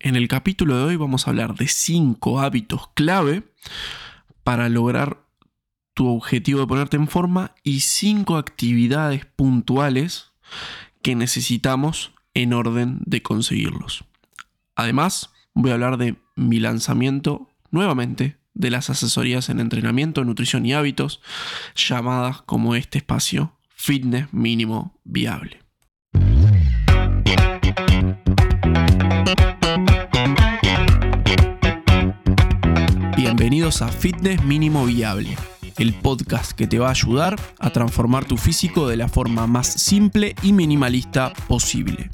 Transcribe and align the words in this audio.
En 0.00 0.14
el 0.14 0.28
capítulo 0.28 0.76
de 0.76 0.84
hoy 0.84 0.96
vamos 0.96 1.26
a 1.26 1.30
hablar 1.30 1.56
de 1.56 1.66
5 1.66 2.40
hábitos 2.40 2.88
clave 2.94 3.42
para 4.44 4.68
lograr 4.68 5.24
tu 5.92 6.06
objetivo 6.06 6.60
de 6.60 6.68
ponerte 6.68 6.96
en 6.96 7.08
forma 7.08 7.56
y 7.64 7.80
5 7.80 8.36
actividades 8.36 9.26
puntuales 9.26 10.30
que 11.02 11.16
necesitamos 11.16 12.12
en 12.32 12.52
orden 12.52 13.00
de 13.06 13.22
conseguirlos. 13.22 14.04
Además, 14.76 15.30
voy 15.52 15.72
a 15.72 15.74
hablar 15.74 15.96
de 15.96 16.14
mi 16.36 16.60
lanzamiento 16.60 17.48
nuevamente 17.72 18.38
de 18.54 18.70
las 18.70 18.90
asesorías 18.90 19.48
en 19.48 19.58
entrenamiento, 19.58 20.24
nutrición 20.24 20.64
y 20.64 20.74
hábitos, 20.74 21.20
llamadas 21.74 22.42
como 22.42 22.76
este 22.76 22.98
espacio 22.98 23.58
Fitness 23.74 24.32
Mínimo 24.32 25.00
Viable. 25.02 25.58
Bienvenidos 33.50 33.80
a 33.80 33.88
Fitness 33.88 34.44
Mínimo 34.44 34.84
Viable, 34.84 35.34
el 35.78 35.94
podcast 35.94 36.52
que 36.52 36.66
te 36.66 36.78
va 36.78 36.88
a 36.88 36.90
ayudar 36.90 37.40
a 37.58 37.70
transformar 37.70 38.26
tu 38.26 38.36
físico 38.36 38.86
de 38.86 38.98
la 38.98 39.08
forma 39.08 39.46
más 39.46 39.68
simple 39.68 40.34
y 40.42 40.52
minimalista 40.52 41.32
posible. 41.48 42.10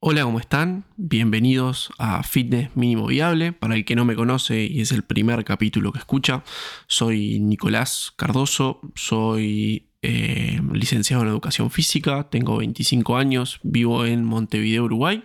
Hola, 0.00 0.24
¿cómo 0.24 0.40
están? 0.40 0.86
Bienvenidos 0.96 1.92
a 1.98 2.24
Fitness 2.24 2.74
Mínimo 2.74 3.06
Viable. 3.06 3.52
Para 3.52 3.76
el 3.76 3.84
que 3.84 3.94
no 3.94 4.04
me 4.04 4.16
conoce 4.16 4.64
y 4.64 4.80
es 4.80 4.90
el 4.90 5.04
primer 5.04 5.44
capítulo 5.44 5.92
que 5.92 6.00
escucha, 6.00 6.42
soy 6.88 7.38
Nicolás 7.38 8.12
Cardoso, 8.16 8.80
soy 8.96 9.86
eh, 10.02 10.60
licenciado 10.72 11.22
en 11.22 11.28
Educación 11.28 11.70
Física, 11.70 12.28
tengo 12.28 12.56
25 12.56 13.16
años, 13.16 13.60
vivo 13.62 14.04
en 14.04 14.24
Montevideo, 14.24 14.82
Uruguay 14.82 15.22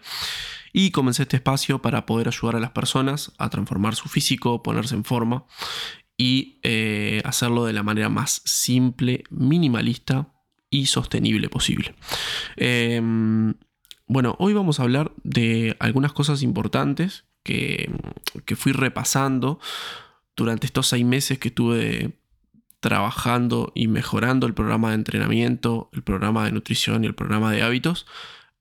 y 0.73 0.91
comencé 0.91 1.23
este 1.23 1.37
espacio 1.37 1.81
para 1.81 2.05
poder 2.05 2.27
ayudar 2.27 2.55
a 2.55 2.59
las 2.59 2.71
personas 2.71 3.31
a 3.37 3.49
transformar 3.49 3.95
su 3.95 4.09
físico, 4.09 4.63
ponerse 4.63 4.95
en 4.95 5.03
forma 5.03 5.45
y 6.17 6.59
eh, 6.63 7.21
hacerlo 7.25 7.65
de 7.65 7.73
la 7.73 7.83
manera 7.83 8.09
más 8.09 8.41
simple, 8.45 9.23
minimalista 9.29 10.27
y 10.69 10.85
sostenible 10.85 11.49
posible. 11.49 11.95
Em, 12.55 13.53
bueno, 14.07 14.35
hoy 14.39 14.53
vamos 14.53 14.79
a 14.79 14.83
hablar 14.83 15.11
de 15.23 15.75
algunas 15.79 16.13
cosas 16.13 16.43
importantes 16.43 17.25
que, 17.43 17.91
que 18.45 18.55
fui 18.55 18.71
repasando 18.71 19.59
durante 20.35 20.67
estos 20.67 20.87
seis 20.87 21.05
meses 21.05 21.39
que 21.39 21.49
estuve 21.49 22.17
trabajando 22.79 23.71
y 23.75 23.87
mejorando 23.87 24.47
el 24.47 24.53
programa 24.53 24.89
de 24.89 24.95
entrenamiento, 24.95 25.89
el 25.93 26.01
programa 26.01 26.45
de 26.45 26.51
nutrición 26.51 27.03
y 27.03 27.07
el 27.07 27.15
programa 27.15 27.51
de 27.51 27.61
hábitos 27.61 28.07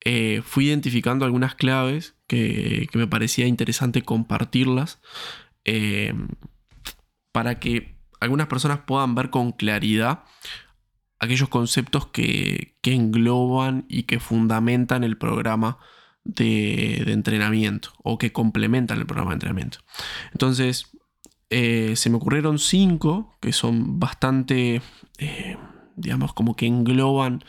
eh, 0.05 0.41
fui 0.45 0.67
identificando 0.67 1.25
algunas 1.25 1.55
claves 1.55 2.15
que, 2.27 2.89
me 2.95 3.07
parecía 3.07 3.47
interesante 3.47 4.03
compartirlas 4.03 5.01
eh, 5.65 6.15
para 7.33 7.61
que 7.61 7.99
algunas 8.19 8.47
personas 8.47 8.81
puedan 8.87 9.15
ver 9.15 9.31
con 9.31 9.53
claridad 9.53 10.25
aquellos 11.19 11.51
conceptos 11.51 12.07
que, 12.07 12.79
engloban 12.83 13.85
y 13.89 14.05
que 14.05 14.21
fundamentan 14.21 15.05
el 15.05 15.19
programa 15.19 15.79
de, 16.25 17.03
entrenamiento 17.13 17.91
o 18.03 18.17
que 18.17 18.33
complementan 18.33 18.99
el 18.99 19.07
programa 19.07 19.31
de 19.31 19.35
entrenamiento. 19.35 19.79
Entonces, 20.33 20.91
eh, 21.51 21.95
se 21.95 22.09
me 22.09 22.17
ocurrieron 22.17 22.59
cinco 22.59 23.37
que 23.41 23.53
son 23.53 24.01
bastante, 24.01 24.81
digamos, 25.97 26.33
como 26.33 26.57
que 26.57 26.67
engloban 26.67 27.45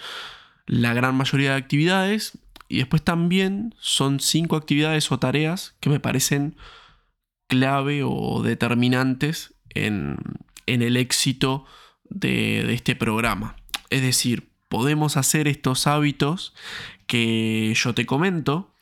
la 0.67 0.93
gran 0.93 1.15
mayoría 1.15 1.51
de 1.51 1.57
actividades 1.57 2.37
y 2.67 2.77
después 2.77 3.03
también 3.03 3.75
son 3.79 4.19
cinco 4.19 4.55
actividades 4.55 5.11
o 5.11 5.19
tareas 5.19 5.75
que 5.79 5.89
me 5.89 5.99
parecen 5.99 6.55
clave 7.47 8.01
o 8.05 8.41
determinantes 8.43 9.53
en, 9.73 10.17
el 10.65 10.95
éxito 10.95 11.65
de, 12.05 12.73
este 12.73 12.95
programa. 12.95 13.57
Es 13.89 14.01
decir, 14.01 14.47
podemos 14.69 15.17
hacer 15.17 15.49
estos 15.49 15.85
hábitos 15.85 16.53
que 17.07 17.73
yo 17.75 17.93
te 17.93 18.05
comento, 18.05 18.73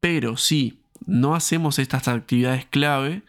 pero 0.00 0.38
si 0.38 0.80
no 1.04 1.34
hacemos 1.34 1.78
estas 1.78 2.08
actividades 2.08 2.64
clave, 2.64 3.22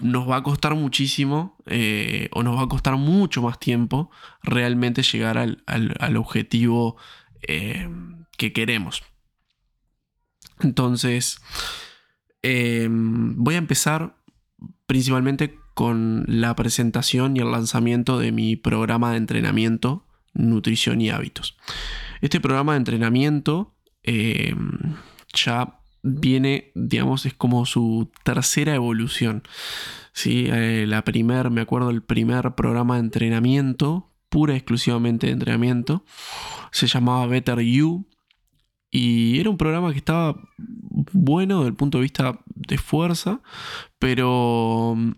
nos 0.00 0.28
va 0.28 0.36
a 0.36 0.42
costar 0.42 0.74
muchísimo 0.74 1.56
eh, 1.66 2.28
o 2.32 2.42
nos 2.42 2.56
va 2.56 2.62
a 2.62 2.68
costar 2.68 2.96
mucho 2.96 3.42
más 3.42 3.58
tiempo 3.58 4.10
realmente 4.42 5.02
llegar 5.02 5.38
al, 5.38 6.16
objetivo 6.16 6.96
eh, 7.42 7.88
que 8.36 8.52
queremos. 8.52 9.02
Entonces, 10.60 11.40
em, 12.42 13.34
voy 13.36 13.54
a 13.54 13.58
empezar 13.58 14.16
principalmente 14.86 15.58
con 15.74 16.24
la 16.26 16.56
presentación 16.56 17.36
y 17.36 17.40
el 17.40 17.52
lanzamiento 17.52 18.18
de 18.18 18.32
mi 18.32 18.56
programa 18.56 19.12
de 19.12 19.18
entrenamiento, 19.18 20.04
nutrición 20.34 21.00
y 21.00 21.10
hábitos. 21.10 21.56
Este 22.20 22.40
programa 22.40 22.72
de 22.72 22.78
entrenamiento 22.78 23.76
em, 24.02 24.96
ya 25.32 25.77
viene, 26.08 26.72
digamos, 26.74 27.26
es 27.26 27.34
como 27.34 27.66
su 27.66 28.10
tercera 28.24 28.74
evolución. 28.74 29.42
¿sí? 30.12 30.46
Eh, 30.48 30.86
la 30.86 31.04
primer, 31.04 31.50
me 31.50 31.60
acuerdo, 31.60 31.90
el 31.90 32.02
primer 32.02 32.54
programa 32.54 32.94
de 32.94 33.00
entrenamiento, 33.00 34.10
pura 34.28 34.54
exclusivamente 34.54 35.26
de 35.26 35.32
entrenamiento, 35.32 36.04
se 36.70 36.86
llamaba 36.86 37.26
Better 37.26 37.60
You 37.60 38.06
y 38.90 39.38
era 39.38 39.50
un 39.50 39.58
programa 39.58 39.92
que 39.92 39.98
estaba 39.98 40.40
bueno 41.12 41.58
desde 41.58 41.68
el 41.68 41.76
punto 41.76 41.98
de 41.98 42.02
vista 42.02 42.40
de 42.54 42.78
fuerza, 42.78 43.40
pero 43.98 44.94
mm, 44.96 45.12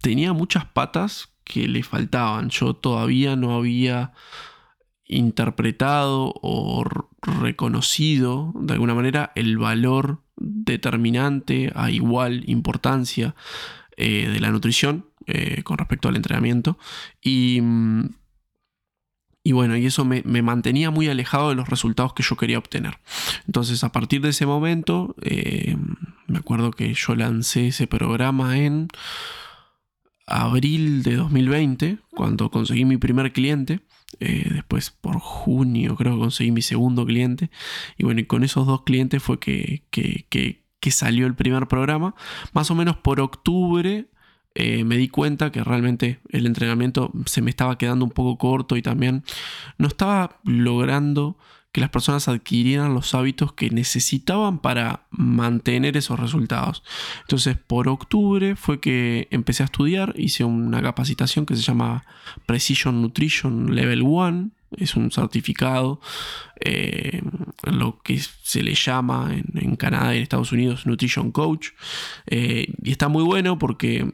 tenía 0.00 0.32
muchas 0.32 0.66
patas 0.66 1.34
que 1.44 1.68
le 1.68 1.82
faltaban. 1.82 2.50
Yo 2.50 2.74
todavía 2.74 3.36
no 3.36 3.54
había 3.54 4.12
interpretado 5.06 6.32
o 6.42 6.84
reconocido 7.24 8.52
de 8.54 8.74
alguna 8.74 8.94
manera 8.94 9.32
el 9.34 9.58
valor 9.58 10.22
determinante 10.36 11.72
a 11.74 11.90
igual 11.90 12.44
importancia 12.46 13.34
eh, 13.96 14.28
de 14.28 14.40
la 14.40 14.50
nutrición 14.50 15.06
eh, 15.26 15.62
con 15.62 15.78
respecto 15.78 16.08
al 16.08 16.16
entrenamiento. 16.16 16.78
Y 17.22 17.60
mm, 17.62 18.08
y 19.46 19.52
bueno, 19.52 19.76
y 19.76 19.84
eso 19.84 20.06
me, 20.06 20.22
mantenía 20.22 20.90
muy 20.90 21.06
alejado 21.08 21.50
de 21.50 21.54
los 21.54 21.68
resultados 21.68 22.14
que 22.14 22.22
yo 22.22 22.34
quería 22.34 22.56
obtener. 22.56 22.98
Entonces, 23.46 23.84
a 23.84 23.92
partir 23.92 24.22
de 24.22 24.30
ese 24.30 24.46
momento, 24.46 25.14
eh, 25.20 25.76
me 26.26 26.38
acuerdo 26.38 26.70
que 26.70 26.94
yo 26.94 27.14
lancé 27.14 27.68
ese 27.68 27.86
programa 27.86 28.56
en 28.56 28.88
abril 30.26 31.02
de 31.02 31.16
2020, 31.16 31.98
cuando 32.08 32.50
conseguí 32.50 32.86
mi 32.86 32.96
primer 32.96 33.34
cliente. 33.34 33.80
Eh, 34.20 34.48
después 34.52 34.90
por 34.90 35.18
junio 35.18 35.96
creo 35.96 36.14
que 36.14 36.20
conseguí 36.20 36.50
mi 36.50 36.62
segundo 36.62 37.04
cliente. 37.06 37.50
Y 37.98 38.04
bueno, 38.04 38.22
con 38.26 38.44
esos 38.44 38.66
dos 38.66 38.82
clientes 38.82 39.22
fue 39.22 39.38
que, 39.38 39.84
que, 39.90 40.26
que 40.28 40.90
salió 40.90 41.26
el 41.26 41.34
primer 41.34 41.66
programa. 41.66 42.14
Más 42.52 42.70
o 42.70 42.74
menos 42.74 42.96
por 42.96 43.20
octubre 43.20 44.06
eh, 44.54 44.84
me 44.84 44.96
di 44.96 45.08
cuenta 45.08 45.50
que 45.50 45.64
realmente 45.64 46.20
el 46.28 46.46
entrenamiento 46.46 47.10
se 47.26 47.42
me 47.42 47.50
estaba 47.50 47.76
quedando 47.76 48.04
un 48.04 48.12
poco 48.12 48.38
corto 48.38 48.76
y 48.76 48.82
también 48.82 49.24
no 49.78 49.88
estaba 49.88 50.40
logrando 50.44 51.36
que 51.74 51.80
las 51.80 51.90
personas 51.90 52.28
adquirieran 52.28 52.94
los 52.94 53.16
hábitos 53.16 53.52
que 53.52 53.68
necesitaban 53.68 54.60
para 54.60 55.08
mantener 55.10 55.96
esos 55.96 56.20
resultados. 56.20 56.84
Entonces, 57.22 57.56
por 57.56 57.88
octubre 57.88 58.54
fue 58.54 58.78
que 58.78 59.26
empecé 59.32 59.64
a 59.64 59.66
estudiar, 59.66 60.14
hice 60.16 60.44
una 60.44 60.80
capacitación 60.80 61.46
que 61.46 61.56
se 61.56 61.62
llama 61.62 62.04
Precision 62.46 63.02
Nutrition 63.02 63.74
Level 63.74 64.02
1, 64.02 64.50
es 64.76 64.94
un 64.94 65.10
certificado, 65.10 66.00
eh, 66.60 67.22
lo 67.64 68.00
que 68.04 68.20
se 68.20 68.62
le 68.62 68.76
llama 68.76 69.34
en, 69.34 69.74
Canadá 69.74 70.14
y 70.14 70.18
en 70.18 70.22
Estados 70.22 70.52
Unidos 70.52 70.86
Nutrition 70.86 71.32
Coach, 71.32 71.70
eh, 72.26 72.72
y 72.84 72.92
está 72.92 73.08
muy 73.08 73.24
bueno 73.24 73.58
porque 73.58 74.08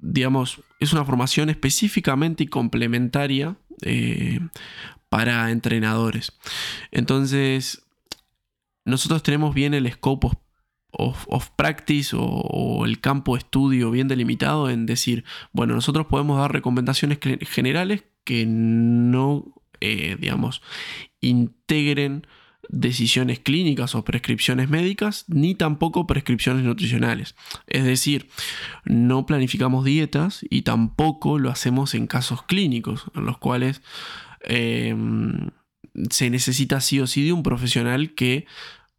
digamos, 0.00 0.60
es 0.78 0.92
una 0.92 1.06
formación 1.06 1.48
específicamente 1.48 2.44
y 2.44 2.46
complementaria 2.46 3.56
eh, 3.82 4.40
para 5.08 5.50
entrenadores. 5.50 6.32
Entonces, 6.90 7.82
nosotros 8.84 9.22
tenemos 9.22 9.54
bien 9.54 9.74
el 9.74 9.90
scope 9.92 10.28
of, 10.90 11.50
practice 11.56 12.16
o, 12.18 12.84
el 12.84 13.00
campo 13.00 13.34
de 13.34 13.40
estudio 13.40 13.90
bien 13.90 14.08
delimitado 14.08 14.70
en 14.70 14.86
decir, 14.86 15.24
bueno, 15.52 15.74
nosotros 15.74 16.06
podemos 16.06 16.38
dar 16.38 16.52
recomendaciones 16.52 17.18
generales 17.42 18.04
que 18.24 18.44
no, 18.46 19.44
eh, 19.80 20.16
digamos, 20.18 20.62
integren 21.20 22.26
decisiones 22.68 23.40
clínicas 23.40 23.94
o 23.94 24.04
prescripciones 24.04 24.68
médicas, 24.68 25.24
ni 25.28 25.54
tampoco 25.54 26.06
prescripciones 26.06 26.64
nutricionales. 26.64 27.34
Es 27.66 27.84
decir, 27.84 28.28
no 28.84 29.26
planificamos 29.26 29.84
dietas 29.84 30.44
y 30.50 30.62
tampoco 30.62 31.38
lo 31.38 31.50
hacemos 31.50 31.94
en 31.94 32.06
casos 32.06 32.42
clínicos, 32.42 33.06
en 33.14 33.24
los 33.24 33.38
cuales 33.38 33.82
em, 34.42 35.50
se 36.10 36.30
necesita 36.30 36.80
sí 36.80 37.00
o 37.00 37.06
sí 37.06 37.24
de 37.24 37.32
un 37.32 37.42
profesional 37.42 38.14
que 38.14 38.46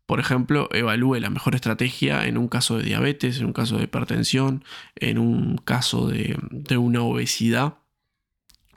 por 0.06 0.20
ejemplo, 0.20 0.70
evalúe 0.72 1.20
la 1.20 1.30
mejor 1.30 1.54
estrategia 1.54 2.26
en 2.26 2.40
un 2.40 2.48
caso 2.48 2.80
de 2.80 2.84
diabetes, 2.84 3.38
en 3.38 3.46
un 3.46 3.54
caso 3.54 3.78
de 3.78 3.84
hipertensión, 3.84 4.64
en 4.96 5.20
un 5.20 5.58
caso 5.58 6.08
de, 6.08 6.36
una 6.80 7.04
obesidad. 7.04 7.76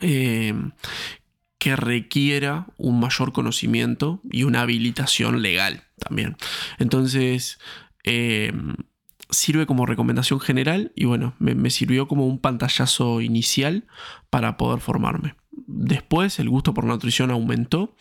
Eh, 0.00 0.53
que 1.62 1.76
requiera 1.76 2.67
un 2.76 2.99
mayor 2.99 3.32
conocimiento 3.32 4.20
y 4.32 4.43
una 4.43 4.62
habilitación 4.62 5.43
legal 5.43 5.85
también. 5.97 6.37
Entonces, 6.81 7.61
eh, 8.03 8.53
sirve 9.31 9.65
como 9.65 9.87
recomendación 9.87 10.41
general 10.41 10.91
y 10.97 11.05
bueno, 11.05 11.35
me, 11.38 11.70
sirvió 11.70 12.08
como 12.08 12.26
un 12.26 12.41
pantallazo 12.41 13.20
inicial 13.20 13.85
para 14.29 14.56
poder 14.56 14.81
formarme. 14.81 15.37
Después 15.55 16.39
el 16.39 16.49
gusto 16.49 16.73
por 16.73 16.85
nutrición 16.85 17.31
aumentó 17.31 17.95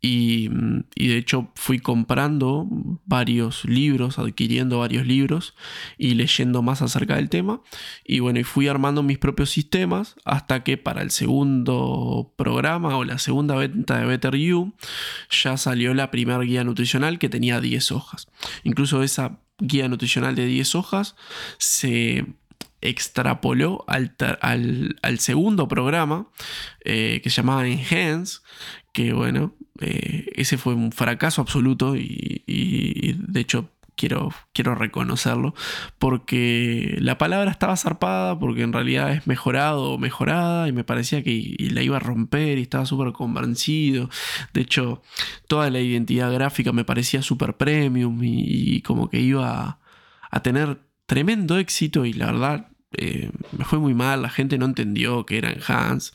y, 0.00 0.48
de 0.48 1.16
hecho 1.16 1.50
fui 1.54 1.78
comprando 1.78 2.68
varios 3.06 3.64
libros, 3.64 4.18
adquiriendo 4.18 4.78
varios 4.78 5.06
libros 5.06 5.54
y 5.96 6.14
leyendo 6.14 6.62
más 6.62 6.82
acerca 6.82 7.16
del 7.16 7.30
tema. 7.30 7.62
Y 8.04 8.20
bueno, 8.20 8.38
y 8.38 8.44
fui 8.44 8.68
armando 8.68 9.02
mis 9.02 9.18
propios 9.18 9.50
sistemas 9.50 10.16
hasta 10.24 10.62
que 10.62 10.76
para 10.76 11.02
el 11.02 11.10
segundo 11.10 12.32
programa 12.36 12.96
o 12.96 13.04
la 13.04 13.18
segunda 13.18 13.56
venta 13.56 13.98
de 13.98 14.06
Better 14.06 14.36
You 14.36 14.74
ya 15.30 15.56
salió 15.56 15.94
la 15.94 16.10
primera 16.10 16.40
guía 16.40 16.64
nutricional 16.64 17.18
que 17.18 17.28
tenía 17.28 17.60
10 17.60 17.92
hojas. 17.92 18.28
Incluso 18.62 19.02
esa 19.02 19.40
guía 19.58 19.88
nutricional 19.88 20.34
de 20.34 20.46
10 20.46 20.74
hojas 20.74 21.16
se 21.58 22.26
extrapoló 22.84 23.84
al, 23.88 24.14
segundo 25.18 25.68
programa 25.68 26.28
eh, 26.84 27.20
que 27.22 27.30
se 27.30 27.36
llamaba 27.36 27.66
Enhance, 27.66 28.40
que 28.92 29.12
bueno, 29.12 29.54
eh, 29.80 30.30
ese 30.36 30.56
fue 30.58 30.74
un 30.74 30.92
fracaso 30.92 31.40
absoluto 31.40 31.96
y, 31.96 33.16
de 33.18 33.40
hecho 33.40 33.70
quiero, 33.96 34.32
quiero 34.52 34.74
reconocerlo, 34.74 35.54
porque 35.98 36.96
la 37.00 37.18
palabra 37.18 37.50
estaba 37.50 37.76
zarpada, 37.76 38.38
porque 38.38 38.62
en 38.62 38.72
realidad 38.72 39.12
es 39.12 39.26
mejorado 39.26 39.92
o 39.92 39.98
mejorada, 39.98 40.68
y 40.68 40.72
me 40.72 40.84
parecía 40.84 41.22
que 41.22 41.56
la 41.58 41.82
iba 41.82 41.96
a 41.96 42.00
romper 42.00 42.58
y 42.58 42.62
estaba 42.62 42.86
súper 42.86 43.12
convencido. 43.12 44.10
De 44.52 44.60
hecho, 44.62 45.02
toda 45.48 45.70
la 45.70 45.80
identidad 45.80 46.32
gráfica 46.32 46.72
me 46.72 46.84
parecía 46.84 47.22
súper 47.22 47.56
premium 47.56 48.20
y, 48.22 48.80
como 48.82 49.08
que 49.10 49.20
iba 49.20 49.78
a 50.30 50.42
tener 50.42 50.80
tremendo 51.06 51.58
éxito 51.58 52.04
y 52.04 52.12
la 52.12 52.26
verdad 52.26 52.73
eh, 52.98 53.30
me 53.56 53.64
fue 53.64 53.78
muy 53.78 53.94
mal, 53.94 54.22
la 54.22 54.30
gente 54.30 54.58
no 54.58 54.66
entendió 54.66 55.26
que 55.26 55.38
era 55.38 55.50
Enhance, 55.50 56.12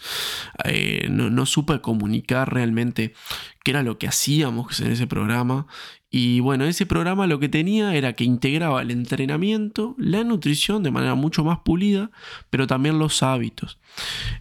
eh, 0.66 1.08
no, 1.10 1.30
no, 1.30 1.46
supe 1.46 1.81
comunicar 1.81 2.54
realmente 2.54 3.14
qué 3.64 3.72
era 3.72 3.84
lo 3.84 3.98
que 3.98 4.08
hacíamos 4.08 4.80
en 4.80 4.92
ese 4.92 5.08
programa. 5.08 5.68
Y 6.12 6.40
bueno, 6.40 6.66
ese 6.66 6.86
programa 6.86 7.28
lo 7.28 7.40
que 7.40 7.50
tenía 7.50 7.96
era 7.96 8.14
que 8.14 8.24
integraba 8.24 8.81
el 8.81 8.92
entrenamiento, 8.92 9.96
la 9.98 10.24
nutrición 10.24 10.81
de 10.81 10.92
manera 10.92 11.16
mucho 11.16 11.44
más 11.44 11.60
pulida, 11.60 12.10
pero 12.50 12.66
también 12.66 12.98
los 12.98 13.22
hábitos. 13.22 13.80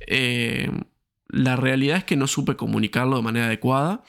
Eh, 0.06 0.70
la 1.28 1.56
realidad 1.56 1.98
es 1.98 2.04
que 2.04 2.16
no 2.16 2.26
supe 2.26 2.56
comunicarlo 2.56 3.16
de 3.16 3.22
manera 3.22 3.46
adecuada 3.46 4.02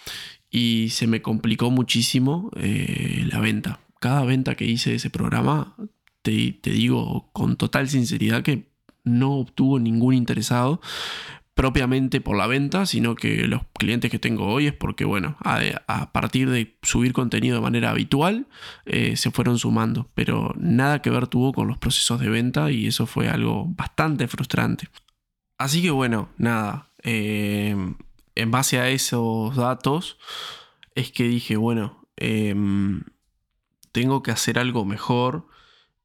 y 0.49 0.89
se 0.91 1.05
me 1.05 1.21
complicó 1.21 1.69
muchísimo 1.69 2.49
la 2.55 3.39
venta. 3.39 3.81
Cada 3.99 4.23
venta 4.23 4.55
que 4.55 4.63
hice 4.63 4.91
de 4.91 4.95
ese 4.95 5.09
programa 5.09 5.75
te, 6.21 6.59
digo 6.63 7.29
con 7.33 7.55
total 7.55 7.89
sinceridad 7.89 8.43
que 8.43 8.69
no 9.03 9.33
obtuvo 9.33 9.79
ningún 9.79 10.13
interesado 10.13 10.81
propiamente 11.53 12.21
por 12.21 12.37
la 12.37 12.47
venta, 12.47 12.85
sino 12.85 13.15
que 13.15 13.45
los 13.47 13.63
clientes 13.77 14.09
que 14.09 14.19
tengo 14.19 14.47
hoy 14.47 14.67
es 14.67 14.73
porque, 14.73 15.03
bueno, 15.03 15.35
a, 15.43 16.11
partir 16.13 16.49
de 16.49 16.77
subir 16.83 17.11
contenido 17.11 17.57
de 17.57 17.61
manera 17.61 17.89
habitual, 17.89 18.47
eh, 18.85 19.17
se 19.17 19.29
fueron 19.31 19.59
sumando, 19.59 20.09
pero 20.13 20.53
nada 20.57 21.01
que 21.01 21.09
ver 21.09 21.27
tuvo 21.27 21.51
con 21.51 21.67
los 21.67 21.77
procesos 21.77 22.21
de 22.21 22.29
venta 22.29 22.71
y 22.71 22.87
eso 22.87 23.05
fue 23.05 23.27
algo 23.27 23.65
bastante 23.67 24.29
frustrante. 24.29 24.87
Así 25.57 25.81
que, 25.81 25.91
bueno, 25.91 26.29
nada, 26.37 26.87
eh, 27.03 27.75
en 28.35 28.51
base 28.51 28.79
a 28.79 28.89
esos 28.89 29.53
datos 29.57 30.17
es 30.95 31.11
que 31.11 31.23
dije, 31.25 31.57
bueno, 31.57 32.05
em, 32.15 33.03
tengo 33.91 34.23
que 34.23 34.31
hacer 34.31 34.59
algo 34.59 34.85
mejor 34.85 35.47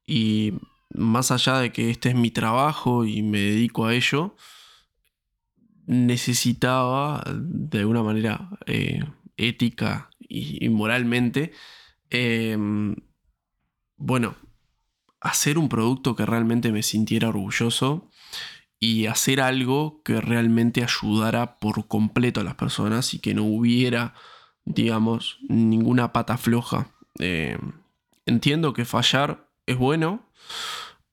y 0.05 0.53
más 0.93 1.31
allá 1.31 1.59
de 1.59 1.71
que 1.71 1.89
este 1.89 2.09
es 2.09 2.15
mi 2.15 2.31
trabajo 2.31 3.05
y 3.05 3.21
me 3.21 3.39
dedico 3.39 3.85
a 3.85 3.93
ello, 3.93 4.35
necesitaba 5.85 7.23
de 7.27 7.79
alguna 7.79 8.03
manera 8.03 8.49
eh, 8.65 9.03
ética 9.37 10.09
y, 10.19 10.67
moralmente, 10.69 11.51
em, 12.09 12.95
bueno, 13.97 14.35
hacer 15.21 15.57
un 15.57 15.69
producto 15.69 16.15
que 16.15 16.25
realmente 16.25 16.71
me 16.71 16.83
sintiera 16.83 17.29
orgulloso 17.29 18.09
y 18.79 19.07
hacer 19.07 19.41
algo 19.41 20.01
que 20.03 20.21
realmente 20.21 20.83
ayudara 20.83 21.57
por 21.57 21.87
completo 21.87 22.41
a 22.41 22.43
las 22.43 22.55
personas 22.55 23.13
y 23.13 23.19
que 23.19 23.33
no 23.33 23.43
hubiera, 23.43 24.13
digamos, 24.65 25.39
ninguna 25.47 26.13
pata 26.13 26.37
floja. 26.37 26.91
Em, 27.19 27.73
entiendo 28.25 28.73
que 28.73 28.85
fallar 28.85 29.44
es 29.65 29.77
bueno. 29.77 30.25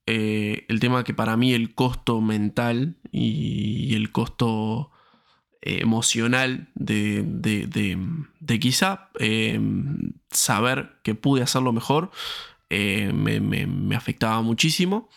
Eh, 0.06 0.66
el 0.68 0.80
tema 0.80 1.04
que 1.04 1.14
para 1.14 1.36
mí 1.36 1.54
el 1.54 1.74
costo 1.74 2.20
mental 2.20 2.96
y 3.12 3.94
el 3.94 4.10
costo 4.10 4.90
eh, 5.60 5.78
emocional 5.80 6.68
de, 6.74 7.22
de, 7.22 8.58
quizá 8.58 9.10
eh, 9.20 9.60
saber 10.30 10.98
que 11.04 11.14
pude 11.14 11.42
hacerlo 11.42 11.72
mejor 11.72 12.10
me, 12.68 13.96
afectaba 13.96 14.40
muchísimo. 14.42 15.08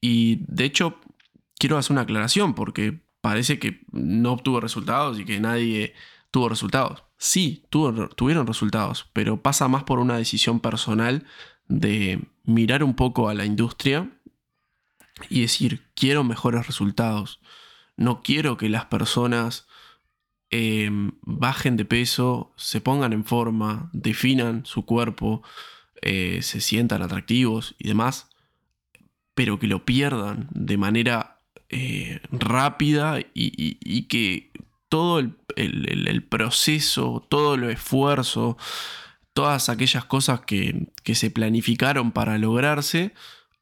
Y 0.00 0.40
de 0.46 0.64
hecho, 0.64 1.00
quiero 1.58 1.76
hacer 1.76 1.92
una 1.92 2.02
aclaración 2.02 2.54
porque 2.54 3.00
parece 3.20 3.58
que 3.58 3.82
no 3.92 4.32
obtuvo 4.32 4.60
resultados 4.60 5.18
y 5.18 5.24
que 5.24 5.40
nadie 5.40 5.94
tuvo 6.30 6.48
resultados. 6.48 7.04
Sí, 7.18 7.64
tuvieron 7.70 8.46
resultados, 8.46 9.08
pero 9.12 9.42
pasa 9.42 9.68
más 9.68 9.84
por 9.84 10.00
una 10.00 10.16
decisión 10.16 10.58
personal 10.60 11.24
de 11.68 12.20
mirar 12.44 12.84
un 12.84 12.94
poco 12.94 13.28
a 13.28 13.34
la 13.34 13.44
industria 13.44 14.10
y 15.28 15.42
decir, 15.42 15.82
quiero 15.94 16.24
mejores 16.24 16.66
resultados. 16.66 17.40
No 17.96 18.22
quiero 18.22 18.56
que 18.56 18.68
las 18.68 18.86
personas 18.86 19.66
em, 20.50 21.12
bajen 21.22 21.76
de 21.76 21.84
peso, 21.84 22.52
se 22.56 22.80
pongan 22.80 23.12
en 23.12 23.24
forma, 23.24 23.90
definan 23.92 24.66
su 24.66 24.84
cuerpo, 24.84 25.42
eh, 26.00 26.40
se 26.42 26.60
sientan 26.60 27.02
atractivos 27.02 27.74
y 27.78 27.88
demás, 27.88 28.28
pero 29.34 29.58
que 29.58 29.66
lo 29.66 29.84
pierdan 29.84 30.48
de 30.50 30.76
manera 30.76 31.38
eh, 31.68 32.20
rápida 32.30 33.20
y, 33.32 34.02
que 34.02 34.50
todo 34.90 35.20
el, 35.20 36.26
proceso, 36.28 37.26
todo 37.30 37.54
el 37.54 37.64
esfuerzo, 37.64 38.58
todas 39.32 39.68
aquellas 39.68 40.04
cosas 40.04 40.40
que, 40.40 40.88
se 41.14 41.30
planificaron 41.30 42.12
para 42.12 42.38
lograrse 42.38 43.14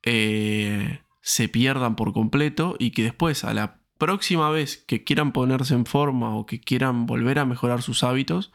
eh, 0.03 1.00
se 1.21 1.49
pierdan 1.49 1.97
por 1.97 2.12
completo 2.12 2.77
y 2.79 2.91
que 2.91 3.03
después 3.03 3.45
a 3.45 3.55
la 3.55 3.81
próxima 3.99 4.50
vez 4.50 4.79
que 4.87 5.05
quieran 5.05 5.33
ponerse 5.33 5.75
en 5.75 5.85
forma 5.85 6.35
o 6.35 6.47
que 6.47 6.61
quieran 6.61 7.07
volver 7.07 7.39
a 7.39 7.45
mejorar 7.45 7.83
sus 7.83 8.03
hábitos, 8.03 8.50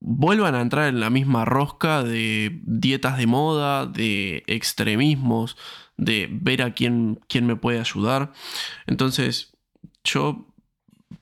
vuelvan 0.00 0.54
a 0.54 0.62
entrar 0.62 0.88
en 0.88 1.00
la 1.00 1.10
misma 1.10 1.44
rosca 1.44 2.02
de 2.02 2.60
dietas 2.64 3.18
de 3.18 3.26
moda, 3.26 3.86
de 3.86 4.42
extremismos, 4.46 5.56
de 5.98 6.28
ver 6.32 6.62
a 6.62 6.72
quién, 6.72 7.20
quién 7.28 7.46
me 7.46 7.56
puede 7.56 7.78
ayudar. 7.78 8.32
Entonces, 8.86 9.54
yo 10.02 10.46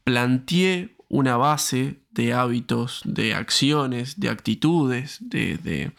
planteé 0.04 0.96
una 1.08 1.36
base 1.36 2.00
de 2.18 2.34
hábitos, 2.34 3.00
de 3.04 3.32
acciones, 3.32 4.18
de 4.18 4.28
actitudes, 4.28 5.18
de, 5.20 5.92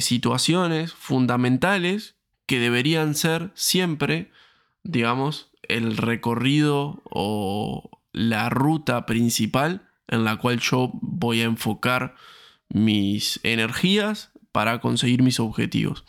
situaciones 0.00 0.94
fundamentales 0.94 2.16
que 2.46 2.58
deberían 2.58 3.14
ser 3.14 3.50
siempre, 3.52 4.30
digamos, 4.84 5.50
el 5.64 5.98
recorrido 5.98 7.02
o 7.04 7.90
la 8.12 8.48
ruta 8.48 9.04
principal 9.04 9.86
en 10.08 10.24
la 10.24 10.36
cual 10.36 10.60
yo 10.60 10.92
voy 10.94 11.42
a 11.42 11.44
enfocar 11.44 12.14
mis 12.70 13.38
energías 13.42 14.32
para 14.50 14.80
conseguir 14.80 15.22
mis 15.22 15.40
objetivos. 15.40 16.06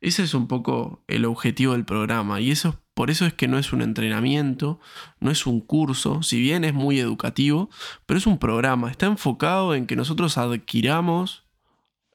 Ese 0.00 0.22
es 0.22 0.32
un 0.32 0.48
poco 0.48 1.02
el 1.08 1.26
objetivo 1.26 1.74
del 1.74 1.84
programa 1.84 2.40
y 2.40 2.50
eso, 2.50 2.80
por 2.94 3.10
eso 3.10 3.26
es 3.26 3.34
que 3.34 3.48
no 3.48 3.58
es 3.58 3.72
un 3.72 3.82
entrenamiento, 3.82 4.80
no 5.20 5.30
es 5.30 5.46
un 5.46 5.60
curso, 5.60 6.22
si 6.22 6.40
bien 6.40 6.64
es 6.64 6.72
muy 6.72 6.98
educativo, 6.98 7.68
pero 8.06 8.16
es 8.16 8.26
un 8.26 8.38
programa, 8.38 8.90
está 8.90 9.06
enfocado 9.06 9.74
en 9.74 9.86
que 9.86 9.96
nosotros 9.96 10.38
adquiramos 10.38 11.44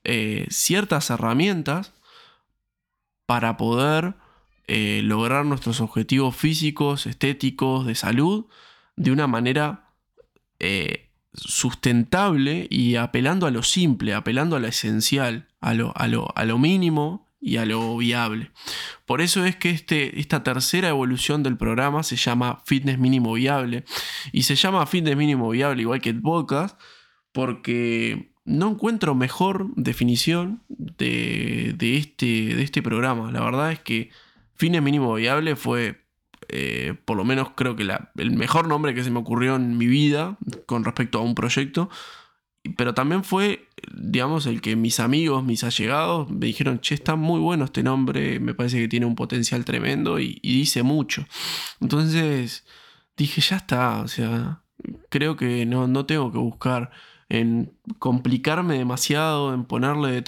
eh, 0.03 0.47
ciertas 0.49 1.11
herramientas 1.11 1.93
para 3.27 3.57
poder 3.57 4.15
eh, 4.67 5.01
lograr 5.03 5.45
nuestros 5.45 5.79
objetivos 5.79 6.35
físicos, 6.35 7.05
estéticos, 7.05 7.85
de 7.85 7.93
salud, 7.93 8.45
de 8.95 9.11
una 9.11 9.27
manera 9.27 9.91
eh, 10.59 11.09
sustentable 11.33 12.67
y 12.71 12.95
apelando 12.95 13.45
a 13.45 13.51
lo 13.51 13.61
simple, 13.61 14.15
apelando 14.15 14.55
a 14.55 14.59
lo 14.59 14.67
esencial, 14.67 15.47
a 15.59 15.75
lo, 15.75 15.95
a 15.95 16.07
lo, 16.07 16.35
a 16.35 16.45
lo 16.45 16.57
mínimo 16.57 17.24
y 17.45 17.57
a 17.57 17.65
lo 17.65 17.95
viable. 17.95 18.49
Por 19.05 19.21
eso 19.21 19.45
es 19.45 19.55
que 19.55 19.69
este, 19.69 20.19
esta 20.19 20.41
tercera 20.41 20.89
evolución 20.89 21.43
del 21.43 21.57
programa 21.57 22.01
se 22.01 22.15
llama 22.15 22.63
Fitness 22.65 22.97
Mínimo 22.97 23.33
Viable. 23.33 23.85
Y 24.31 24.43
se 24.43 24.55
llama 24.55 24.87
Fitness 24.87 25.15
Mínimo 25.15 25.51
Viable 25.51 25.83
igual 25.83 26.01
que 26.01 26.09
el 26.09 26.21
podcast, 26.21 26.81
porque 27.31 28.31
no 28.45 28.71
encuentro 28.71 29.13
mejor 29.13 29.67
definición 29.75 30.63
de, 30.69 31.75
este, 31.79 32.55
de 32.55 32.63
este 32.63 32.81
programa. 32.81 33.31
La 33.31 33.41
verdad 33.41 33.71
es 33.71 33.79
que 33.79 34.09
Fitness 34.55 34.81
Mínimo 34.81 35.13
Viable 35.13 35.55
fue 35.55 36.03
eh, 36.49 36.95
por 37.05 37.15
lo 37.15 37.25
menos 37.25 37.49
creo 37.55 37.75
que 37.75 37.87
el 38.17 38.31
mejor 38.31 38.67
nombre 38.67 38.95
que 38.95 39.03
se 39.03 39.11
me 39.11 39.19
ocurrió 39.19 39.55
en 39.55 39.77
mi 39.77 39.85
vida 39.85 40.37
con 40.65 40.83
respecto 40.83 41.19
a 41.19 41.21
un 41.21 41.35
proyecto, 41.35 41.91
pero 42.69 42.93
también 42.93 43.23
fue, 43.23 43.67
digamos, 43.93 44.45
el 44.45 44.61
que 44.61 44.75
mis 44.75 44.99
amigos, 44.99 45.43
mis 45.43 45.63
allegados, 45.63 46.29
me 46.29 46.47
dijeron, 46.47 46.79
che, 46.79 46.95
está 46.95 47.15
muy 47.15 47.39
bueno 47.39 47.65
este 47.65 47.83
nombre, 47.83 48.39
me 48.39 48.53
parece 48.53 48.79
que 48.79 48.87
tiene 48.87 49.05
un 49.05 49.15
potencial 49.15 49.65
tremendo 49.65 50.19
y, 50.19 50.39
dice 50.41 50.83
mucho. 50.83 51.25
Entonces 51.81 52.65
dije, 53.17 53.41
ya 53.41 53.57
está, 53.57 54.01
o 54.01 54.07
sea, 54.07 54.61
creo 55.09 55.35
que 55.35 55.65
no, 55.65 55.87
no 55.87 56.05
tengo 56.05 56.31
que 56.31 56.37
buscar 56.37 56.91
en 57.29 57.73
complicarme 57.99 58.77
demasiado, 58.77 59.53
en 59.53 59.65
ponerle 59.65 60.23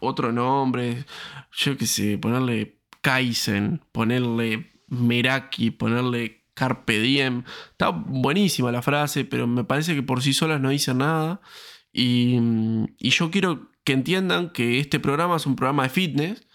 otro 0.00 0.32
nombre, 0.32 1.04
yo 1.52 1.76
qué 1.76 1.86
sé, 1.86 2.18
ponerle 2.18 2.78
Kaizen, 3.00 3.80
ponerle 3.92 4.72
Meraki, 4.88 5.70
ponerle 5.70 6.39
Carpe 6.54 7.00
Diem. 7.00 7.44
Está 7.70 7.90
buenísima 7.90 8.72
la 8.72 8.82
frase, 8.82 9.24
pero 9.24 9.46
me 9.46 9.64
parece 9.64 9.94
que 9.94 10.02
por 10.02 10.22
sí 10.22 10.32
solas 10.32 10.60
no 10.60 10.70
dice 10.70 10.94
nada. 10.94 11.40
Y, 11.92 12.38
yo 12.98 13.30
quiero 13.30 13.70
que 13.84 13.92
entiendan 13.92 14.50
que 14.50 14.78
este 14.78 15.00
programa 15.00 15.36
es 15.36 15.46
un 15.46 15.56
programa 15.56 15.84
de 15.84 15.88
fitness 15.88 16.46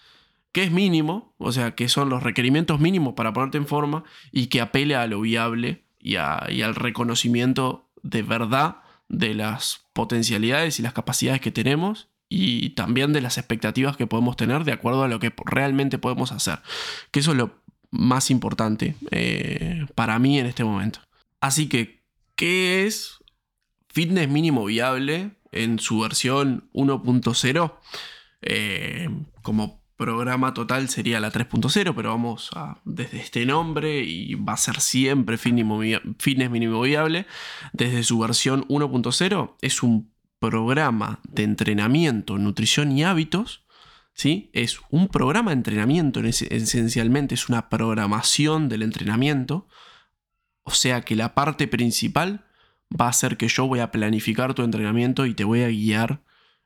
que 0.52 0.64
es 0.64 0.70
mínimo, 0.70 1.34
o 1.36 1.52
sea, 1.52 1.74
que 1.74 1.88
son 1.88 2.08
los 2.08 2.22
requerimientos 2.22 2.80
mínimos 2.80 3.12
para 3.14 3.34
ponerte 3.34 3.58
en 3.58 3.66
forma 3.66 4.04
y 4.32 4.46
que 4.46 4.62
apele 4.62 4.96
a 4.96 5.06
lo 5.06 5.20
viable 5.20 5.84
y, 5.98 6.12
y 6.14 6.16
al 6.62 6.74
reconocimiento 6.74 7.90
de 8.02 8.22
verdad 8.22 8.78
de 9.08 9.34
las 9.34 9.86
potencialidades 9.92 10.78
y 10.78 10.82
las 10.82 10.94
capacidades 10.94 11.42
que 11.42 11.50
tenemos 11.50 12.08
y 12.28 12.70
también 12.70 13.12
de 13.12 13.20
las 13.20 13.38
expectativas 13.38 13.96
que 13.96 14.06
podemos 14.06 14.36
tener 14.36 14.64
de 14.64 14.72
acuerdo 14.72 15.02
a 15.02 15.08
lo 15.08 15.20
que 15.20 15.32
realmente 15.44 15.98
podemos 15.98 16.32
hacer. 16.32 16.60
Que 17.10 17.20
eso 17.20 17.32
es 17.32 17.36
lo 17.36 17.62
más 17.90 18.30
importante 18.30 18.96
eh, 19.10 19.86
para 19.94 20.18
mí 20.18 20.38
en 20.38 20.46
este 20.46 20.64
momento. 20.64 21.00
Así 21.40 21.68
que, 21.68 22.02
¿qué 22.34 22.86
es 22.86 23.18
fitness 23.88 24.28
mínimo 24.28 24.64
viable 24.64 25.32
en 25.52 25.78
su 25.78 26.00
versión 26.00 26.68
1.0? 26.72 27.72
Eh, 28.42 29.08
como 29.42 29.82
programa 29.96 30.54
total 30.54 30.88
sería 30.88 31.20
la 31.20 31.32
3.0, 31.32 31.94
pero 31.94 32.10
vamos 32.10 32.50
a, 32.54 32.80
desde 32.84 33.18
este 33.18 33.46
nombre 33.46 34.02
y 34.02 34.34
va 34.34 34.52
a 34.52 34.58
ser 34.58 34.80
siempre 34.80 35.38
fitness 35.38 36.50
mínimo 36.50 36.80
viable. 36.82 37.26
Desde 37.72 38.02
su 38.02 38.18
versión 38.18 38.66
1.0 38.68 39.54
es 39.62 39.82
un 39.82 40.12
programa 40.38 41.20
de 41.28 41.44
entrenamiento, 41.44 42.38
nutrición 42.38 42.92
y 42.92 43.04
hábitos 43.04 43.65
es 44.24 44.80
un 44.90 45.08
programa 45.08 45.50
de 45.50 45.58
entrenamiento, 45.58 46.20
esencialmente 46.20 47.34
es 47.34 47.48
una 47.48 47.68
programación 47.68 48.68
del 48.68 48.82
entrenamiento, 48.82 49.68
o 50.62 50.70
sea 50.70 51.02
que 51.02 51.16
la 51.16 51.34
parte 51.34 51.68
principal 51.68 52.46
va 52.88 53.08
a 53.08 53.12
ser 53.12 53.36
que 53.36 53.48
yo 53.48 53.66
voy 53.66 53.80
a 53.80 53.90
planificar 53.90 54.54
tu 54.54 54.62
entrenamiento 54.62 55.26
y 55.26 55.34
te 55.34 55.44
voy 55.44 55.62
a 55.62 55.68
guiar 55.68 56.22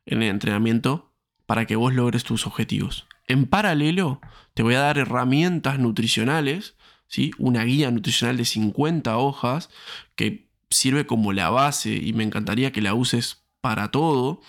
en 0.07 0.23
el 0.23 0.31
entrenamiento 0.31 1.13
para 1.47 1.67
que 1.67 1.77
vos 1.77 1.93
logres 1.93 2.25
tus 2.25 2.47
objetivos. 2.47 3.07
En 3.27 3.47
paralelo, 3.47 4.21
te 4.55 4.63
voy 4.63 4.75
a 4.75 4.81
dar 4.81 4.99
herramientas 4.99 5.79
nutricionales, 5.79 6.77
¿sí? 7.09 7.33
una 7.39 7.65
guía 7.65 7.91
nutricional 7.91 8.37
de 8.37 8.45
50 8.45 9.17
hojas 9.17 9.71
que 10.15 10.49
sirve 10.71 11.07
como 11.07 11.33
la 11.33 11.51
base 11.51 11.91
y 11.95 12.13
me 12.13 12.23
encantaría 12.23 12.71
que 12.71 12.81
la 12.81 12.95
uses 12.95 13.45
para 13.61 13.91
todo, 13.91 14.41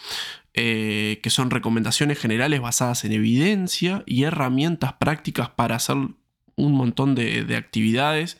eh, 0.53 1.19
que 1.23 1.29
son 1.29 1.49
recomendaciones 1.49 2.19
generales 2.19 2.61
basadas 2.61 3.05
en 3.05 3.13
evidencia 3.13 4.03
y 4.05 4.23
herramientas 4.23 4.93
prácticas 4.93 5.49
para 5.49 5.75
hacer 5.75 5.95
un 6.55 6.73
montón 6.73 7.15
de, 7.15 7.55
actividades 7.55 8.37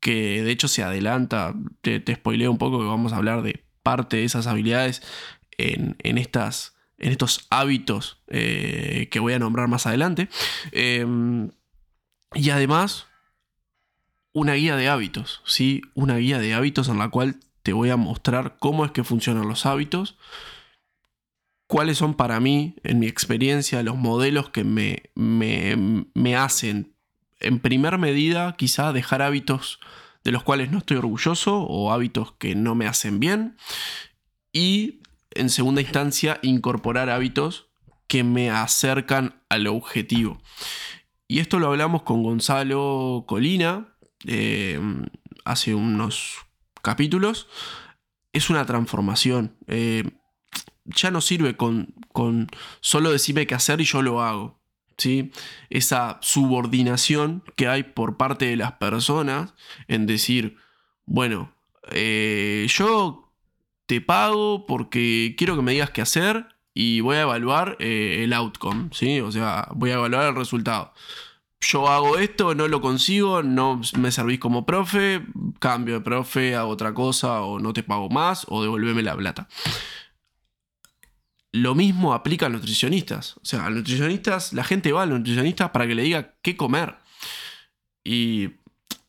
que 0.00 0.42
de 0.42 0.50
hecho 0.50 0.68
se 0.68 0.82
adelanta, 0.82 1.54
te, 1.80 2.00
te, 2.00 2.14
spoileo 2.14 2.50
un 2.50 2.58
poco 2.58 2.78
que 2.78 2.86
vamos 2.86 3.12
a 3.12 3.16
hablar 3.16 3.42
de 3.42 3.64
parte 3.82 4.18
de 4.18 4.24
esas 4.24 4.46
habilidades 4.46 5.02
en, 5.58 6.18
estas, 6.18 6.76
en 6.98 7.10
estos 7.12 7.46
hábitos 7.50 8.18
eh, 8.28 9.08
que 9.10 9.20
voy 9.20 9.32
a 9.32 9.38
nombrar 9.38 9.68
más 9.68 9.86
adelante. 9.86 10.28
Em, 10.72 11.50
y 12.34 12.50
además, 12.50 13.06
una 14.32 14.54
guía 14.54 14.76
de 14.76 14.88
hábitos, 14.88 15.42
¿sí? 15.44 15.82
Una 15.94 16.16
guía 16.16 16.38
de 16.38 16.54
hábitos 16.54 16.88
en 16.88 16.98
la 16.98 17.08
cual 17.08 17.40
te 17.62 17.72
voy 17.72 17.90
a 17.90 17.96
mostrar 17.96 18.56
cómo 18.58 18.84
es 18.84 18.92
que 18.92 19.04
funcionan 19.04 19.48
los 19.48 19.66
hábitos, 19.66 20.16
cuáles 21.68 21.98
son 21.98 22.14
para 22.14 22.40
mí, 22.40 22.74
en 22.82 22.98
mi 22.98 23.06
experiencia, 23.06 23.82
los 23.84 23.96
modelos 23.96 24.48
que 24.48 24.64
me, 24.64 25.10
me, 25.14 26.34
hacen, 26.34 26.96
en 27.38 27.60
primer 27.60 27.98
medida, 27.98 28.56
quizá 28.56 28.92
dejar 28.92 29.22
hábitos 29.22 29.78
de 30.24 30.32
los 30.32 30.42
cuales 30.42 30.70
no 30.70 30.78
estoy 30.78 30.96
orgulloso 30.96 31.60
o 31.60 31.92
hábitos 31.92 32.32
que 32.32 32.54
no 32.54 32.74
me 32.74 32.86
hacen 32.86 33.20
bien. 33.20 33.56
Y 34.50 35.02
en 35.30 35.50
segunda 35.50 35.82
instancia, 35.82 36.40
incorporar 36.42 37.10
hábitos 37.10 37.68
que 38.08 38.24
me 38.24 38.50
acercan 38.50 39.42
al 39.50 39.66
objetivo. 39.66 40.40
Y 41.28 41.40
esto 41.40 41.58
lo 41.58 41.66
hablamos 41.66 42.02
con 42.02 42.22
Gonzalo 42.22 43.24
Colina 43.28 43.94
eh, 44.26 44.80
hace 45.44 45.74
unos 45.74 46.38
capítulos. 46.80 47.46
Es 48.32 48.48
una 48.48 48.64
transformación. 48.64 49.54
Eh, 49.66 50.17
ya 50.94 51.10
no 51.10 51.20
sirve 51.20 51.56
con, 51.56 51.94
con 52.12 52.48
solo 52.80 53.10
decirme 53.10 53.46
qué 53.46 53.54
hacer 53.54 53.80
y 53.80 53.84
yo 53.84 54.02
lo 54.02 54.22
hago. 54.22 54.58
¿sí? 54.98 55.30
Esa 55.70 56.18
subordinación 56.20 57.42
que 57.56 57.68
hay 57.68 57.84
por 57.84 58.16
parte 58.16 58.46
de 58.46 58.56
las 58.56 58.72
personas 58.72 59.54
en 59.86 60.06
decir, 60.06 60.56
bueno, 61.06 61.52
eh, 61.90 62.66
yo 62.68 63.32
te 63.86 64.00
pago 64.00 64.66
porque 64.66 65.34
quiero 65.38 65.56
que 65.56 65.62
me 65.62 65.72
digas 65.72 65.90
qué 65.90 66.02
hacer 66.02 66.46
y 66.74 67.00
voy 67.00 67.16
a 67.16 67.22
evaluar 67.22 67.76
eh, 67.80 68.20
el 68.22 68.32
outcome, 68.34 68.90
¿sí? 68.92 69.20
O 69.20 69.32
sea, 69.32 69.68
voy 69.74 69.90
a 69.90 69.94
evaluar 69.94 70.28
el 70.28 70.34
resultado. 70.34 70.92
Yo 71.60 71.88
hago 71.88 72.18
esto, 72.18 72.54
no 72.54 72.68
lo 72.68 72.80
consigo, 72.80 73.42
no 73.42 73.80
me 73.98 74.12
servís 74.12 74.38
como 74.38 74.64
profe, 74.64 75.24
cambio 75.58 75.94
de 75.94 76.00
profe, 76.02 76.54
hago 76.54 76.70
otra 76.70 76.94
cosa, 76.94 77.42
o 77.42 77.58
no 77.58 77.72
te 77.72 77.82
pago 77.82 78.08
más, 78.10 78.46
o 78.48 78.62
devolveme 78.62 79.02
la 79.02 79.16
plata. 79.16 79.48
Lo 81.52 81.74
mismo 81.74 82.12
aplica 82.14 82.46
a 82.46 82.48
nutricionistas. 82.48 83.36
O 83.38 83.44
sea, 83.44 83.66
a 83.66 83.70
nutricionistas, 83.70 84.52
la 84.52 84.64
gente 84.64 84.92
va 84.92 85.02
a 85.02 85.06
los 85.06 85.18
nutricionistas 85.18 85.70
para 85.70 85.86
que 85.86 85.94
le 85.94 86.02
diga 86.02 86.34
qué 86.42 86.56
comer. 86.56 86.96
Y 88.04 88.50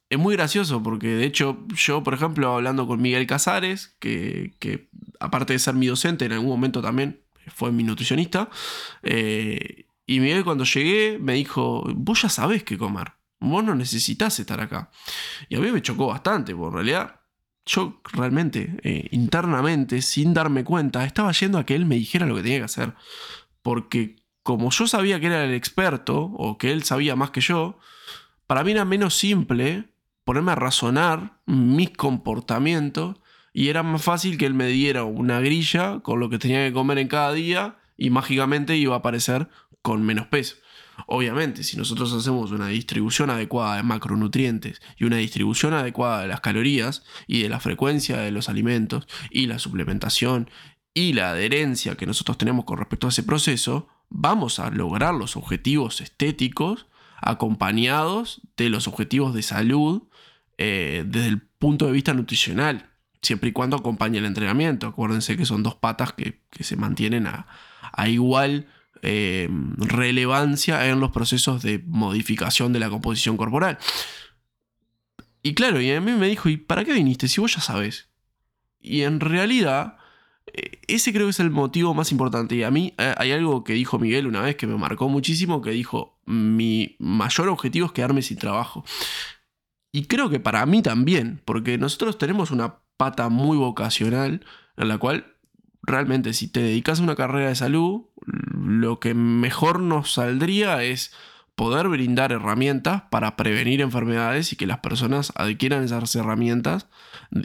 es 0.09 0.17
muy 0.17 0.35
gracioso 0.35 0.81
porque 0.81 1.07
de 1.07 1.25
hecho 1.25 1.65
yo, 1.75 2.03
por 2.03 2.13
ejemplo, 2.13 2.53
hablando 2.53 2.87
con 2.87 3.01
Miguel 3.01 3.27
Casares, 3.27 3.95
que, 3.99 4.89
aparte 5.19 5.53
de 5.53 5.59
ser 5.59 5.75
mi 5.75 5.87
docente, 5.87 6.25
en 6.25 6.33
algún 6.33 6.49
momento 6.49 6.81
también 6.81 7.21
fue 7.47 7.71
mi 7.71 7.83
nutricionista, 7.83 8.49
eh, 9.03 9.85
y 10.05 10.19
Miguel 10.19 10.43
cuando 10.43 10.63
llegué 10.63 11.19
me 11.19 11.33
dijo, 11.33 11.83
vos 11.95 12.23
ya 12.23 12.29
sabés 12.29 12.63
qué 12.63 12.77
comer, 12.77 13.13
vos 13.39 13.63
no 13.63 13.75
necesitas 13.75 14.39
estar 14.39 14.59
acá. 14.59 14.89
Y 15.47 15.55
a 15.55 15.59
mí 15.59 15.71
me 15.71 15.81
chocó 15.81 16.07
bastante, 16.07 16.55
porque 16.55 16.67
en 16.69 16.73
realidad 16.73 17.18
yo 17.69 18.01
realmente, 18.13 18.77
eh, 18.81 19.07
internamente, 19.11 20.01
sin 20.01 20.33
darme 20.33 20.63
cuenta, 20.63 21.05
estaba 21.05 21.31
yendo 21.31 21.59
a 21.59 21.65
que 21.67 21.75
él 21.75 21.85
me 21.85 21.95
dijera 21.95 22.25
lo 22.25 22.35
que 22.35 22.41
tenía 22.41 22.57
que 22.57 22.63
hacer. 22.65 22.95
Porque 23.61 24.15
como 24.41 24.71
yo 24.71 24.87
sabía 24.87 25.19
que 25.19 25.27
era 25.27 25.45
el 25.45 25.53
experto, 25.53 26.19
o 26.19 26.57
que 26.57 26.71
él 26.71 26.83
sabía 26.83 27.15
más 27.15 27.29
que 27.29 27.41
yo, 27.41 27.77
para 28.47 28.63
mí 28.63 28.71
era 28.71 28.85
menos 28.85 29.13
simple 29.13 29.89
ponerme 30.23 30.51
a 30.53 30.55
razonar 30.55 31.41
mis 31.45 31.91
comportamientos 31.91 33.17
y 33.53 33.67
era 33.67 33.83
más 33.83 34.01
fácil 34.01 34.39
que 34.39 34.47
él 34.47 34.55
me 34.55 34.67
diera 34.67 35.03
una 35.03 35.39
grilla 35.39 35.99
con 35.99 36.19
lo 36.19 36.29
que 36.31 36.39
tenía 36.39 36.65
que 36.65 36.73
comer 36.73 36.97
en 36.97 37.07
cada 37.07 37.33
día 37.33 37.77
y 37.97 38.09
mágicamente 38.09 38.77
iba 38.77 38.95
a 38.95 38.99
aparecer 38.99 39.47
con 39.83 40.03
menos 40.03 40.25
peso. 40.25 40.55
Obviamente, 41.07 41.63
si 41.63 41.77
nosotros 41.77 42.13
hacemos 42.13 42.51
una 42.51 42.67
distribución 42.67 43.29
adecuada 43.29 43.77
de 43.77 43.83
macronutrientes 43.83 44.81
y 44.97 45.05
una 45.05 45.17
distribución 45.17 45.73
adecuada 45.73 46.21
de 46.21 46.27
las 46.27 46.41
calorías 46.41 47.03
y 47.27 47.41
de 47.41 47.49
la 47.49 47.59
frecuencia 47.59 48.17
de 48.17 48.31
los 48.31 48.49
alimentos 48.49 49.07
y 49.29 49.47
la 49.47 49.59
suplementación 49.59 50.49
y 50.93 51.13
la 51.13 51.31
adherencia 51.31 51.95
que 51.95 52.05
nosotros 52.05 52.37
tenemos 52.37 52.65
con 52.65 52.77
respecto 52.77 53.07
a 53.07 53.09
ese 53.09 53.23
proceso, 53.23 53.87
vamos 54.09 54.59
a 54.59 54.69
lograr 54.71 55.13
los 55.13 55.35
objetivos 55.37 56.01
estéticos 56.01 56.87
acompañados 57.21 58.41
de 58.57 58.69
los 58.69 58.87
objetivos 58.87 59.33
de 59.33 59.43
salud 59.43 60.03
eh, 60.57 61.03
desde 61.07 61.27
el 61.27 61.41
punto 61.41 61.85
de 61.85 61.91
vista 61.91 62.13
nutricional. 62.13 62.89
siempre 63.21 63.49
y 63.49 63.51
cuando 63.51 63.75
acompañe 63.75 64.17
el 64.17 64.25
entrenamiento. 64.25 64.87
Acuérdense 64.87 65.35
que 65.35 65.45
son 65.45 65.61
dos 65.61 65.75
patas 65.75 66.13
que, 66.13 66.39
se 66.61 66.77
mantienen 66.77 67.27
a, 67.27 67.47
igual 68.07 68.67
eh, 69.01 69.49
relevancia 69.77 70.87
en 70.87 70.99
los 70.99 71.11
procesos 71.11 71.61
de 71.61 71.83
modificación 71.85 72.73
de 72.73 72.79
la 72.79 72.89
composición 72.89 73.37
corporal. 73.37 73.77
Y 75.41 75.53
claro, 75.53 75.81
y 75.81 75.91
a 75.91 76.01
mí 76.01 76.11
me 76.11 76.27
dijo, 76.27 76.49
¿y 76.49 76.57
para 76.57 76.83
qué 76.83 76.93
viniste 76.93 77.27
si 77.27 77.39
vos 77.39 77.55
ya 77.55 77.61
sabes? 77.61 78.09
Y 78.79 79.01
en 79.01 79.19
realidad, 79.19 79.97
eh, 80.53 80.81
ese 80.87 81.13
creo 81.13 81.27
que 81.27 81.31
es 81.31 81.39
el 81.39 81.49
motivo 81.49 81.93
más 81.93 82.11
importante. 82.11 82.55
Y 82.55 82.63
a 82.63 82.71
mí 82.71 82.93
eh, 82.97 83.13
hay 83.17 83.31
algo 83.31 83.63
que 83.63 83.73
dijo 83.73 83.99
Miguel 83.99 84.27
una 84.27 84.41
vez 84.41 84.55
que 84.55 84.67
me 84.67 84.77
marcó 84.77 85.09
muchísimo, 85.09 85.61
que 85.61 85.71
dijo, 85.71 86.19
mi 86.25 86.95
mayor 86.99 87.49
objetivo 87.49 87.87
es 87.87 87.91
quedarme 87.93 88.21
sin 88.21 88.37
trabajo. 88.37 88.83
Y 89.91 90.05
creo 90.05 90.29
que 90.29 90.39
para 90.39 90.65
mí 90.65 90.81
también, 90.81 91.41
porque 91.45 91.77
nosotros 91.77 92.17
tenemos 92.17 92.51
una 92.51 92.79
pata 92.97 93.29
muy 93.29 93.57
vocacional 93.57 94.45
en 94.77 94.87
la 94.87 94.97
cual 94.97 95.35
realmente 95.81 96.33
si 96.33 96.47
te 96.47 96.61
dedicas 96.61 96.99
a 96.99 97.03
una 97.03 97.15
carrera 97.15 97.49
de 97.49 97.55
salud, 97.55 98.03
lo 98.59 98.99
que 98.99 99.13
mejor 99.13 99.79
nos 99.79 100.13
saldría 100.13 100.83
es 100.83 101.13
poder 101.59 101.89
brindar 101.89 102.31
herramientas 102.31 103.03
para 103.09 103.35
prevenir 103.35 103.81
enfermedades 103.81 104.53
y 104.53 104.55
que 104.55 104.65
las 104.65 104.79
personas 104.79 105.33
adquieran 105.35 105.83
esas 105.83 106.15
herramientas 106.15 106.87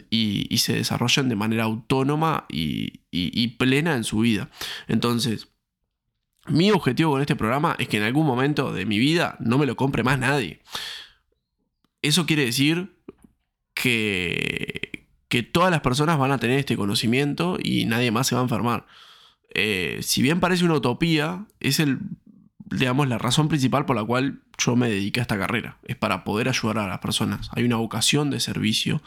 y, 0.09 0.57
se 0.57 0.73
desarrollen 0.73 1.27
de 1.27 1.35
manera 1.35 1.65
autónoma 1.65 2.45
y, 2.47 3.47
plena 3.57 3.95
en 3.95 4.05
su 4.05 4.19
vida. 4.19 4.49
Entonces, 4.87 5.49
mi 6.47 6.71
objetivo 6.71 7.11
con 7.11 7.19
este 7.19 7.35
programa 7.35 7.75
es 7.77 7.89
que 7.89 7.97
en 7.97 8.03
algún 8.03 8.25
momento 8.25 8.71
de 8.71 8.85
mi 8.85 8.99
vida 8.99 9.35
no 9.41 9.57
me 9.57 9.65
lo 9.65 9.75
compre 9.75 10.03
más 10.03 10.17
nadie. 10.17 10.61
Eso 12.01 12.25
quiere 12.25 12.45
decir 12.45 12.95
que, 13.73 15.09
que 15.27 15.43
todas 15.43 15.71
las 15.71 15.81
personas 15.81 16.17
van 16.17 16.31
a 16.31 16.37
tener 16.37 16.57
este 16.57 16.77
conocimiento 16.77 17.57
y 17.61 17.83
nadie 17.83 18.11
más 18.11 18.27
se 18.27 18.35
va 18.35 18.41
a 18.41 18.45
enfermar. 18.45 18.85
Eh, 19.55 19.99
si 20.03 20.21
bien 20.21 20.39
parece 20.39 20.65
una 20.65 20.75
utopía, 20.75 21.47
es 21.59 21.79
el 21.79 21.99
digamos, 22.69 23.07
la 23.07 23.17
razón 23.17 23.47
principal 23.47 23.85
por 23.85 23.95
la 23.95 24.03
cual 24.03 24.41
yo 24.57 24.75
me 24.75 24.89
dediqué 24.89 25.19
a 25.19 25.23
esta 25.23 25.37
carrera. 25.37 25.77
Es 25.83 25.95
para 25.95 26.23
poder 26.23 26.49
ayudar 26.49 26.79
a 26.79 26.87
las 26.87 26.99
personas. 26.99 27.49
Hay 27.53 27.63
una 27.63 27.77
vocación 27.77 28.29
de 28.29 28.39
servicio 28.39 29.01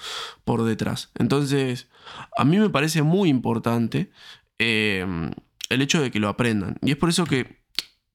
por 0.44 0.62
detrás. 0.64 1.10
Entonces, 1.18 1.88
a 2.36 2.44
mí 2.44 2.58
me 2.58 2.70
parece 2.70 3.02
muy 3.02 3.28
importante 3.28 4.10
em, 4.58 5.32
el 5.68 5.82
hecho 5.82 6.00
de 6.00 6.10
que 6.10 6.20
lo 6.20 6.28
aprendan. 6.28 6.78
Y 6.82 6.92
es 6.92 6.96
por 6.96 7.08
eso 7.08 7.24
que 7.24 7.60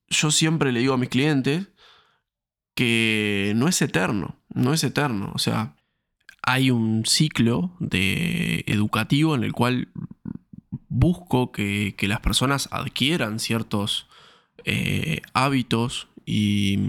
yo 0.07 0.31
siempre 0.31 0.71
le 0.71 0.79
digo 0.79 0.93
a 0.93 0.97
mis 0.97 1.09
clientes 1.09 1.67
que 2.75 3.53
no 3.55 3.67
es 3.67 3.81
eterno, 3.81 4.39
no 4.53 4.73
es 4.73 4.83
eterno. 4.83 5.31
O 5.35 5.39
sea, 5.39 5.75
hay 6.41 6.71
un 6.71 7.05
ciclo 7.05 7.75
de 7.79 8.63
educativo 8.67 9.35
en 9.35 9.43
el 9.43 9.53
cual 9.53 9.89
busco 10.93 11.51
que, 11.51 11.95
que 11.97 12.07
las 12.07 12.19
personas 12.19 12.69
adquieran 12.71 13.39
ciertos 13.39 14.07
eh, 14.65 15.21
hábitos 15.33 16.07
y, 16.25 16.79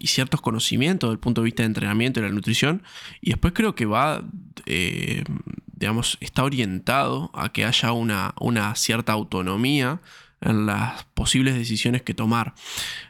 ciertos 0.00 0.40
conocimientos 0.40 1.10
del 1.10 1.18
punto 1.18 1.40
de 1.40 1.46
vista 1.46 1.64
de 1.64 1.66
entrenamiento 1.66 2.20
y 2.20 2.22
la 2.22 2.30
nutrición. 2.30 2.82
Y 3.20 3.30
después 3.30 3.52
creo 3.52 3.74
que 3.74 3.84
va, 3.84 4.22
eh, 4.64 5.24
digamos, 5.66 6.18
está 6.20 6.44
orientado 6.44 7.32
a 7.34 7.52
que 7.52 7.64
haya 7.64 7.92
una, 7.92 8.32
una, 8.40 8.76
cierta 8.76 9.12
autonomía 9.12 10.00
en 10.40 10.66
las 10.66 11.04
posibles 11.14 11.56
decisiones 11.56 12.02
que 12.02 12.14
tomar. 12.14 12.54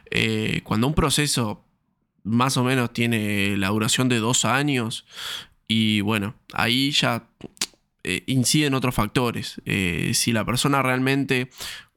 Eh, 0.09 0.61
cuando 0.63 0.87
un 0.87 0.95
proceso 0.95 1.63
más 2.23 2.57
o 2.57 2.63
menos 2.63 2.91
tiene 2.91 3.55
la 3.55 3.69
duración 3.69 4.09
de 4.09 4.17
dos 4.17 4.43
años, 4.43 5.05
y 5.67 6.01
bueno, 6.01 6.33
ahí 6.53 6.89
ya 6.89 7.27
inciden 8.27 8.73
otros 8.73 8.95
factores. 8.95 9.61
si 10.13 10.31
la 10.31 10.45
persona 10.45 10.81
realmente 10.81 11.49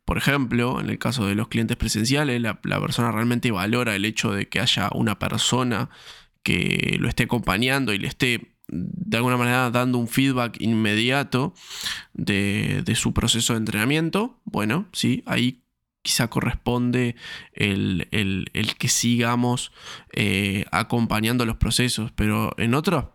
por 0.05 0.19
ejemplo, 0.19 0.81
en 0.81 0.91
el 0.91 0.99
caso 0.99 1.27
de 1.27 1.35
los 1.35 1.49
clientes 1.49 1.77
presenciales, 1.77 2.41
la, 2.41 2.61
persona 2.61 3.13
realmente 3.13 3.51
valora 3.51 3.95
el 3.95 4.05
hecho 4.05 4.33
de 4.33 4.49
que 4.49 4.61
haya 4.61 4.91
una 4.95 5.19
persona 5.19 5.91
que 6.43 6.97
lo 6.99 7.09
esté 7.09 7.23
acompañando 7.25 7.93
y 7.95 7.99
le 7.99 8.09
esté 8.09 8.57
de 8.69 9.17
alguna 9.17 9.37
manera 9.37 9.71
dando 9.71 9.99
un 9.99 10.09
feedback 10.09 10.61
inmediato 10.61 11.55
de, 12.15 12.83
su 12.97 13.13
proceso 13.13 13.53
de 13.53 13.61
entrenamiento, 13.61 14.41
bueno, 14.45 14.89
sí, 14.93 15.23
ahí 15.27 15.63
quizá 16.03 16.29
corresponde 16.29 17.15
el, 17.53 18.09
que 18.79 18.89
sigamos 18.89 19.73
eh, 20.13 20.65
acompañando 20.73 21.47
los 21.47 21.57
procesos, 21.57 22.11
pero 22.13 22.55
en 22.59 22.75
otros, 22.75 23.07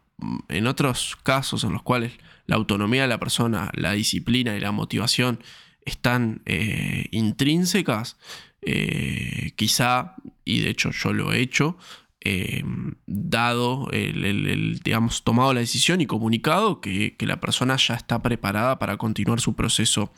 en 0.48 0.68
otros 0.68 1.18
casos 1.22 1.66
en 1.66 1.74
los 1.74 1.84
cuales 1.84 2.14
la 2.48 2.56
autonomía 2.56 3.04
de 3.04 3.08
la 3.08 3.20
persona, 3.20 3.70
la 3.74 3.92
disciplina 3.92 4.56
y 4.56 4.60
la 4.60 4.72
motivación 4.72 5.40
están 5.86 6.42
eh, 6.46 7.06
intrínsecas, 7.12 8.18
eh, 8.62 9.52
quizá, 9.56 10.16
y 10.44 10.62
de 10.62 10.70
hecho 10.70 10.92
yo 10.92 11.14
lo 11.14 11.32
he 11.32 11.40
hecho, 11.40 11.78
eh, 12.22 12.64
dado 13.06 13.90
el, 13.92 14.80
digamos, 14.84 15.24
tomado 15.24 15.54
la 15.54 15.60
decisión 15.60 16.02
y 16.02 16.08
comunicado 16.08 16.82
que, 16.82 17.16
la 17.20 17.40
persona 17.40 17.78
ya 17.78 17.96
está 17.96 18.22
preparada 18.22 18.80
para 18.80 18.98
continuar 18.98 19.40
su 19.40 19.56
proceso 19.56 20.12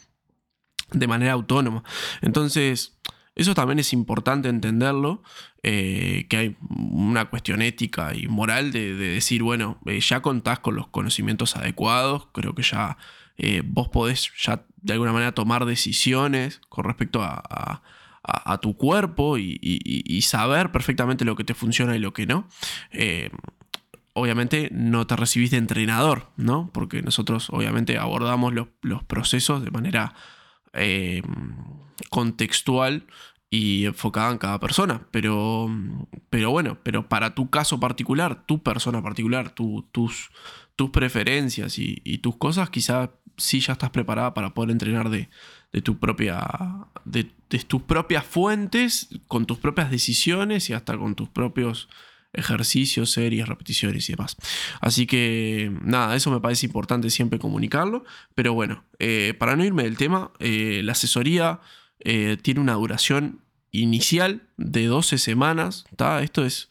de 0.91 1.07
manera 1.07 1.33
autónoma. 1.33 1.83
Entonces, 2.21 2.98
eso 3.39 3.55
también 3.55 3.79
es 3.79 3.93
importante 3.93 4.49
entenderlo, 4.49 5.23
que 5.61 6.27
hay 6.31 6.55
una 6.69 7.25
cuestión 7.25 7.61
ética 7.61 8.15
y 8.15 8.27
moral 8.27 8.71
de, 8.71 8.95
de 8.95 9.09
decir, 9.09 9.43
bueno, 9.43 9.79
ya 9.85 10.21
contás 10.21 10.59
con 10.59 10.75
los 10.75 10.87
conocimientos 10.87 11.55
adecuados, 11.55 12.27
creo 12.33 12.55
que 12.55 12.63
ya 12.63 12.97
eh, 13.41 13.61
vos 13.65 13.87
podés 13.87 14.33
ya 14.37 14.65
de 14.81 14.93
alguna 14.93 15.13
manera 15.13 15.31
tomar 15.31 15.63
decisiones 15.63 16.59
con 16.67 16.83
respecto 16.83 17.23
a, 17.23 17.81
tu 18.61 18.75
cuerpo 18.75 19.37
y, 19.39 20.21
saber 20.21 20.71
perfectamente 20.71 21.25
lo 21.25 21.35
que 21.35 21.45
te 21.45 21.53
funciona 21.55 21.95
y 21.95 21.99
lo 21.99 22.13
que 22.13 22.27
no. 22.27 22.47
Eh, 22.91 23.31
obviamente 24.13 24.69
no 24.71 25.07
te 25.07 25.15
recibís 25.15 25.51
de 25.51 25.57
entrenador, 25.57 26.29
¿no? 26.35 26.69
Porque 26.73 27.01
nosotros 27.01 27.49
obviamente 27.49 27.97
abordamos 27.97 28.53
los, 28.53 29.03
procesos 29.05 29.63
de 29.63 29.71
manera 29.71 30.13
eh, 30.73 31.21
contextual 32.09 33.05
y 33.49 33.85
enfocada 33.85 34.31
en 34.31 34.37
cada 34.37 34.59
persona. 34.59 35.07
Pero, 35.11 35.69
pero 36.29 36.51
bueno, 36.51 36.77
pero 36.83 37.07
para 37.07 37.35
tu 37.35 37.49
caso 37.49 37.79
particular, 37.79 38.45
tu 38.45 38.61
persona 38.61 39.01
particular, 39.01 39.49
tus, 39.51 40.29
tus 40.75 40.89
preferencias 40.91 41.77
y, 41.77 42.17
tus 42.19 42.37
cosas, 42.37 42.69
quizás 42.69 43.09
si 43.37 43.59
ya 43.59 43.73
estás 43.73 43.89
preparada 43.89 44.33
para 44.33 44.53
poder 44.53 44.71
entrenar 44.71 45.09
de, 45.09 45.29
tu 45.83 45.97
propia, 45.97 46.47
de, 47.05 47.25
tus 47.67 47.81
propias 47.83 48.25
fuentes, 48.25 49.09
con 49.27 49.45
tus 49.45 49.57
propias 49.57 49.91
decisiones 49.91 50.69
y 50.69 50.73
hasta 50.73 50.97
con 50.97 51.15
tus 51.15 51.29
propios 51.29 51.89
ejercicios, 52.33 53.11
series, 53.11 53.47
repeticiones 53.47 54.09
y 54.09 54.13
demás. 54.13 54.37
Así 54.81 55.07
que 55.07 55.71
nada, 55.83 56.15
eso 56.15 56.31
me 56.31 56.39
parece 56.39 56.65
importante 56.65 57.09
siempre 57.09 57.39
comunicarlo. 57.39 58.03
Pero 58.35 58.53
bueno, 58.53 58.83
eh, 58.99 59.33
para 59.37 59.55
no 59.55 59.65
irme 59.65 59.83
del 59.83 59.97
tema, 59.97 60.31
eh, 60.39 60.81
la 60.83 60.93
asesoría 60.93 61.59
eh, 61.99 62.37
tiene 62.41 62.59
una 62.59 62.73
duración 62.73 63.41
inicial 63.71 64.47
de 64.57 64.85
12 64.85 65.17
semanas. 65.17 65.85
Esto 66.21 66.45
es 66.45 66.69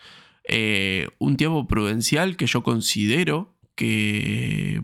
un 1.19 1.37
tiempo 1.37 1.67
prudencial 1.69 2.37
que 2.37 2.47
yo 2.47 2.63
considero 2.63 3.55
que 3.75 4.83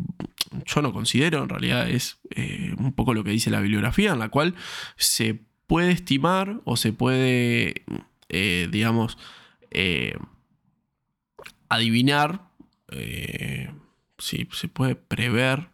yo 0.67 0.83
no 0.83 0.93
considero, 0.93 1.43
en 1.43 1.49
realidad 1.49 1.91
es 1.91 2.21
un 2.79 2.93
poco 2.93 3.13
lo 3.13 3.25
que 3.25 3.33
dice 3.33 3.51
la 3.51 3.61
bibliografía, 3.61 4.13
en 4.13 4.21
la 4.21 4.29
cual 4.29 4.55
se 4.97 5.41
puede 5.67 5.93
estimar 5.93 6.61
o 6.65 6.77
se 6.77 6.93
puede, 6.93 7.85
eh, 8.29 8.69
digamos, 11.79 12.41
eh, 12.91 13.69
adivinar, 13.69 13.75
si 14.19 14.49
se 14.53 14.69
puede 14.69 14.95
prever. 14.95 15.69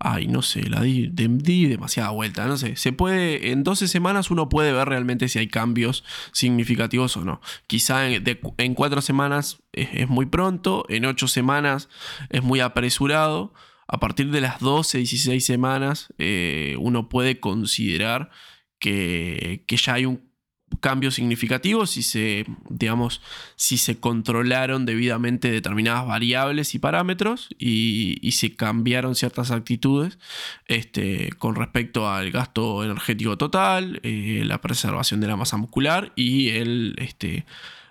Ay, 0.00 0.26
no 0.26 0.42
sé, 0.42 0.68
la 0.68 0.80
di, 0.80 1.06
demasiada 1.06 2.10
vuelta, 2.10 2.46
no 2.46 2.56
sé. 2.56 2.74
Se 2.74 2.92
puede, 2.92 3.52
en 3.52 3.62
12 3.62 3.86
semanas 3.86 4.32
uno 4.32 4.48
puede 4.48 4.72
ver 4.72 4.88
realmente 4.88 5.28
si 5.28 5.38
hay 5.38 5.46
cambios 5.46 6.02
significativos 6.32 7.16
o 7.16 7.24
no. 7.24 7.40
Quizá 7.68 8.10
en, 8.10 8.24
en 8.58 8.74
4 8.74 9.00
semanas 9.02 9.62
es, 9.72 10.08
muy 10.08 10.26
pronto, 10.26 10.84
en 10.88 11.04
8 11.04 11.28
semanas 11.28 11.88
es 12.30 12.42
muy 12.42 12.58
apresurado 12.58 13.52
a 13.92 14.00
partir 14.00 14.30
de 14.30 14.40
las 14.40 14.58
12, 14.60 14.98
16 14.98 15.44
semanas, 15.44 16.14
eh, 16.16 16.76
uno 16.78 17.10
puede 17.10 17.40
considerar 17.40 18.30
que, 18.78 19.64
ya 19.68 19.94
hay 19.94 20.06
un 20.06 20.31
cambio 20.80 21.10
significativo 21.10 21.86
si 21.86 22.02
se, 22.02 22.46
digamos, 22.68 23.20
si 23.56 23.78
se 23.78 23.98
controlaron 23.98 24.86
debidamente 24.86 25.50
determinadas 25.50 26.06
variables 26.06 26.74
y 26.74 26.78
parámetros 26.78 27.48
y, 27.58 28.30
se 28.32 28.56
cambiaron 28.56 29.14
ciertas 29.14 29.50
actitudes 29.50 30.18
este, 30.66 31.30
con 31.38 31.54
respecto 31.54 32.10
al 32.10 32.30
gasto 32.30 32.82
energético 32.82 33.36
total, 33.36 34.00
eh, 34.02 34.42
la 34.46 34.60
preservación 34.60 35.20
de 35.20 35.26
la 35.26 35.36
masa 35.36 35.58
muscular 35.58 36.12
y 36.16 36.48
el, 36.48 36.94
este, 36.96 37.44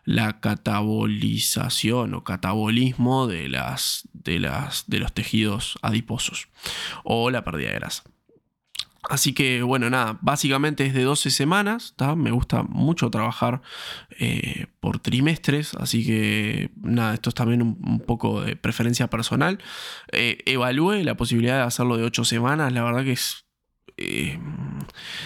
la 0.03 0.39
catabolización 0.39 2.13
o 2.15 2.23
catabolismo 2.23 3.27
de, 3.27 3.49
las, 3.49 4.07
de, 4.13 4.39
las, 4.39 4.85
de 4.87 4.99
los 4.99 5.13
tejidos 5.13 5.77
adiposos 5.81 6.47
o 7.03 7.29
la 7.29 7.43
pérdida 7.43 7.69
de 7.69 7.75
grasa. 7.75 8.03
Así 9.09 9.33
que 9.33 9.63
bueno, 9.63 9.89
nada, 9.89 10.19
básicamente 10.21 10.85
es 10.85 10.93
de 10.93 11.03
12 11.03 11.31
semanas, 11.31 11.95
me 12.15 12.29
gusta 12.29 12.61
mucho 12.61 13.09
trabajar 13.09 13.61
eh, 14.19 14.67
por 14.79 14.99
trimestres, 14.99 15.73
así 15.73 16.05
que 16.05 16.69
nada, 16.75 17.15
esto 17.15 17.29
es 17.29 17.35
también 17.35 17.63
un, 17.63 17.99
poco 18.05 18.41
de 18.41 18.55
preferencia 18.55 19.09
personal. 19.09 19.57
Eh, 20.11 20.37
evalúe 20.45 21.03
la 21.03 21.17
posibilidad 21.17 21.57
de 21.57 21.63
hacerlo 21.63 21.97
de 21.97 22.03
8 22.03 22.25
semanas, 22.25 22.71
la 22.73 22.83
verdad 22.83 23.03
que 23.03 23.13
es... 23.13 23.45
Eh, 23.97 24.39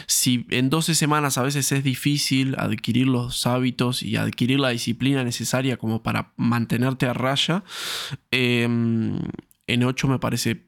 si 0.08 0.48
en 0.50 0.70
12 0.70 0.96
semanas 0.96 1.38
a 1.38 1.44
veces 1.44 1.72
es 1.72 1.84
difícil 1.84 2.56
adquirir 2.58 3.08
los 3.08 3.46
hábitos 3.46 4.04
y 4.04 4.16
adquirir 4.16 4.60
la 4.60 4.70
disciplina 4.70 5.24
necesaria 5.24 5.78
como 5.78 6.02
para 6.02 6.34
mantenerte 6.38 7.08
a 7.08 7.14
raya, 7.14 7.64
en 8.32 9.22
8 9.68 10.08
me 10.08 10.20
parece 10.20 10.66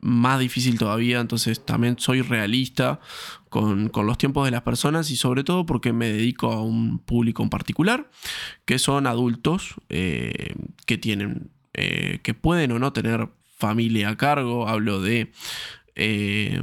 más 0.00 0.40
difícil 0.40 0.78
todavía, 0.78 1.20
entonces 1.20 1.64
también 1.64 1.96
soy 1.98 2.22
realista 2.22 3.00
con, 3.48 3.90
los 3.94 4.18
tiempos 4.18 4.44
de 4.44 4.50
las 4.50 4.62
personas 4.62 5.10
y 5.10 5.16
sobre 5.16 5.44
todo 5.44 5.66
porque 5.66 5.92
me 5.92 6.10
dedico 6.10 6.52
a 6.52 6.62
un 6.62 6.98
público 6.98 7.42
en 7.42 7.50
particular, 7.50 8.10
que 8.64 8.78
son 8.78 9.06
adultos 9.06 9.74
eh, 9.88 10.54
que 10.86 10.98
tienen, 10.98 11.50
eh, 11.74 12.20
que 12.22 12.34
pueden 12.34 12.72
o 12.72 12.78
no 12.78 12.92
tener 12.92 13.28
familia 13.58 14.10
a 14.10 14.16
cargo, 14.16 14.68
hablo 14.68 15.00
de 15.00 15.32
eh, 15.94 16.62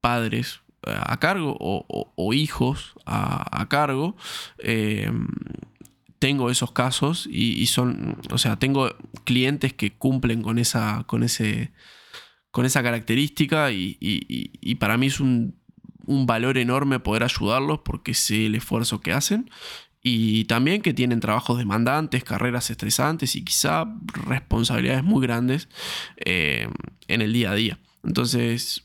padres 0.00 0.60
a 0.84 1.18
cargo 1.18 1.56
o, 1.58 2.32
hijos 2.32 2.94
a, 3.04 3.66
cargo 3.68 4.16
tengo 6.18 6.50
esos 6.50 6.72
casos 6.72 7.28
y, 7.30 7.60
y, 7.60 7.66
son, 7.66 8.18
o 8.30 8.38
sea, 8.38 8.58
tengo 8.58 8.88
clientes 9.24 9.72
que 9.72 9.92
cumplen 9.92 10.42
con, 10.42 10.58
esa, 10.58 11.04
con 11.06 11.24
ese 11.24 11.72
con 12.58 12.66
esa 12.66 12.82
característica 12.82 13.70
y, 13.70 14.76
para 14.80 14.96
mí 14.98 15.06
es 15.06 15.20
un, 15.20 15.54
valor 16.26 16.58
enorme 16.58 16.98
poder 16.98 17.22
ayudarlos 17.22 17.82
porque 17.84 18.14
sé 18.14 18.46
el 18.46 18.56
esfuerzo 18.56 19.00
que 19.00 19.12
hacen 19.12 19.48
y 20.02 20.44
también 20.46 20.82
que 20.82 20.92
tienen 20.92 21.20
trabajos 21.20 21.56
demandantes, 21.56 22.24
carreras 22.24 22.68
estresantes 22.70 23.36
y 23.36 23.44
quizá 23.44 23.84
responsabilidades 24.26 25.04
muy 25.04 25.24
grandes 25.24 25.68
eh, 26.16 26.66
en 27.06 27.22
el 27.22 27.32
día 27.32 27.52
a 27.52 27.54
día. 27.54 27.78
Entonces, 28.02 28.82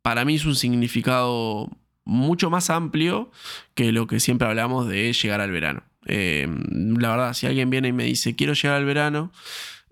para 0.00 0.24
mí 0.24 0.36
es 0.36 0.46
un 0.46 0.56
significado 0.56 1.68
mucho 2.06 2.48
más 2.48 2.70
amplio 2.70 3.30
que 3.74 3.92
lo 3.92 4.06
que 4.06 4.20
siempre 4.20 4.48
hablamos 4.48 4.88
de 4.88 5.12
llegar 5.12 5.42
al 5.42 5.50
verano. 5.50 5.82
Eh, 6.06 6.48
la 6.70 7.10
verdad, 7.10 7.34
si 7.34 7.46
alguien 7.46 7.68
viene 7.68 7.88
y 7.88 7.92
me 7.92 8.04
dice, 8.04 8.34
quiero 8.34 8.54
llegar 8.54 8.78
al 8.78 8.86
verano, 8.86 9.32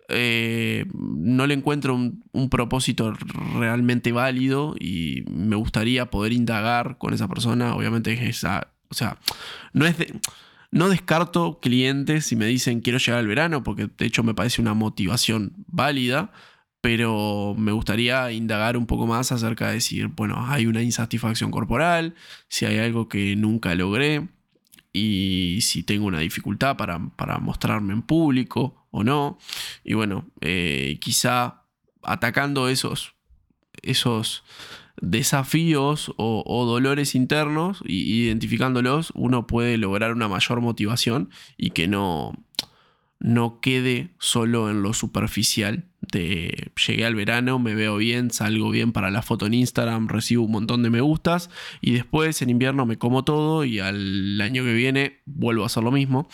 eh, 0.09 0.87
no 0.95 1.47
le 1.47 1.55
encuentro 1.55 1.95
un, 1.95 2.51
propósito 2.51 3.13
realmente 3.55 4.13
válido 4.13 4.75
y 4.79 5.25
me 5.31 5.57
gustaría 5.57 6.11
poder 6.11 6.33
indagar 6.33 6.99
con 6.99 7.15
esa 7.15 7.29
persona. 7.29 7.75
Obviamente 7.75 8.13
es 8.13 8.21
esa, 8.23 8.69
o 8.89 8.95
sea, 8.95 9.19
no 9.73 9.87
es 9.87 9.97
no 10.71 10.89
descarto 10.89 11.61
clientes 11.61 12.27
si 12.27 12.37
me 12.37 12.47
dicen 12.47 12.81
quiero 12.81 12.99
llegar 12.99 13.21
al 13.21 13.27
verano, 13.27 13.63
porque 13.63 13.89
de 13.97 14.07
hecho 14.07 14.23
me 14.23 14.35
parece 14.35 14.61
una 14.61 14.75
motivación 14.75 15.53
válida, 15.67 16.33
pero 16.81 17.55
me 17.57 17.73
gustaría 17.73 18.33
indagar 18.33 18.77
un 18.77 18.87
poco 18.87 19.07
más 19.07 19.33
acerca 19.33 19.69
de 19.69 19.75
decir, 19.75 20.09
bueno, 20.09 20.45
hay 20.49 20.67
una 20.67 20.83
insatisfacción 20.83 21.51
corporal, 21.51 22.15
si 22.49 22.67
hay 22.67 22.79
algo 22.79 23.09
que 23.09 23.37
nunca 23.37 23.75
logré 23.75 24.29
y 24.93 25.59
si 25.63 25.83
tengo 25.83 26.07
una 26.07 26.21
dificultad 26.21 26.77
para, 26.77 26.99
para 27.17 27.39
mostrarme 27.39 27.93
en 27.93 28.03
público 28.03 28.82
o 28.93 29.03
no. 29.03 29.39
Y 29.83 29.95
bueno, 29.95 30.31
eh, 30.41 30.99
quizá 31.01 31.65
atacando 32.05 32.69
esos, 32.69 33.15
esos 33.83 34.45
desafíos 35.01 36.13
o, 36.17 36.65
dolores 36.67 37.17
internos 37.17 37.83
y 37.85 38.23
identificándolos, 38.23 39.13
uno 39.15 39.49
puede 39.49 39.77
lograr 39.79 40.13
una 40.13 40.29
mayor 40.29 40.61
motivación 40.61 41.31
y 41.57 41.71
que 41.71 41.89
no, 41.89 42.33
no 43.19 43.61
quede 43.61 44.11
solo 44.19 44.71
en 44.71 44.83
lo 44.83 44.93
superficial 44.93 45.89
de 46.01 46.73
llegué 46.87 47.05
al 47.07 47.15
verano, 47.15 47.59
me 47.59 47.75
veo 47.75 47.97
bien, 47.97 48.31
salgo 48.31 48.71
bien 48.71 48.93
para 48.93 49.11
la 49.11 49.23
foto 49.23 49.47
en 49.47 49.55
Instagram, 49.55 50.09
recibo 50.09 50.45
un 50.45 50.53
montón 50.53 50.83
de 50.83 50.91
me 50.91 51.01
gustas 51.01 51.49
y 51.81 51.93
después 51.93 52.43
en 52.43 52.51
invierno 52.51 52.87
me 52.87 52.99
como 52.99 53.25
todo 53.25 53.65
y 53.65 53.79
al 53.79 54.41
año 54.41 54.63
que 54.65 54.75
viene 54.75 55.21
vuelvo 55.25 55.63
a 55.63 55.67
hacer 55.67 55.83
lo 55.83 55.91
mismo. 55.91 56.29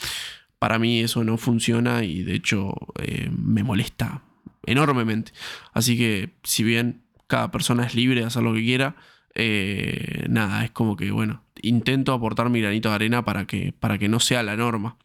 Para 0.59 0.79
mí 0.79 1.01
eso 1.01 1.23
no 1.25 1.37
funciona 1.37 2.05
y 2.05 2.23
de 2.23 2.35
hecho 2.35 2.75
eh, 3.01 3.31
me 3.31 3.63
molesta 3.63 4.23
enormemente. 4.67 5.33
Así 5.73 5.97
que 5.97 6.31
si 6.43 6.65
bien 6.65 7.03
cada 7.27 7.51
persona 7.51 7.87
es 7.87 7.95
libre 7.95 8.21
de 8.21 8.27
hacer 8.27 8.43
lo 8.43 8.55
que 8.55 8.65
quiera, 8.65 8.97
eh, 9.35 10.27
nada, 10.29 10.65
es 10.65 10.71
como 10.73 10.97
que, 10.97 11.11
bueno, 11.11 11.45
intento 11.63 12.13
aportar 12.13 12.51
mi 12.51 12.61
granito 12.61 12.89
de 12.89 12.97
arena 12.97 13.25
para 13.25 13.47
que, 13.47 13.73
para 13.73 13.99
que 13.99 14.09
no 14.09 14.21
sea 14.21 14.43
la 14.43 14.57
norma. 14.57 14.97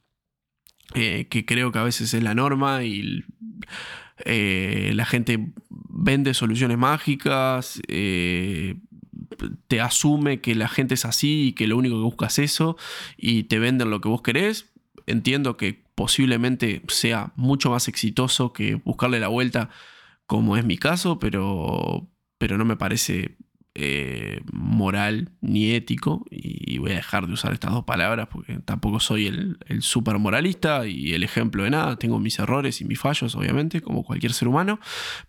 Eh, 0.95 1.27
que 1.29 1.45
creo 1.45 1.71
que 1.71 1.79
a 1.79 1.83
veces 1.83 2.13
es 2.13 2.21
la 2.21 2.35
norma 2.35 2.83
y 2.83 3.23
la 4.25 5.05
gente 5.05 5.53
vende 5.69 6.33
soluciones 6.33 6.77
mágicas, 6.77 7.81
te 7.87 9.81
asume 9.81 10.41
que 10.41 10.55
la 10.55 10.67
gente 10.67 10.93
es 10.93 11.05
así 11.05 11.47
y 11.47 11.53
que 11.53 11.67
lo 11.67 11.77
único 11.77 11.95
que 11.95 12.03
busca 12.03 12.27
es 12.27 12.39
eso 12.39 12.77
y 13.17 13.43
te 13.43 13.59
venden 13.59 13.89
lo 13.89 14.01
que 14.01 14.09
vos 14.09 14.21
querés 14.21 14.72
entiendo 15.07 15.57
que 15.57 15.83
posiblemente 15.95 16.81
sea 16.87 17.33
mucho 17.35 17.71
más 17.71 17.87
exitoso 17.87 18.53
que 18.53 18.75
buscarle 18.75 19.19
la 19.19 19.27
vuelta, 19.27 19.69
como 20.25 20.57
es 20.57 20.65
mi 20.65 20.77
caso, 20.77 21.19
pero, 21.19 22.07
pero 22.37 22.57
no 22.57 22.65
me 22.65 22.77
parece 22.77 23.37
eh, 23.75 24.41
moral 24.51 25.31
ni 25.41 25.71
ético. 25.71 26.25
Y, 26.29 26.77
voy 26.77 26.91
a 26.91 26.95
dejar 26.95 27.27
de 27.27 27.33
usar 27.33 27.53
estas 27.53 27.71
dos 27.71 27.85
palabras 27.85 28.27
porque 28.29 28.59
tampoco 28.65 28.99
soy 28.99 29.27
el, 29.27 29.57
el 29.67 29.81
super 29.81 30.19
moralista 30.19 30.85
y 30.85 31.13
el 31.13 31.23
ejemplo 31.23 31.63
de 31.63 31.69
nada. 31.69 31.95
Tengo 31.95 32.19
mis 32.19 32.37
errores 32.39 32.81
y 32.81 32.85
mis 32.85 32.99
fallos, 32.99 33.35
obviamente, 33.35 33.81
como 33.81 34.03
cualquier 34.03 34.33
ser 34.33 34.47
humano. 34.47 34.79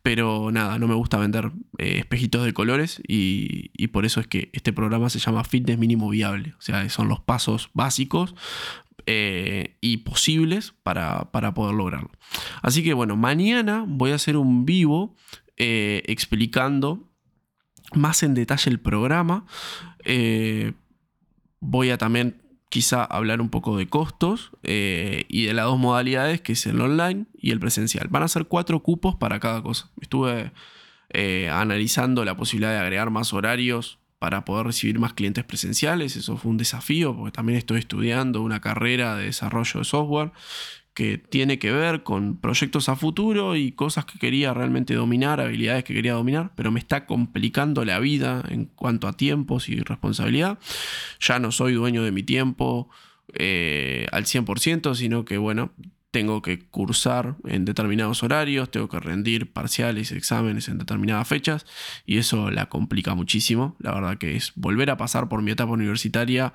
Pero 0.02 0.50
nada, 0.50 0.78
no 0.78 0.88
me 0.88 0.94
gusta 0.94 1.16
vender 1.16 1.52
eh, 1.78 1.98
espejitos 1.98 2.44
de 2.44 2.52
colores 2.52 3.00
y, 3.06 3.70
y 3.72 3.88
por 3.88 4.04
eso 4.04 4.20
es 4.20 4.26
que 4.26 4.50
este 4.52 4.72
programa 4.72 5.10
se 5.10 5.20
llama 5.20 5.44
Fitness 5.44 5.78
Mínimo 5.78 6.10
Viable. 6.10 6.54
O 6.58 6.60
sea, 6.60 6.88
son 6.88 7.08
los 7.08 7.20
pasos 7.20 7.70
básicos 7.72 8.34
eh, 9.06 9.76
y 9.82 9.98
posibles 9.98 10.72
para, 10.82 11.30
poder 11.30 11.74
lograrlo. 11.74 12.10
Así 12.62 12.82
que 12.82 12.94
bueno, 12.94 13.16
mañana 13.16 13.84
voy 13.86 14.12
a 14.12 14.14
hacer 14.14 14.38
un 14.38 14.64
vivo 14.64 15.14
eh, 15.58 16.02
explicando 16.06 17.06
más 17.92 18.22
en 18.22 18.32
detalle 18.32 18.70
el 18.70 18.80
programa. 18.80 19.44
Eh, 20.04 20.72
voy 21.60 21.90
a 21.90 21.98
también 21.98 22.42
quizá 22.70 23.04
hablar 23.04 23.42
un 23.42 23.50
poco 23.50 23.76
de 23.76 23.88
costos 23.88 24.52
y 24.62 25.46
de 25.46 25.52
las 25.54 25.66
dos 25.66 25.78
modalidades, 25.78 26.40
que 26.40 26.52
es 26.52 26.66
el 26.66 26.80
online 26.80 27.26
y 27.34 27.50
el 27.50 27.60
presencial. 27.60 28.08
Van 28.08 28.22
a 28.22 28.28
ser 28.28 28.46
cuatro 28.46 28.82
cupos 28.82 29.16
para 29.16 29.38
cada 29.38 29.62
cosa. 29.62 29.90
Estuve 30.00 30.52
analizando 31.52 32.24
la 32.24 32.36
posibilidad 32.36 32.72
de 32.72 32.78
agregar 32.78 33.10
más 33.10 33.32
horarios 33.32 33.98
para 34.18 34.44
poder 34.44 34.66
recibir 34.66 34.98
más 34.98 35.12
clientes 35.14 35.44
presenciales. 35.44 36.16
Eso 36.16 36.36
fue 36.36 36.50
un 36.50 36.56
desafío 36.56 37.16
porque 37.16 37.32
también 37.32 37.58
estoy 37.58 37.78
estudiando 37.78 38.42
una 38.42 38.60
carrera 38.60 39.16
de 39.16 39.26
desarrollo 39.26 39.80
de 39.80 39.84
software 39.84 40.32
que 40.94 41.18
tiene 41.18 41.58
que 41.58 41.72
ver 41.72 42.04
con 42.04 42.36
proyectos 42.36 42.88
a 42.88 42.94
futuro 42.94 43.56
y 43.56 43.72
cosas 43.72 44.04
que 44.04 44.18
quería 44.18 44.54
realmente 44.54 44.94
dominar, 44.94 45.40
habilidades 45.40 45.82
que 45.82 45.92
quería 45.92 46.12
dominar, 46.12 46.52
pero 46.54 46.70
me 46.70 46.78
está 46.78 47.04
complicando 47.04 47.84
la 47.84 47.98
vida 47.98 48.44
en 48.48 48.66
cuanto 48.66 49.08
a 49.08 49.12
tiempos 49.12 49.68
y 49.68 49.80
responsabilidad. 49.80 50.58
Ya 51.18 51.40
no 51.40 51.50
soy 51.50 51.74
dueño 51.74 52.04
de 52.04 52.12
mi 52.12 52.22
tiempo 52.22 52.88
eh, 53.32 54.06
al 54.12 54.24
100%, 54.24 54.94
sino 54.94 55.24
que 55.24 55.36
bueno, 55.36 55.72
tengo 56.14 56.42
que 56.42 56.60
cursar 56.60 57.34
en 57.44 57.64
determinados 57.64 58.22
horarios, 58.22 58.70
tengo 58.70 58.88
que 58.88 59.00
rendir 59.00 59.52
parciales, 59.52 60.12
exámenes 60.12 60.68
en 60.68 60.78
determinadas 60.78 61.26
fechas 61.26 61.66
y 62.06 62.18
eso 62.18 62.52
la 62.52 62.66
complica 62.66 63.16
muchísimo. 63.16 63.74
La 63.80 63.92
verdad 63.92 64.16
que 64.16 64.36
es 64.36 64.52
volver 64.54 64.90
a 64.90 64.96
pasar 64.96 65.28
por 65.28 65.42
mi 65.42 65.50
etapa 65.50 65.72
universitaria 65.72 66.52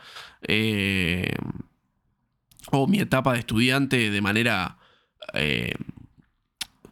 eh, 0.47 1.33
o 2.71 2.87
mi 2.87 3.01
etapa 3.01 3.33
de 3.33 3.39
estudiante 3.39 4.09
de 4.09 4.21
manera 4.21 4.77
eh, 5.33 5.73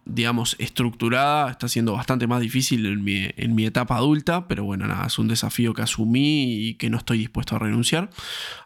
digamos, 0.09 0.55
estructurada, 0.59 1.51
está 1.51 1.67
siendo 1.67 1.93
bastante 1.93 2.27
más 2.27 2.41
difícil 2.41 2.85
en 2.85 3.03
mi, 3.55 3.65
etapa 3.65 3.97
adulta, 3.97 4.47
pero 4.47 4.63
bueno, 4.63 4.87
nada, 4.87 5.07
es 5.07 5.19
un 5.19 5.27
desafío 5.27 5.73
que 5.73 5.81
asumí 5.81 6.67
y 6.67 6.73
que 6.75 6.89
no 6.89 6.97
estoy 6.97 7.17
dispuesto 7.17 7.55
a 7.55 7.59
renunciar. 7.59 8.09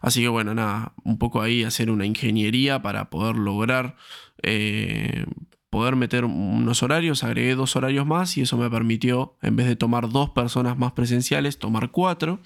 Así 0.00 0.22
que 0.22 0.28
bueno, 0.28 0.54
nada, 0.54 0.92
un 1.04 1.18
poco 1.18 1.42
ahí 1.42 1.64
hacer 1.64 1.90
una 1.90 2.06
ingeniería 2.06 2.82
para 2.82 3.10
poder 3.10 3.36
lograr, 3.36 3.96
eh, 4.42 5.26
poder 5.70 5.96
meter 5.96 6.24
unos 6.24 6.82
horarios, 6.82 7.24
agregué 7.24 7.54
dos 7.54 7.74
horarios 7.76 8.06
más 8.06 8.36
y 8.36 8.42
eso 8.42 8.56
me 8.56 8.70
permitió, 8.70 9.36
en 9.42 9.56
vez 9.56 9.66
de 9.66 9.76
tomar 9.76 10.08
dos 10.10 10.30
personas 10.30 10.78
más 10.78 10.92
presenciales, 10.92 11.58
tomar 11.58 11.90
cuatro. 11.90 12.40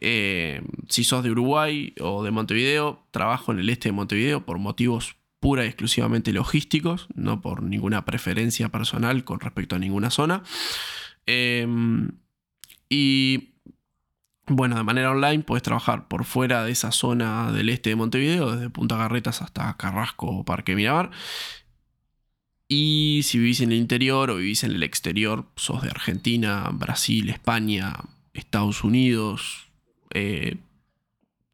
Eh, 0.00 0.62
si 0.88 1.02
sos 1.02 1.24
de 1.24 1.30
Uruguay 1.30 1.94
o 2.00 2.22
de 2.22 2.30
Montevideo, 2.30 3.06
trabajo 3.10 3.52
en 3.52 3.58
el 3.58 3.68
este 3.68 3.88
de 3.88 3.92
Montevideo 3.92 4.44
por 4.44 4.58
motivos 4.58 5.16
pura 5.42 5.64
y 5.64 5.66
exclusivamente 5.66 6.32
logísticos, 6.32 7.08
no 7.14 7.40
por 7.40 7.64
ninguna 7.64 8.04
preferencia 8.04 8.68
personal 8.68 9.24
con 9.24 9.40
respecto 9.40 9.74
a 9.74 9.80
ninguna 9.80 10.10
zona. 10.10 10.44
Em, 11.26 12.12
y 12.88 13.50
bueno, 14.46 14.76
de 14.76 14.84
manera 14.84 15.10
online 15.10 15.42
puedes 15.42 15.64
trabajar 15.64 16.06
por 16.06 16.24
fuera 16.24 16.62
de 16.64 16.70
esa 16.70 16.92
zona 16.92 17.50
del 17.50 17.70
este 17.70 17.90
de 17.90 17.96
Montevideo, 17.96 18.52
desde 18.52 18.70
Punta 18.70 18.96
Garretas 18.96 19.42
hasta 19.42 19.76
Carrasco 19.76 20.28
o 20.28 20.44
Parque 20.44 20.76
Miramar. 20.76 21.10
Y 22.68 23.22
si 23.24 23.38
vivís 23.38 23.60
en 23.62 23.72
el 23.72 23.78
interior 23.78 24.30
o 24.30 24.36
vivís 24.36 24.62
en 24.62 24.70
el 24.70 24.84
exterior, 24.84 25.46
sos 25.56 25.82
de 25.82 25.90
Argentina, 25.90 26.70
Brasil, 26.72 27.30
España, 27.30 27.94
Estados 28.32 28.84
Unidos. 28.84 29.72
Eh, 30.14 30.56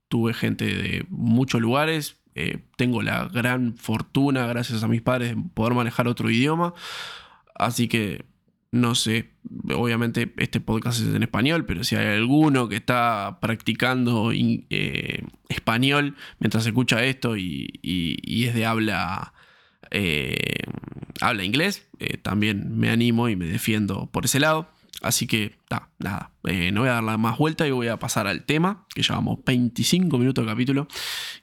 tuve 0.09 0.35
gente 0.35 0.67
de 0.67 1.07
muchos 1.09 1.63
lugares. 1.63 2.19
Eh, 2.41 2.61
tengo 2.77 3.03
la 3.03 3.27
gran 3.27 3.77
fortuna, 3.77 4.47
gracias 4.47 4.85
a 4.85 4.89
mis 4.89 5.03
padres, 5.03 5.35
de 5.35 5.43
poder 5.55 5.75
manejar 5.75 6.07
otro 6.07 6.31
idioma. 6.31 6.73
Así 7.57 7.89
que 7.89 8.27
no 8.71 8.95
sé, 8.95 9.31
obviamente 9.75 10.33
este 10.37 10.61
podcast 10.61 11.01
es 11.01 11.13
en 11.13 11.25
español, 11.25 11.67
pero 11.67 11.83
si 11.83 11.97
hay 11.97 12.07
alguno 12.07 12.69
que 12.69 12.77
está 12.77 13.39
practicando 13.41 14.31
eh, 14.33 15.25
español 15.49 16.15
mientras 16.39 16.65
escucha 16.65 17.03
esto 17.05 17.37
y, 17.37 17.81
es 18.47 18.55
de 18.55 18.67
habla, 18.67 19.33
eh, 19.91 20.63
habla 21.21 21.43
inglés, 21.43 21.89
también 22.23 22.79
me 22.79 22.91
animo 22.91 23.29
y 23.29 23.35
me 23.35 23.47
defiendo 23.47 24.07
por 24.13 24.27
ese 24.27 24.39
lado. 24.39 24.71
Así 25.01 25.27
que, 25.27 25.59
nada, 25.99 26.33
no 26.43 26.81
voy 26.81 26.89
a 26.89 27.01
dar 27.01 27.19
más 27.19 27.39
vuelta 27.39 27.67
y 27.67 27.71
voy 27.71 27.89
a 27.89 27.99
pasar 27.99 28.27
al 28.27 28.45
tema, 28.45 28.87
que 28.95 29.03
llevamos 29.03 29.39
25 29.45 30.19
minutos 30.19 30.45
de 30.45 30.51
capítulo. 30.51 30.89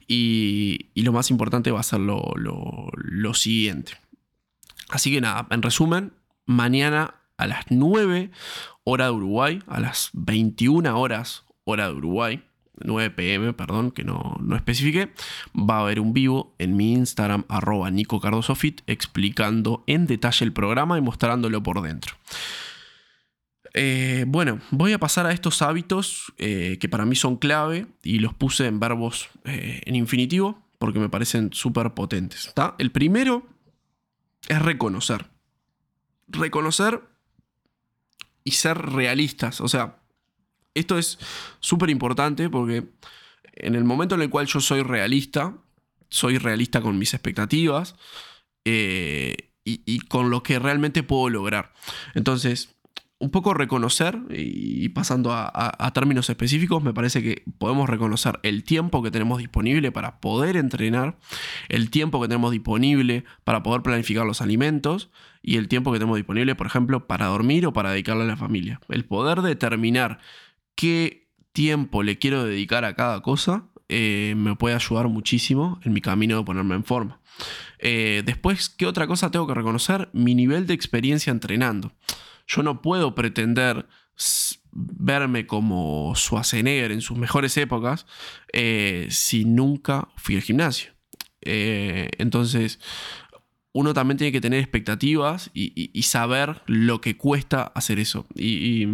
Y, 0.06 0.90
lo 0.94 1.12
más 1.12 1.30
importante 1.30 1.70
va 1.70 1.80
a 1.80 1.84
ser 1.84 2.00
lo, 2.00 2.34
lo 2.34 3.34
siguiente. 3.34 3.92
Así 4.88 5.12
que 5.12 5.20
nada, 5.20 5.46
en 5.50 5.62
resumen, 5.62 6.12
mañana 6.44 7.14
a 7.36 7.46
las 7.46 7.66
9 7.70 8.30
hora 8.84 9.06
de 9.06 9.10
Uruguay, 9.10 9.62
a 9.66 9.80
las 9.80 10.10
21 10.12 10.98
horas 10.98 11.44
hora 11.64 11.88
de 11.88 11.94
Uruguay, 11.94 12.42
9 12.84 13.10
pm, 13.10 13.52
perdón, 13.52 13.90
que 13.90 14.04
no, 14.04 14.36
no 14.40 14.56
especifique, 14.56 15.12
va 15.54 15.78
a 15.78 15.80
haber 15.80 15.98
un 15.98 16.12
vivo 16.12 16.54
en 16.58 16.76
mi 16.76 16.92
Instagram, 16.92 17.44
arroba 17.48 17.90
Nico 17.90 18.20
Fit, 18.54 18.82
explicando 18.86 19.82
en 19.86 20.06
detalle 20.06 20.44
el 20.44 20.52
programa 20.52 20.98
y 20.98 21.00
mostrándolo 21.00 21.62
por 21.62 21.82
dentro. 21.82 22.14
Eh, 23.78 24.24
bueno, 24.26 24.58
voy 24.70 24.94
a 24.94 24.98
pasar 24.98 25.26
a 25.26 25.32
estos 25.32 25.60
hábitos 25.60 26.32
eh, 26.38 26.78
que 26.80 26.88
para 26.88 27.04
mí 27.04 27.14
son 27.14 27.36
clave 27.36 27.86
y 28.02 28.20
los 28.20 28.32
puse 28.32 28.66
en 28.66 28.80
verbos 28.80 29.28
eh, 29.44 29.82
en 29.84 29.94
infinitivo 29.94 30.62
porque 30.78 30.98
me 30.98 31.10
parecen 31.10 31.52
súper 31.52 31.92
potentes. 31.92 32.54
El 32.78 32.90
primero 32.90 33.46
es 34.48 34.60
reconocer 34.62 35.26
reconocer 36.28 37.02
y 38.44 38.52
ser 38.52 38.78
realistas. 38.78 39.60
O 39.60 39.68
sea, 39.68 40.00
esto 40.74 40.98
es 40.98 41.18
súper 41.60 41.90
importante 41.90 42.48
porque 42.48 42.88
en 43.52 43.74
el 43.74 43.84
momento 43.84 44.14
en 44.14 44.22
el 44.22 44.30
cual 44.30 44.46
yo 44.46 44.60
soy 44.60 44.82
realista, 44.82 45.56
soy 46.08 46.38
realista 46.38 46.80
con 46.80 46.98
mis 46.98 47.14
expectativas 47.14 47.94
y, 48.64 49.98
con 50.08 50.30
lo 50.30 50.42
que 50.42 50.58
realmente 50.58 51.02
puedo 51.02 51.28
lograr. 51.28 51.72
Entonces, 52.14 52.75
un 53.18 53.30
poco 53.30 53.54
reconocer, 53.54 54.18
y 54.30 54.90
pasando 54.90 55.32
a, 55.32 55.90
términos 55.94 56.28
específicos, 56.28 56.82
me 56.82 56.92
parece 56.92 57.22
que 57.22 57.44
podemos 57.58 57.88
reconocer 57.88 58.38
el 58.42 58.62
tiempo 58.62 59.02
que 59.02 59.10
tenemos 59.10 59.38
disponible 59.38 59.90
para 59.90 60.20
poder 60.20 60.56
entrenar, 60.56 61.16
el 61.70 61.88
tiempo 61.88 62.20
que 62.20 62.28
tenemos 62.28 62.52
disponible 62.52 63.24
para 63.44 63.62
poder 63.62 63.80
planificar 63.82 64.26
los 64.26 64.42
alimentos 64.42 65.10
y 65.42 65.56
el 65.56 65.68
tiempo 65.68 65.92
que 65.92 65.98
tenemos 65.98 66.16
disponible, 66.16 66.54
por 66.54 66.66
ejemplo, 66.66 67.06
para 67.06 67.26
dormir 67.26 67.66
o 67.66 67.72
para 67.72 67.90
dedicarle 67.90 68.24
a 68.24 68.26
la 68.26 68.36
familia. 68.36 68.80
El 68.88 69.06
poder 69.06 69.40
determinar 69.40 70.18
qué 70.74 71.30
tiempo 71.52 72.02
le 72.02 72.18
quiero 72.18 72.44
dedicar 72.44 72.84
a 72.84 72.94
cada 72.94 73.22
cosa 73.22 73.64
eh, 73.88 74.34
me 74.36 74.56
puede 74.56 74.74
ayudar 74.74 75.08
muchísimo 75.08 75.80
en 75.84 75.92
mi 75.92 76.00
camino 76.00 76.36
de 76.36 76.44
ponerme 76.44 76.74
en 76.74 76.84
forma. 76.84 77.20
Eh, 77.78 78.22
después, 78.26 78.68
¿qué 78.68 78.86
otra 78.86 79.06
cosa 79.06 79.30
tengo 79.30 79.46
que 79.46 79.54
reconocer? 79.54 80.08
Mi 80.12 80.34
nivel 80.34 80.66
de 80.66 80.74
experiencia 80.74 81.30
entrenando. 81.30 81.92
Yo 82.46 82.62
no 82.62 82.82
puedo 82.82 83.14
pretender 83.14 83.86
verme 84.72 85.46
como 85.46 86.14
Schwarzenegger 86.14 86.92
en 86.92 87.00
sus 87.00 87.16
mejores 87.16 87.56
épocas 87.56 88.06
eh, 88.52 89.08
si 89.10 89.44
nunca 89.44 90.08
fui 90.16 90.36
al 90.36 90.42
gimnasio. 90.42 90.92
Eh, 91.42 92.10
entonces, 92.18 92.80
uno 93.72 93.94
también 93.94 94.18
tiene 94.18 94.32
que 94.32 94.40
tener 94.40 94.60
expectativas 94.60 95.50
y, 95.54 96.02
saber 96.02 96.62
lo 96.66 97.00
que 97.00 97.16
cuesta 97.16 97.62
hacer 97.62 97.98
eso. 97.98 98.26
Y, 98.34 98.86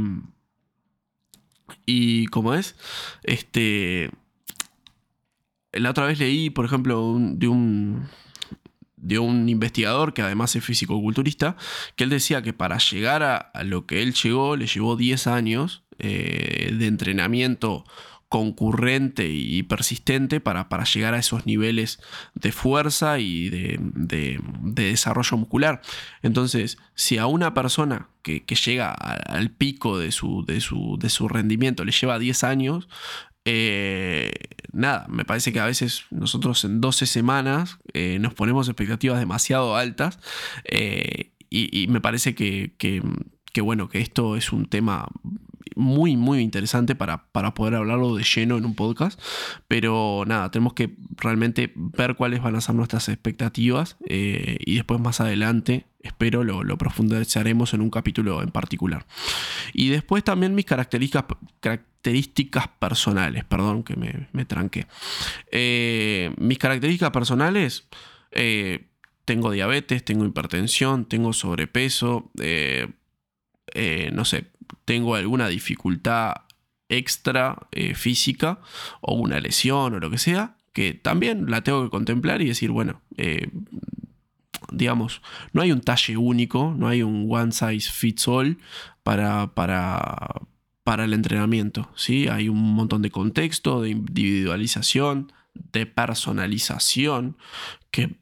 y, 1.86 2.26
como 2.26 2.54
es, 2.54 2.76
este, 3.22 4.10
la 5.72 5.90
otra 5.90 6.06
vez 6.06 6.18
leí, 6.18 6.50
por 6.50 6.64
ejemplo, 6.64 7.16
de 7.18 7.48
un 7.48 8.08
de 9.02 9.18
un 9.18 9.48
investigador 9.48 10.14
que 10.14 10.22
además 10.22 10.56
es 10.56 10.64
físico-culturista, 10.64 11.56
que 11.96 12.04
él 12.04 12.10
decía 12.10 12.40
que 12.40 12.52
para 12.52 12.78
llegar 12.78 13.22
a, 13.22 13.50
lo 13.64 13.84
que 13.84 14.00
él 14.02 14.14
llegó 14.14 14.56
le 14.56 14.66
llevó 14.66 14.96
10 14.96 15.26
años 15.26 15.82
eh, 15.98 16.74
de 16.78 16.86
entrenamiento 16.86 17.84
concurrente 18.32 19.28
y 19.28 19.62
persistente 19.64 20.40
para, 20.40 20.70
para, 20.70 20.84
llegar 20.84 21.12
a 21.12 21.18
esos 21.18 21.44
niveles 21.44 22.00
de 22.34 22.50
fuerza 22.50 23.18
y 23.18 23.50
de, 23.50 24.40
desarrollo 24.62 25.36
muscular. 25.36 25.82
Entonces, 26.22 26.78
si 26.94 27.18
a 27.18 27.26
una 27.26 27.52
persona 27.52 28.08
que, 28.22 28.42
llega 28.64 28.90
al 28.90 29.50
pico 29.50 29.98
de 29.98 30.12
su, 30.12 30.46
de 30.46 30.62
su, 30.62 30.96
de 30.98 31.10
su 31.10 31.28
rendimiento 31.28 31.84
le 31.84 31.92
lleva 31.92 32.18
10 32.18 32.44
años, 32.44 32.88
eh, 33.44 34.33
nada, 34.72 35.07
me 35.09 35.24
parece 35.24 35.52
que 35.52 35.61
a 35.61 35.66
veces 35.66 36.05
nosotros 36.11 36.64
en 36.64 36.81
12 36.81 37.07
semanas 37.07 37.78
eh, 37.92 38.18
nos 38.20 38.35
ponemos 38.35 38.68
expectativas 38.68 39.18
demasiado 39.18 39.76
altas 39.76 40.18
eh, 40.64 41.33
y, 41.50 41.87
me 41.88 42.00
parece 42.00 42.35
que, 42.35 42.72
que, 42.78 43.61
bueno, 43.61 43.90
que 43.90 44.00
esto 44.00 44.37
es 44.37 44.52
un 44.52 44.64
tema 44.66 45.07
muy, 45.76 46.16
muy 46.16 46.40
interesante 46.40 46.94
para, 46.94 47.24
para, 47.32 47.54
poder 47.54 47.74
hablarlo 47.74 48.16
de 48.16 48.24
lleno 48.24 48.56
en 48.56 48.64
un 48.64 48.74
podcast. 48.74 49.20
Pero 49.68 50.24
nada, 50.26 50.50
tenemos 50.50 50.74
que 50.74 50.94
realmente 51.16 51.72
ver 51.74 52.16
cuáles 52.16 52.42
van 52.42 52.56
a 52.56 52.61
ser 52.61 52.74
nuestras 52.74 53.08
expectativas 53.08 53.96
eh, 54.08 54.56
y 54.61 54.74
después 54.76 55.00
más 55.00 55.20
adelante, 55.20 55.87
espero, 56.02 56.44
lo, 56.44 56.64
lo, 56.64 56.78
profundizaremos 56.78 57.74
en 57.74 57.80
un 57.80 57.90
capítulo 57.90 58.42
en 58.42 58.50
particular. 58.50 59.06
Y 59.72 59.88
después 59.88 60.24
también 60.24 60.54
mis 60.54 60.64
características, 60.64 61.24
características 61.61 62.68
personales, 62.78 63.44
perdón 63.44 63.82
que 63.82 63.96
me, 63.96 64.28
me 64.32 64.44
tranqué. 64.44 64.87
Eh, 65.50 66.35
mis 66.38 66.58
características 66.58 67.11
personales... 67.11 67.88
Eh, 68.32 68.87
tengo 69.24 69.52
diabetes, 69.52 70.04
tengo 70.04 70.24
hipertensión, 70.24 71.04
tengo 71.04 71.32
sobrepeso, 71.32 72.32
no 74.12 74.24
sé, 74.24 74.51
tengo 74.85 75.14
alguna 75.14 75.48
dificultad 75.48 76.35
extra 76.88 77.68
eh, 77.72 77.94
física 77.94 78.61
o 79.01 79.14
una 79.14 79.40
lesión 79.40 79.94
o 79.94 80.01
lo 80.01 80.11
que 80.11 80.18
sea, 80.18 80.57
que 80.72 80.94
también 80.94 81.51
la 81.51 81.62
tengo 81.62 81.85
que 81.85 81.90
contemplar 81.90 82.42
y 82.42 82.46
decir, 82.46 82.70
bueno, 82.70 83.01
eh, 83.16 83.48
digamos, 84.70 85.22
no 85.53 85.62
hay 85.62 85.72
un 85.72 85.81
talle 85.81 86.16
único, 86.16 86.75
no 86.77 86.88
hay 86.88 87.03
un 87.03 87.27
one 87.31 87.53
size 87.53 87.90
fits 87.90 88.27
all 88.29 88.59
para, 89.03 89.48
para, 89.55 90.42
para 90.85 91.05
el 91.05 91.12
entrenamiento, 91.12 91.90
¿sí? 91.94 92.29
Hay 92.29 92.48
un 92.48 92.75
montón 92.75 93.03
de 93.03 93.11
contexto, 93.11 93.83
de 93.83 93.90
individualización, 93.90 95.33
de 95.55 95.87
personalización, 95.87 97.37
que 97.90 98.16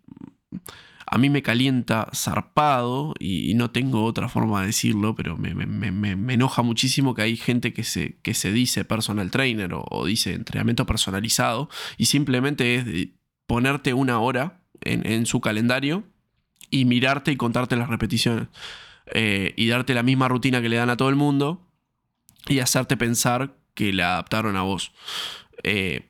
a 1.12 1.18
mí 1.18 1.28
me 1.28 1.42
calienta 1.42 2.08
zarpado 2.14 3.14
y, 3.18 3.54
no 3.54 3.72
tengo 3.72 4.04
otra 4.04 4.28
forma 4.28 4.60
de 4.60 4.68
decirlo, 4.68 5.16
pero 5.16 5.36
me, 5.36 5.50
enoja 6.32 6.62
muchísimo 6.62 7.14
que 7.14 7.22
hay 7.22 7.36
gente 7.36 7.72
que 7.72 7.82
se, 7.82 8.20
que 8.22 8.32
se 8.32 8.52
dice 8.52 8.84
personal 8.84 9.32
trainer 9.32 9.72
o, 9.74 10.06
dice 10.06 10.34
entrenamiento 10.34 10.86
personalizado 10.86 11.68
y 11.98 12.06
simplemente 12.06 12.76
es 12.76 13.08
ponerte 13.48 13.92
una 13.92 14.20
hora 14.20 14.62
en, 14.82 15.26
su 15.26 15.40
calendario 15.40 16.04
y 16.70 16.84
mirarte 16.84 17.32
y 17.32 17.36
contarte 17.36 17.74
las 17.74 17.88
repeticiones 17.88 18.46
eh, 19.12 19.52
y 19.56 19.66
darte 19.66 19.94
la 19.94 20.04
misma 20.04 20.28
rutina 20.28 20.62
que 20.62 20.68
le 20.68 20.76
dan 20.76 20.90
a 20.90 20.96
todo 20.96 21.08
el 21.08 21.16
mundo 21.16 21.66
y 22.46 22.60
hacerte 22.60 22.96
pensar 22.96 23.56
que 23.74 23.92
la 23.92 24.12
adaptaron 24.12 24.56
a 24.56 24.62
vos. 24.62 24.92
Eh, 25.64 26.09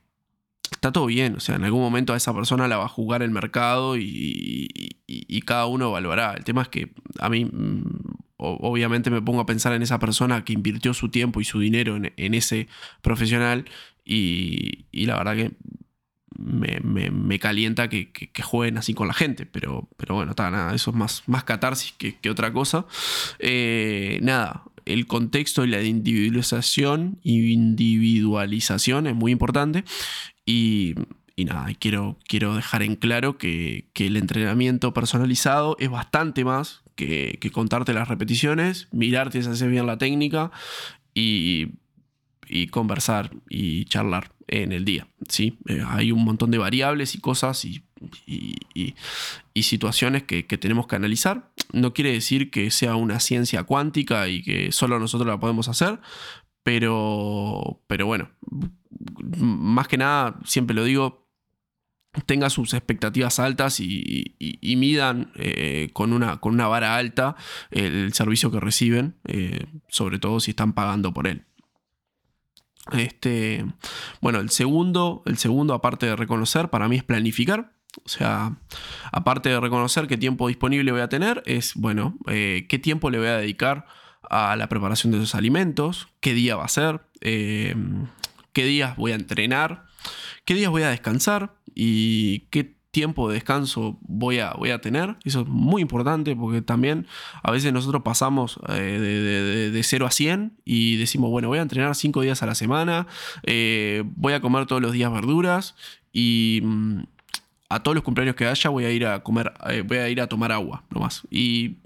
está 0.81 0.93
todo 0.93 1.07
bien. 1.07 1.37
O 1.37 1.41
sea, 1.41 1.57
en 1.57 1.65
algún 1.65 1.83
momento 1.83 2.15
a 2.15 2.17
esa 2.17 2.35
persona 2.35 2.67
la 2.67 2.79
va 2.79 2.87
a 2.87 2.89
jugar 2.89 3.23
el 3.23 3.31
mercado 3.31 3.97
y, 3.99 4.97
cada 5.45 5.67
uno 5.67 5.89
evaluará. 5.89 6.35
El 6.35 6.45
tema 6.45 6.63
es 6.63 6.69
que 6.69 6.93
a 7.19 7.29
mí, 7.29 7.45
mm, 7.45 7.83
obviamente, 8.37 9.11
me 9.11 9.21
pongo 9.21 9.41
a 9.41 9.47
pensar 9.47 9.73
en 9.73 9.83
esa 9.83 9.99
persona 9.99 10.45
que 10.45 10.53
invirtió 10.53 10.95
su 10.95 11.11
tiempo 11.11 11.41
y 11.41 11.45
su 11.45 11.59
dinero 11.61 11.97
en, 11.97 12.35
ese 12.35 12.69
profesional 13.03 13.65
y, 14.05 14.87
la 14.93 15.17
verdad 15.17 15.37
que 15.37 15.53
me, 16.39 17.39
calienta 17.39 17.89
que, 17.89 18.31
jueguen 18.43 18.79
así 18.79 18.95
con 18.95 19.09
la 19.09 19.15
gente, 19.15 19.45
pero, 19.45 19.89
pero 19.97 20.15
bueno, 20.15 20.31
está, 20.31 20.51
nada, 20.51 20.75
eso 20.75 20.91
es 20.91 20.97
más, 20.97 21.23
más 21.27 21.45
catarsis 21.45 21.93
que, 21.93 22.31
otra 22.31 22.53
cosa. 22.53 22.87
Eh, 23.39 24.19
nada, 24.23 24.63
el 24.93 25.07
contexto 25.07 25.65
y 25.65 25.69
la 25.69 25.83
individualización, 25.83 27.19
individualización 27.23 29.07
es 29.07 29.15
muy 29.15 29.33
importante. 29.33 29.85
Y, 30.45 30.95
nada, 31.37 31.69
quiero, 31.79 32.19
quiero 32.27 32.55
dejar 32.55 32.83
en 32.83 32.97
claro 32.97 33.39
que, 33.39 33.89
el 33.95 34.17
entrenamiento 34.17 34.93
personalizado 34.93 35.77
es 35.79 35.91
bastante 35.91 36.45
más 36.45 36.83
que, 36.97 37.39
contarte 37.53 37.95
las 37.95 38.09
repeticiones, 38.09 38.89
mirarte 38.93 39.43
si 39.43 39.49
haces 39.49 39.69
bien 39.69 39.87
la 39.87 39.99
técnica 39.99 40.51
y, 41.15 41.69
conversar 42.71 43.31
y 43.49 43.85
charlar 43.85 44.33
en 44.51 44.73
el 44.73 44.85
día. 44.85 45.09
¿sí? 45.29 45.59
Eh, 45.67 45.83
hay 45.87 46.13
un 46.13 46.25
montón 46.25 46.51
de 46.51 46.59
variables 46.59 47.15
y 47.15 47.21
cosas 47.21 47.65
y, 47.65 47.83
situaciones 49.55 50.25
que, 50.25 50.43
tenemos 50.43 50.87
que 50.87 50.97
analizar. 50.97 51.53
No 51.73 51.93
quiere 51.95 52.13
decir 52.13 52.51
que 52.51 52.71
sea 52.71 52.97
una 52.97 53.21
ciencia 53.21 53.63
cuántica 53.63 54.29
y 54.29 54.43
que 54.43 54.73
solo 54.73 54.99
nosotros 54.99 55.29
la 55.29 55.39
podemos 55.39 55.69
hacer, 55.69 56.01
pero, 56.63 57.81
pero 57.87 58.07
bueno, 58.07 58.31
más 59.39 59.87
que 59.87 59.99
nada, 59.99 60.41
siempre 60.45 60.75
lo 60.75 60.85
digo, 60.85 61.29
tengan 62.27 62.51
sus 62.51 62.75
expectativas 62.75 63.39
altas 63.39 63.79
y, 63.81 64.35
midan 64.77 65.31
eh, 65.37 65.91
con, 65.93 66.13
una, 66.13 66.39
con, 66.39 66.55
una, 66.55 66.67
vara 66.67 66.97
alta 66.97 67.37
el, 67.71 68.13
servicio 68.15 68.51
que 68.51 68.59
reciben, 68.59 69.17
eh, 69.25 69.67
sobre 69.89 70.19
todo 70.19 70.41
si 70.41 70.51
están 70.51 70.73
pagando 70.73 71.13
por 71.13 71.29
él. 71.29 71.45
Este, 72.93 73.65
bueno, 74.21 74.41
el 74.41 74.51
segundo, 74.51 75.23
el 75.27 75.39
segundo, 75.39 75.75
aparte 75.75 76.07
de 76.07 76.17
reconocer, 76.17 76.71
para 76.71 76.89
mí 76.89 76.97
es 76.97 77.05
planificar. 77.05 77.73
O 78.05 78.09
sea, 78.09 78.57
aparte 79.11 79.49
de 79.49 79.59
reconocer 79.59 80.07
qué 80.07 80.17
tiempo 80.17 80.49
disponible 80.49 80.93
voy 80.93 81.01
a 81.01 81.09
tener, 81.09 81.43
es, 81.47 81.75
bueno, 81.75 82.17
eh, 82.29 82.67
qué 82.69 82.79
tiempo 82.79 83.11
le 83.11 83.19
voy 83.19 83.27
a 83.27 83.37
dedicar 83.39 83.87
a 84.23 84.55
la 84.55 84.69
preparación 84.69 85.11
de 85.11 85.19
esos 85.19 85.35
alimentos, 85.35 86.09
qué 86.21 86.33
día 86.33 86.55
va 86.55 86.65
a 86.65 86.69
ser, 86.69 87.01
eh, 87.21 87.75
qué 88.53 88.65
días 88.65 88.97
voy 88.97 89.13
a 89.13 89.17
entrenar, 89.17 89.87
qué 90.45 90.55
días 90.55 90.71
voy 90.71 90.83
a 90.83 90.91
descansar 90.91 91.57
y 91.75 92.41
qué 92.51 92.80
tiempo 92.91 93.29
de 93.29 93.35
descanso 93.35 93.99
voy 94.03 94.39
a, 94.39 94.53
voy 94.53 94.71
a 94.71 94.81
tener. 94.81 95.17
Eso 95.25 95.41
es 95.43 95.47
muy 95.47 95.83
importante 95.83 96.35
porque 96.35 96.63
también 96.63 97.07
a 97.43 97.51
veces 97.51 97.73
nosotros 97.73 98.03
pasamos 98.03 98.59
eh, 98.69 99.71
de, 99.73 99.83
0 99.83 100.07
a 100.07 100.11
100 100.11 100.59
y 100.65 100.97
decimos, 100.97 101.31
bueno, 101.31 101.49
voy 101.49 101.59
a 101.59 101.63
entrenar 101.63 101.95
5 101.95 102.21
días 102.23 102.43
a 102.43 102.47
la 102.47 102.55
semana, 102.55 103.07
eh, 103.45 104.03
voy 104.17 104.33
a 104.33 104.41
comer 104.41 104.67
todos 104.67 104.83
los 104.83 104.93
días 104.93 105.13
verduras 105.13 105.77
y 106.13 106.61
mm, 106.63 107.03
a 107.69 107.83
todos 107.83 107.95
los 107.95 108.05
cumpleaños 108.05 108.35
que 108.35 108.47
haya 108.47 108.71
voy 108.71 108.85
a 108.85 108.91
ir 108.91 109.07
a 109.07 109.23
comer, 109.23 109.53
voy 109.87 109.99
a 109.99 110.09
ir 110.09 110.21
a 110.21 110.27
tomar 110.27 110.51
agua 110.51 110.83
nomás. 110.91 111.23
Y 111.31 111.77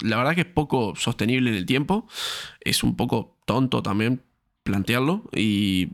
la 0.00 0.16
verdad 0.16 0.34
que 0.34 0.42
es 0.42 0.46
poco 0.46 0.94
sostenible 0.96 1.50
en 1.50 1.56
el 1.56 1.66
tiempo. 1.66 2.06
Es 2.60 2.82
un 2.82 2.96
poco 2.96 3.36
tonto 3.44 3.82
también 3.82 4.22
plantearlo 4.62 5.28
y, 5.34 5.88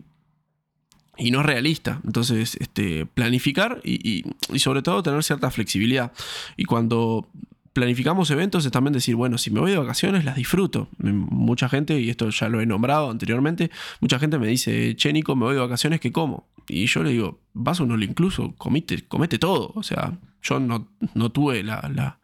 y 1.18 1.30
no 1.30 1.40
es 1.40 1.46
realista. 1.46 2.00
Entonces, 2.04 2.56
este, 2.60 3.06
planificar 3.06 3.80
y, 3.84 4.24
sobre 4.56 4.82
todo 4.82 5.02
tener 5.02 5.22
cierta 5.22 5.50
flexibilidad. 5.50 6.12
Y 6.56 6.64
cuando 6.64 7.28
planificamos 7.72 8.30
eventos 8.30 8.64
es 8.64 8.72
también 8.72 8.92
decir, 8.92 9.14
bueno, 9.14 9.38
si 9.38 9.50
me 9.50 9.60
voy 9.60 9.72
de 9.72 9.78
vacaciones 9.78 10.24
las 10.24 10.36
disfruto. 10.36 10.88
Mucha 10.98 11.68
gente, 11.68 12.00
y 12.00 12.10
esto 12.10 12.30
ya 12.30 12.48
lo 12.48 12.60
he 12.60 12.66
nombrado 12.66 13.10
anteriormente, 13.10 13.70
mucha 14.00 14.18
gente 14.18 14.38
me 14.38 14.46
dice, 14.46 14.96
che 14.96 15.12
Nico, 15.12 15.36
me 15.36 15.44
voy 15.44 15.54
de 15.54 15.60
vacaciones, 15.60 16.00
¿qué 16.00 16.12
como? 16.12 16.48
Y 16.68 16.86
yo 16.86 17.02
le 17.02 17.10
digo, 17.10 17.40
vas 17.52 17.80
a 17.80 17.82
un 17.82 18.02
incluso, 18.02 18.54
comete, 18.56 19.06
comete 19.06 19.38
todo. 19.38 19.72
O 19.74 19.82
sea, 19.82 20.18
yo 20.42 20.60
no, 20.60 20.88
no 21.14 21.30
tuve 21.30 21.62
la, 21.62 22.18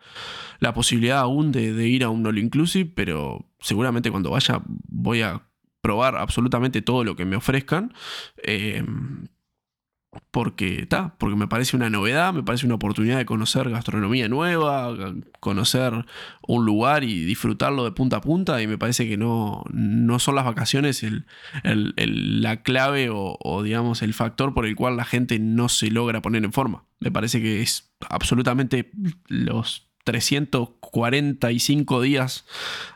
posibilidad 0.74 1.18
aún 1.18 1.52
de, 1.52 1.88
ir 1.88 2.04
a 2.04 2.11
un 2.11 2.26
all 2.26 2.38
inclusive, 2.38 2.90
pero 2.94 3.46
seguramente 3.61 4.11
cuando 4.11 4.30
vaya 4.30 4.62
voy 4.88 5.22
a 5.22 5.42
probar 5.85 6.16
absolutamente 6.16 6.81
todo 6.81 7.05
lo 7.05 7.14
que 7.14 7.27
me 7.27 7.37
ofrezcan. 7.37 7.92
Eh, 8.42 8.83
porque 10.31 10.81
está, 10.81 11.16
porque 11.18 11.37
me 11.37 11.49
parece 11.49 11.77
una 11.77 11.90
novedad, 11.90 12.33
me 12.33 12.42
parece 12.42 12.64
una 12.64 12.77
oportunidad 12.77 13.18
de 13.18 13.27
conocer 13.27 13.68
gastronomía 13.68 14.29
nueva, 14.29 14.94
conocer 15.40 16.07
un 16.47 16.64
lugar 16.64 17.05
y 17.05 17.25
disfrutarlo 17.25 17.85
de 17.85 17.92
punta 17.92 18.18
a 18.18 18.20
punta 18.20 18.62
y 18.62 18.66
me 18.66 18.79
parece 18.79 19.09
que 19.09 19.16
no, 19.16 19.64
no 19.73 20.18
son 20.20 20.37
las 20.37 20.44
vacaciones 20.44 21.03
el, 21.03 21.27
la 22.42 22.62
clave 22.62 23.09
o, 23.12 23.62
digamos 23.62 24.03
el 24.03 24.14
factor 24.14 24.55
por 24.55 24.66
el 24.66 24.77
cual 24.77 24.97
la 24.97 25.05
gente 25.05 25.38
no 25.38 25.68
se 25.68 25.90
logra 25.90 26.23
poner 26.23 26.44
en 26.44 26.53
forma. 26.53 26.85
Me 27.01 27.11
parece 27.11 27.42
que 27.42 27.61
es 27.61 27.92
absolutamente 28.09 28.90
los 29.27 29.88
345 30.04 32.00
días 32.00 32.44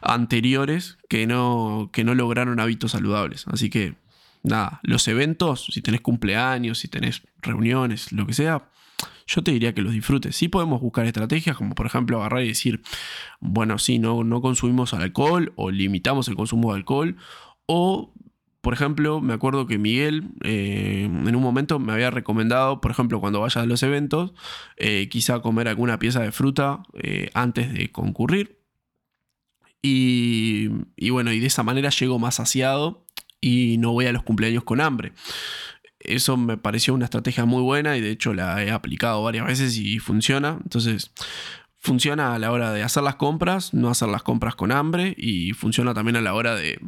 anteriores 0.01 0.99
que 1.09 1.27
no, 1.27 1.91
que 1.93 2.05
no 2.05 2.15
lograron 2.15 2.61
hábitos 2.61 2.93
saludables. 2.93 3.47
Así 3.49 3.71
que 3.71 3.97
nada, 4.43 4.81
los 4.83 5.09
eventos, 5.09 5.67
si 5.73 5.83
tenés 5.83 6.01
cumpleaños, 6.01 6.79
si 6.79 6.89
tenés 6.89 7.23
reuniones, 7.43 8.13
lo 8.13 8.27
que 8.27 8.35
sea, 8.35 8.69
yo 9.27 9.43
te 9.43 9.51
diría 9.51 9.75
que 9.75 9.83
los 9.83 9.93
disfrutes. 9.93 10.37
Sí 10.37 10.49
podemos 10.49 10.81
buscar 10.81 11.07
estrategias 11.07 11.57
como 11.57 11.75
por 11.75 11.87
ejemplo 11.87 12.19
agarrar 12.19 12.43
y 12.45 12.49
decir, 12.49 12.83
bueno, 13.41 13.79
sí, 13.79 13.99
no, 13.99 14.25
no 14.25 14.41
consumimos 14.41 14.95
alcohol 14.95 15.53
o 15.57 15.71
limitamos 15.71 16.29
el 16.29 16.37
consumo 16.37 16.73
de 16.73 16.79
alcohol. 16.79 17.17
O, 17.67 18.15
por 18.61 18.75
ejemplo, 18.75 19.21
me 19.21 19.35
acuerdo 19.35 19.67
que 19.67 19.79
Miguel 19.79 20.31
eh, 20.43 21.05
en 21.05 21.37
un 21.37 21.43
momento 21.43 21.79
me 21.79 21.93
había 21.93 22.11
recomendado, 22.11 22.81
por 22.81 22.91
ejemplo, 22.91 23.21
cuando 23.21 23.41
vayas 23.41 23.59
a 23.59 23.67
los 23.67 23.83
eventos, 23.83 24.33
eh, 24.77 25.09
quizá 25.09 25.41
comer 25.41 25.69
alguna 25.69 25.99
pieza 25.99 26.21
de 26.21 26.33
fruta 26.33 26.83
eh, 26.95 27.31
antes 27.35 27.73
de 27.73 27.93
concurrir. 27.93 28.59
Y, 29.81 30.71
y 30.97 31.11
bueno, 31.11 31.33
y 31.33 31.39
de 31.39 31.47
esa 31.47 31.63
manera 31.63 31.91
llego 31.91 32.19
más 32.19 32.35
saciado 32.35 33.07
y 33.41 33.77
no 33.79 33.93
voy 33.93 34.07
a 34.07 34.13
los 34.13 34.25
cumpleaños 34.25 34.65
con 34.65 34.81
hambre. 34.81 35.13
Eso 36.01 36.37
me 36.37 36.57
pareció 36.57 36.95
una 36.95 37.05
estrategia 37.05 37.45
muy 37.45 37.63
buena 37.63 37.97
y 37.97 38.01
de 38.01 38.11
hecho 38.11 38.35
la 38.35 38.63
he 38.65 38.73
aplicado 38.73 39.23
varias 39.23 39.47
veces 39.47 39.77
y 39.79 40.01
funciona. 40.01 40.59
Entonces, 40.65 41.13
funciona 41.79 42.35
a 42.35 42.39
la 42.41 42.51
hora 42.51 42.73
de 42.73 42.83
hacer 42.83 43.05
las 43.05 43.17
compras, 43.17 43.73
no 43.73 43.89
hacer 43.89 44.09
las 44.09 44.25
compras 44.25 44.57
con 44.57 44.73
hambre 44.73 45.15
y 45.17 45.53
funciona 45.53 45.95
también 45.95 46.17
a 46.17 46.21
la 46.21 46.35
hora 46.35 46.57
de, 46.57 46.81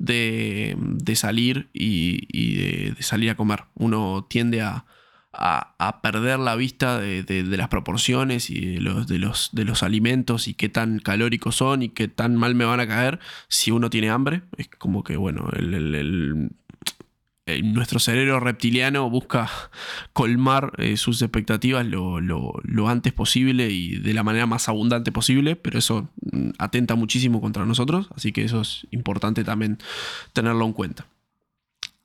de, 0.00 0.76
salir 1.14 1.68
y, 1.72 2.90
de, 2.92 3.02
salir 3.02 3.30
a 3.30 3.36
comer. 3.36 3.64
Uno 3.74 4.26
tiende 4.28 4.62
a, 4.62 4.84
a, 5.32 6.00
perder 6.02 6.38
la 6.38 6.56
vista 6.56 6.98
de, 6.98 7.44
las 7.44 7.68
proporciones 7.68 8.50
y 8.50 8.74
de 8.74 8.80
los, 8.80 9.06
de, 9.06 9.18
los, 9.18 9.50
de 9.52 9.64
los 9.64 9.82
alimentos 9.82 10.48
y 10.48 10.54
qué 10.54 10.68
tan 10.68 10.98
calóricos 10.98 11.56
son 11.56 11.82
y 11.82 11.90
qué 11.90 12.08
tan 12.08 12.36
mal 12.36 12.54
me 12.54 12.64
van 12.64 12.80
a 12.80 12.88
caer 12.88 13.20
si 13.48 13.70
uno 13.70 13.90
tiene 13.90 14.10
hambre. 14.10 14.42
Es 14.56 14.68
como 14.68 15.04
que, 15.04 15.16
bueno, 15.16 15.48
el, 15.54 16.50
nuestro 17.62 17.98
cerebro 17.98 18.40
reptiliano 18.40 19.08
busca 19.10 19.50
colmar 20.12 20.72
eh, 20.78 20.96
sus 20.96 21.20
expectativas 21.22 21.86
lo, 21.86 22.20
lo, 22.20 22.88
antes 22.88 23.12
posible 23.12 23.70
y 23.70 23.98
de 23.98 24.14
la 24.14 24.22
manera 24.22 24.46
más 24.46 24.68
abundante 24.68 25.12
posible, 25.12 25.56
pero 25.56 25.78
eso 25.78 26.08
mm, 26.32 26.50
atenta 26.58 26.94
muchísimo 26.94 27.40
contra 27.40 27.66
nosotros, 27.66 28.08
así 28.14 28.32
que 28.32 28.44
eso 28.44 28.60
es 28.60 28.86
importante 28.90 29.44
también 29.44 29.78
tenerlo 30.32 30.64
en 30.64 30.72
cuenta. 30.72 31.06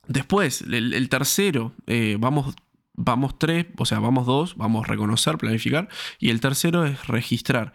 Después, 0.08 0.62
el, 0.62 1.08
tercero, 1.08 1.72
eh, 1.86 2.16
vamos 2.18 2.54
vamos 2.96 3.38
tres, 3.38 3.66
o 3.76 3.84
sea, 3.84 3.98
vamos 3.98 4.26
dos, 4.26 4.56
vamos 4.56 4.84
a 4.84 4.88
reconocer, 4.88 5.38
planificar, 5.38 5.88
y 6.18 6.30
el 6.30 6.40
tercero 6.40 6.86
es 6.86 7.06
registrar. 7.06 7.72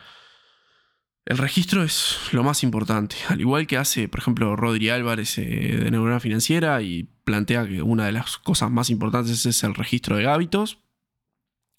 El 1.32 1.38
registro 1.38 1.82
es 1.82 2.18
lo 2.34 2.44
más 2.44 2.62
importante, 2.62 3.16
al 3.30 3.40
igual 3.40 3.66
que 3.66 3.78
hace, 3.78 4.10
por 4.10 4.20
ejemplo, 4.20 4.58
Rodri 4.58 4.90
Álvarez 4.90 5.38
eh, 5.38 5.80
de 5.82 5.90
Neurona 5.90 6.20
Financiera 6.20 6.82
y 6.82 7.08
plantea 7.24 7.66
que 7.66 7.82
una 7.82 8.06
de 8.06 8.12
las 8.12 8.38
cosas 8.38 8.70
más 8.70 8.90
importantes 8.90 9.46
es 9.46 9.64
el 9.64 9.74
registro 9.74 10.18
de 10.18 10.28
hábitos. 10.28 10.80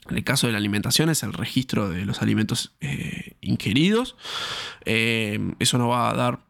En 0.08 0.16
el 0.16 0.24
caso 0.24 0.46
de 0.46 0.54
la 0.54 0.58
alimentación 0.58 1.10
es 1.10 1.22
el 1.22 1.34
registro 1.34 1.90
de 1.90 2.06
los 2.06 2.22
alimentos 2.22 2.74
eh, 2.80 3.36
ingeridos. 3.42 4.16
Eh, 4.86 5.38
eso 5.58 5.76
nos 5.76 5.90
va 5.90 6.08
a 6.08 6.14
dar 6.14 6.46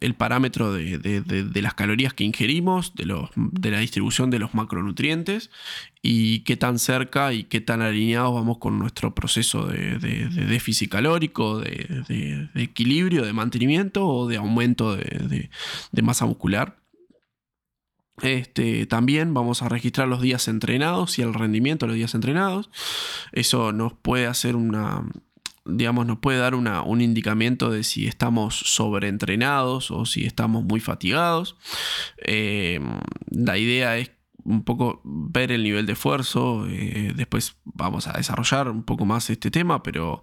el 0.00 0.14
parámetro 0.14 0.72
de, 0.72 1.60
las 1.62 1.74
calorías 1.74 2.14
que 2.14 2.24
ingerimos, 2.24 2.94
de, 2.94 3.06
la 3.06 3.78
distribución 3.78 4.30
de 4.30 4.38
los 4.38 4.54
macronutrientes 4.54 5.50
y 6.02 6.40
qué 6.40 6.56
tan 6.56 6.78
cerca 6.78 7.32
y 7.32 7.44
qué 7.44 7.60
tan 7.60 7.82
alineados 7.82 8.34
vamos 8.34 8.58
con 8.58 8.78
nuestro 8.78 9.14
proceso 9.14 9.66
de, 9.66 9.98
déficit 9.98 10.90
calórico, 10.90 11.60
de, 11.60 12.48
equilibrio, 12.54 13.24
de 13.24 13.32
mantenimiento 13.32 14.06
o 14.06 14.28
de 14.28 14.36
aumento 14.36 14.96
de, 14.96 15.50
masa 16.02 16.26
muscular. 16.26 16.78
Este, 18.22 18.86
también 18.86 19.34
vamos 19.34 19.60
a 19.60 19.68
registrar 19.68 20.08
los 20.08 20.22
días 20.22 20.48
entrenados 20.48 21.18
y 21.18 21.22
el 21.22 21.34
rendimiento 21.34 21.84
de 21.84 21.88
los 21.88 21.96
días 21.96 22.14
entrenados. 22.14 22.70
Eso 23.32 23.72
nos 23.72 23.92
puede 23.92 24.26
hacer 24.26 24.56
una, 24.56 25.04
digamos, 25.66 26.06
nos 26.06 26.18
puede 26.18 26.38
dar 26.38 26.54
un 26.54 27.00
indicamiento 27.00 27.70
de 27.70 27.84
si 27.84 28.06
estamos 28.06 28.54
sobreentrenados 28.56 29.90
o 29.90 30.06
si 30.06 30.24
estamos 30.24 30.64
muy 30.64 30.80
fatigados. 30.80 31.56
Eh, 32.24 32.80
la 33.30 33.58
idea 33.58 33.98
es 33.98 34.10
un 34.46 34.62
poco 34.62 35.00
ver 35.04 35.50
el 35.50 35.64
nivel 35.64 35.86
de 35.86 35.94
esfuerzo. 35.94 36.66
Eh, 36.68 37.12
después 37.16 37.56
vamos 37.64 38.06
a 38.06 38.12
desarrollar 38.12 38.68
un 38.68 38.84
poco 38.84 39.04
más 39.04 39.28
este 39.28 39.50
tema, 39.50 39.82
pero 39.82 40.22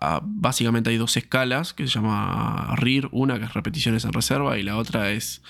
ah, 0.00 0.20
básicamente 0.22 0.90
hay 0.90 0.96
dos 0.96 1.16
escalas 1.16 1.74
que 1.74 1.86
se 1.86 1.94
llama 1.94 2.74
RIR, 2.76 3.08
una 3.10 3.38
que 3.38 3.46
es 3.46 3.54
repeticiones 3.54 4.04
en 4.04 4.12
reserva 4.12 4.58
y 4.58 4.62
la 4.62 4.76
otra 4.76 5.10
es 5.10 5.42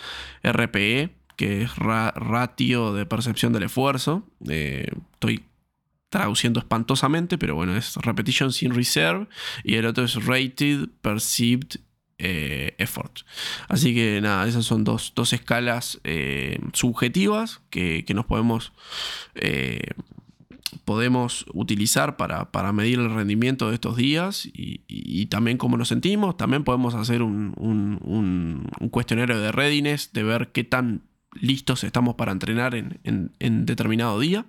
RPE, 0.42 1.14
que 1.36 1.62
es 1.62 1.76
ratio 1.76 2.94
de 2.94 3.04
percepción 3.04 3.52
del 3.52 3.64
esfuerzo. 3.64 4.26
Eh, 4.48 4.90
estoy 5.12 5.44
traduciendo 6.14 6.60
espantosamente, 6.60 7.38
pero 7.38 7.56
bueno, 7.56 7.76
es 7.76 7.96
Repetitions 7.96 8.62
in 8.62 8.72
Reserve 8.72 9.26
y 9.64 9.74
el 9.74 9.84
otro 9.84 10.04
es 10.04 10.14
Rated 10.24 10.88
Perceived 11.02 11.80
eh, 12.18 12.76
Effort. 12.78 13.22
Así 13.66 13.96
que 13.96 14.20
nada, 14.20 14.46
esas 14.46 14.64
son 14.64 14.84
dos, 14.84 15.12
escalas 15.32 16.00
eh, 16.04 16.60
subjetivas 16.72 17.62
que, 17.68 18.06
nos 18.14 18.26
podemos, 18.26 18.72
eh, 19.34 19.88
podemos 20.84 21.46
utilizar 21.52 22.16
para, 22.16 22.72
medir 22.72 23.00
el 23.00 23.12
rendimiento 23.12 23.70
de 23.70 23.74
estos 23.74 23.96
días 23.96 24.48
y, 24.52 25.26
también 25.26 25.58
cómo 25.58 25.76
nos 25.76 25.88
sentimos. 25.88 26.36
También 26.36 26.62
podemos 26.62 26.94
hacer 26.94 27.22
un, 27.22 27.54
un, 27.56 28.88
cuestionario 28.90 29.40
de 29.40 29.50
readiness, 29.50 30.12
de 30.12 30.22
ver 30.22 30.52
qué 30.52 30.62
tan 30.62 31.02
listos 31.32 31.82
estamos 31.82 32.14
para 32.14 32.30
entrenar 32.30 32.76
en, 32.76 33.00
en 33.02 33.66
determinado 33.66 34.20
día. 34.20 34.46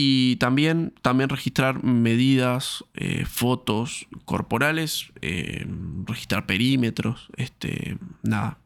Y 0.00 0.36
también, 0.36 0.94
también 1.02 1.28
registrar 1.28 1.82
medidas, 1.82 2.84
eh, 2.94 3.24
fotos 3.26 4.06
corporales, 4.26 5.10
eh, 5.22 5.66
registrar 6.06 6.46
perímetros, 6.46 7.28
este, 7.36 7.98
nada, 8.22 8.58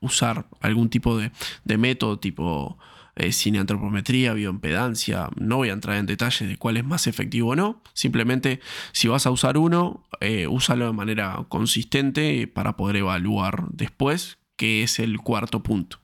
usar 0.00 0.46
algún 0.60 0.90
tipo 0.90 1.16
de, 1.16 1.30
método 1.78 2.18
tipo 2.18 2.76
eh, 3.14 3.30
cineantropometría, 3.30 4.32
bioimpedancia. 4.32 5.28
No 5.36 5.58
voy 5.58 5.68
a 5.68 5.74
entrar 5.74 5.96
en 5.96 6.06
detalles 6.06 6.48
de 6.48 6.56
cuál 6.56 6.76
es 6.76 6.84
más 6.84 7.06
efectivo 7.06 7.50
o 7.50 7.54
no. 7.54 7.80
Simplemente, 7.92 8.58
si 8.90 9.06
vas 9.06 9.26
a 9.26 9.30
usar 9.30 9.58
uno, 9.58 10.02
úsalo 10.48 10.86
de 10.86 10.92
manera 10.92 11.46
consistente 11.48 12.48
para 12.48 12.76
poder 12.76 12.96
evaluar 12.96 13.68
después 13.70 14.39
que 14.60 14.82
es 14.82 14.98
el 14.98 15.16
cuarto 15.16 15.62
punto. 15.62 16.00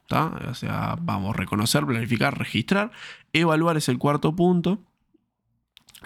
O 0.49 0.55
sea, 0.55 0.97
vamos 0.99 1.35
a 1.35 1.37
reconocer, 1.37 1.85
planificar, 1.85 2.39
registrar. 2.39 2.91
Evaluar 3.35 3.77
es 3.77 3.91
el 3.91 3.99
cuarto 3.99 4.35
punto. 4.35 4.81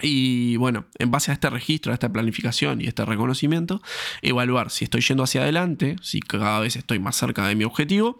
Y 0.01 0.57
bueno, 0.57 0.85
en 0.99 1.11
base 1.11 1.31
a 1.31 1.33
este 1.33 1.49
registro, 1.49 1.93
a 1.93 1.95
esta 1.95 2.11
planificación 2.11 2.81
y 2.81 2.87
este 2.87 3.05
reconocimiento, 3.05 3.81
evaluar 4.21 4.69
si 4.69 4.83
estoy 4.83 4.99
yendo 4.99 5.23
hacia 5.23 5.43
adelante, 5.43 5.95
si 6.01 6.19
cada 6.19 6.59
vez 6.59 6.75
estoy 6.75 6.99
más 6.99 7.15
cerca 7.15 7.47
de 7.47 7.55
mi 7.55 7.63
objetivo, 7.63 8.19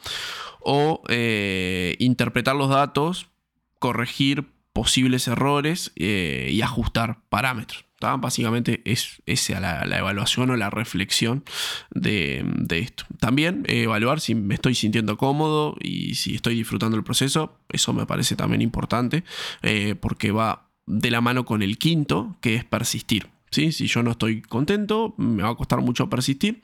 o 0.62 1.02
eh, 1.10 1.98
interpretar 2.00 2.56
los 2.56 2.70
datos, 2.70 3.28
corregir 3.80 4.48
posibles 4.72 5.28
errores 5.28 5.92
eh, 5.98 6.48
y 6.54 6.62
ajustar 6.62 7.20
parámetros. 7.28 7.84
Básicamente 8.02 8.82
es 8.86 9.22
esa 9.26 9.60
la, 9.60 9.98
evaluación 9.98 10.50
o 10.50 10.58
la 10.58 10.70
reflexión 10.70 11.44
de, 11.92 12.44
esto. 12.70 13.06
También 13.20 13.64
evaluar 13.68 14.20
si 14.20 14.36
me 14.36 14.56
estoy 14.56 14.76
sintiendo 14.76 15.18
cómodo 15.18 15.76
y 15.80 16.16
si 16.16 16.36
estoy 16.36 16.56
disfrutando 16.56 16.98
el 16.98 17.04
proceso. 17.04 17.58
Eso 17.70 17.94
me 17.94 18.06
parece 18.06 18.36
también 18.36 18.62
importante 18.62 19.24
eh, 19.62 19.96
porque 19.96 20.32
va 20.32 20.70
de 20.88 21.12
la 21.12 21.22
mano 21.22 21.46
con 21.46 21.62
el 21.62 21.78
quinto, 21.78 22.38
que 22.42 22.56
es 22.56 22.66
persistir. 22.66 23.30
¿Sí? 23.52 23.74
Si 23.74 23.88
yo 23.88 24.02
no 24.02 24.12
estoy 24.12 24.42
contento, 24.42 25.14
me 25.18 25.44
va 25.44 25.50
a 25.50 25.56
costar 25.56 25.82
mucho 25.82 26.10
persistir. 26.10 26.62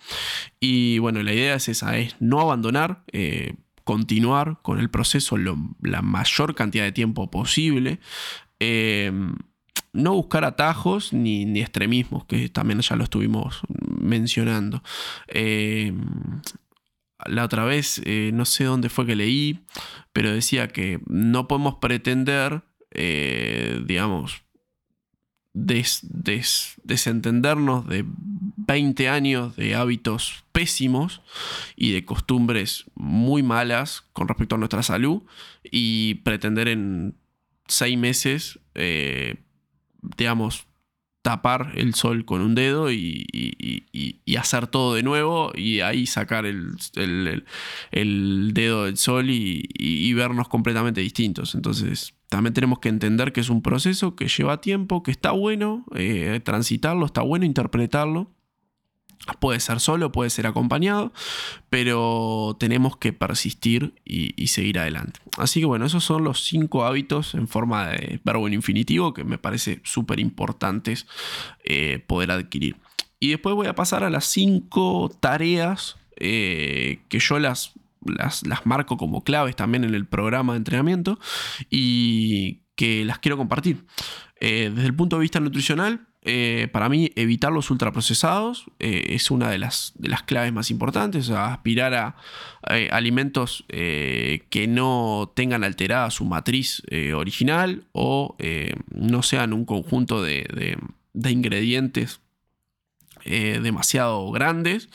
Y 0.60 1.00
bueno, 1.00 1.22
la 1.22 1.34
idea 1.34 1.56
es 1.56 1.68
esa, 1.68 1.98
es 1.98 2.16
no 2.22 2.40
abandonar, 2.40 3.04
eh, 3.12 3.56
continuar 3.84 4.60
con 4.62 4.80
el 4.80 4.90
proceso 4.90 5.36
la 5.38 6.02
mayor 6.02 6.56
cantidad 6.56 6.86
de 6.86 6.94
tiempo 6.94 7.30
posible. 7.30 8.00
Eh, 8.60 9.12
no 9.94 10.14
buscar 10.14 10.46
atajos 10.46 11.14
ni, 11.14 11.60
extremismos, 11.60 12.26
que 12.26 12.50
también 12.50 12.82
ya 12.82 12.96
lo 12.96 13.04
estuvimos 13.04 13.62
mencionando. 14.00 14.84
Eh, 15.28 15.94
la 17.26 17.44
otra 17.44 17.66
vez, 17.66 18.02
eh, 18.06 18.30
no 18.34 18.46
sé 18.46 18.66
dónde 18.66 18.90
fue 18.90 19.06
que 19.06 19.16
leí, 19.16 19.60
pero 20.14 20.32
decía 20.32 20.68
que 20.68 21.00
no 21.08 21.48
podemos 21.48 21.76
pretender, 21.76 22.64
eh, 22.92 23.82
digamos, 23.86 24.44
desentendernos 25.54 27.88
de 27.88 28.06
20 28.68 29.10
años 29.10 29.56
de 29.56 29.74
hábitos 29.74 30.44
pésimos 30.52 31.24
y 31.76 31.94
de 31.94 32.06
costumbres 32.06 32.86
muy 32.94 33.42
malas 33.42 34.04
con 34.14 34.28
respecto 34.28 34.54
a 34.54 34.60
nuestra 34.60 34.84
salud 34.84 35.24
y 35.64 36.16
pretender 36.16 36.68
en 36.68 37.16
seis 37.68 37.98
meses 37.98 38.60
digamos, 40.02 40.68
tapar 41.22 41.74
el 41.76 41.94
sol 41.94 42.24
con 42.24 42.42
un 42.42 42.56
dedo 42.56 42.90
y, 42.90 43.26
hacer 44.38 44.68
todo 44.68 44.94
de 44.94 45.04
nuevo 45.04 45.52
y 45.56 45.82
ahí 45.82 46.06
sacar 46.06 46.46
el, 46.46 46.78
dedo 48.54 48.86
del 48.86 48.98
sol 48.98 49.30
y, 49.30 50.14
vernos 50.14 50.48
completamente 50.48 51.02
distintos. 51.02 51.54
Entonces, 51.54 52.14
también 52.30 52.54
tenemos 52.54 52.80
que 52.80 52.88
entender 52.90 53.34
que 53.34 53.42
es 53.42 53.50
un 53.50 53.62
proceso 53.62 54.16
que 54.16 54.30
lleva 54.30 54.62
tiempo, 54.62 55.04
que 55.04 55.12
está 55.12 55.32
bueno 55.32 55.86
eh, 55.96 56.40
transitarlo, 56.44 57.06
está 57.06 57.24
bueno 57.24 57.46
interpretarlo 57.46 58.37
Puede 59.40 59.60
ser 59.60 59.80
solo, 59.80 60.12
puede 60.12 60.30
ser 60.30 60.48
acompañado, 60.48 61.12
pero 61.70 62.56
tenemos 62.60 62.96
que 62.98 63.12
persistir 63.12 63.94
y, 64.06 64.48
seguir 64.48 64.80
adelante. 64.80 65.20
Así 65.38 65.60
que 65.60 65.66
bueno, 65.66 65.86
esos 65.86 66.04
son 66.04 66.24
los 66.24 66.44
cinco 66.44 66.86
hábitos 66.86 67.34
en 67.36 67.48
forma 67.48 67.90
de 67.90 68.22
verbo 68.24 68.48
en 68.48 68.54
infinitivo 68.54 69.14
que 69.14 69.24
me 69.24 69.38
parece 69.38 69.82
súper 69.84 70.20
importantes 70.20 71.08
eh, 71.66 72.04
poder 72.08 72.32
adquirir. 72.32 72.78
Y 73.20 73.30
después 73.30 73.56
voy 73.56 73.68
a 73.68 73.76
pasar 73.76 74.04
a 74.04 74.10
las 74.10 74.26
cinco 74.26 75.12
tareas 75.20 75.98
eh, 76.16 77.00
que 77.10 77.20
yo 77.20 77.40
las, 77.40 77.74
las, 78.06 78.44
marco 78.66 78.98
como 78.98 79.24
claves 79.24 79.56
también 79.56 79.84
en 79.84 79.94
el 79.94 80.06
programa 80.06 80.54
de 80.54 80.58
entrenamiento 80.58 81.20
y 81.70 82.62
que 82.76 83.06
las 83.06 83.20
quiero 83.20 83.38
compartir. 83.38 83.86
Eh, 84.40 84.72
desde 84.74 84.88
el 84.88 84.96
punto 84.96 85.18
de 85.18 85.22
vista 85.22 85.40
nutricional, 85.40 86.08
eh, 86.30 86.68
para 86.74 86.90
mí 86.90 87.12
evitar 87.16 87.54
los 87.54 87.72
ultraprocesados 87.72 88.66
eh, 88.80 89.06
es 89.12 89.32
una 89.32 89.50
de 89.50 89.58
las, 89.58 89.94
de 89.96 90.10
las, 90.10 90.24
claves 90.24 90.52
más 90.52 90.70
importantes, 90.72 91.30
aspirar 91.30 91.94
a, 91.94 92.16
eh, 92.70 92.90
alimentos 92.92 93.64
que 93.70 94.66
no 94.68 95.32
tengan 95.36 95.64
alterada 95.64 96.12
su 96.12 96.26
matriz 96.26 96.84
original 97.16 97.86
o 97.94 98.36
no 98.90 99.24
sean 99.24 99.54
un 99.54 99.64
conjunto 99.64 100.22
de, 100.22 100.78
de 101.14 101.32
ingredientes 101.32 102.20
demasiado 103.28 104.30
grandes. 104.32 104.90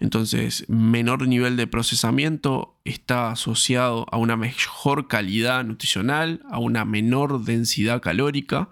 Entonces, 0.00 0.64
menor 0.68 1.26
nivel 1.26 1.56
de 1.56 1.66
procesamiento 1.66 2.76
está 2.84 3.30
asociado 3.30 4.06
a 4.10 4.16
una 4.16 4.36
mejor 4.36 5.08
calidad 5.08 5.64
nutricional, 5.64 6.42
a 6.50 6.58
una 6.58 6.84
menor 6.84 7.44
densidad 7.44 8.00
calórica 8.00 8.68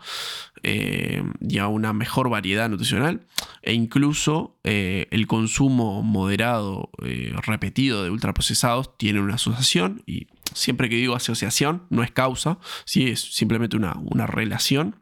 eh, 0.63 1.23
y 1.41 1.59
a 1.59 1.69
una 1.69 1.93
mejor 1.93 2.29
variedad 2.29 2.69
nutricional. 2.69 3.27
E 3.63 3.75
incluso 3.75 4.59
eh, 4.65 5.07
el 5.11 5.27
consumo 5.27 6.03
moderado, 6.03 6.91
eh, 7.05 7.33
repetido 7.43 8.03
de 8.03 8.11
ultraprocesados 8.11 8.97
tiene 8.97 9.21
una 9.21 9.35
asociación. 9.35 10.03
Y 10.07 10.29
siempre 10.55 10.89
que 10.89 10.97
digo 10.97 11.15
asociación, 11.15 11.85
no 11.91 12.03
es 12.03 12.11
causa, 12.11 12.59
¿sí? 12.85 13.09
es 13.09 13.21
simplemente 13.21 13.77
una, 13.77 13.97
una 13.99 14.27
relación 14.27 14.97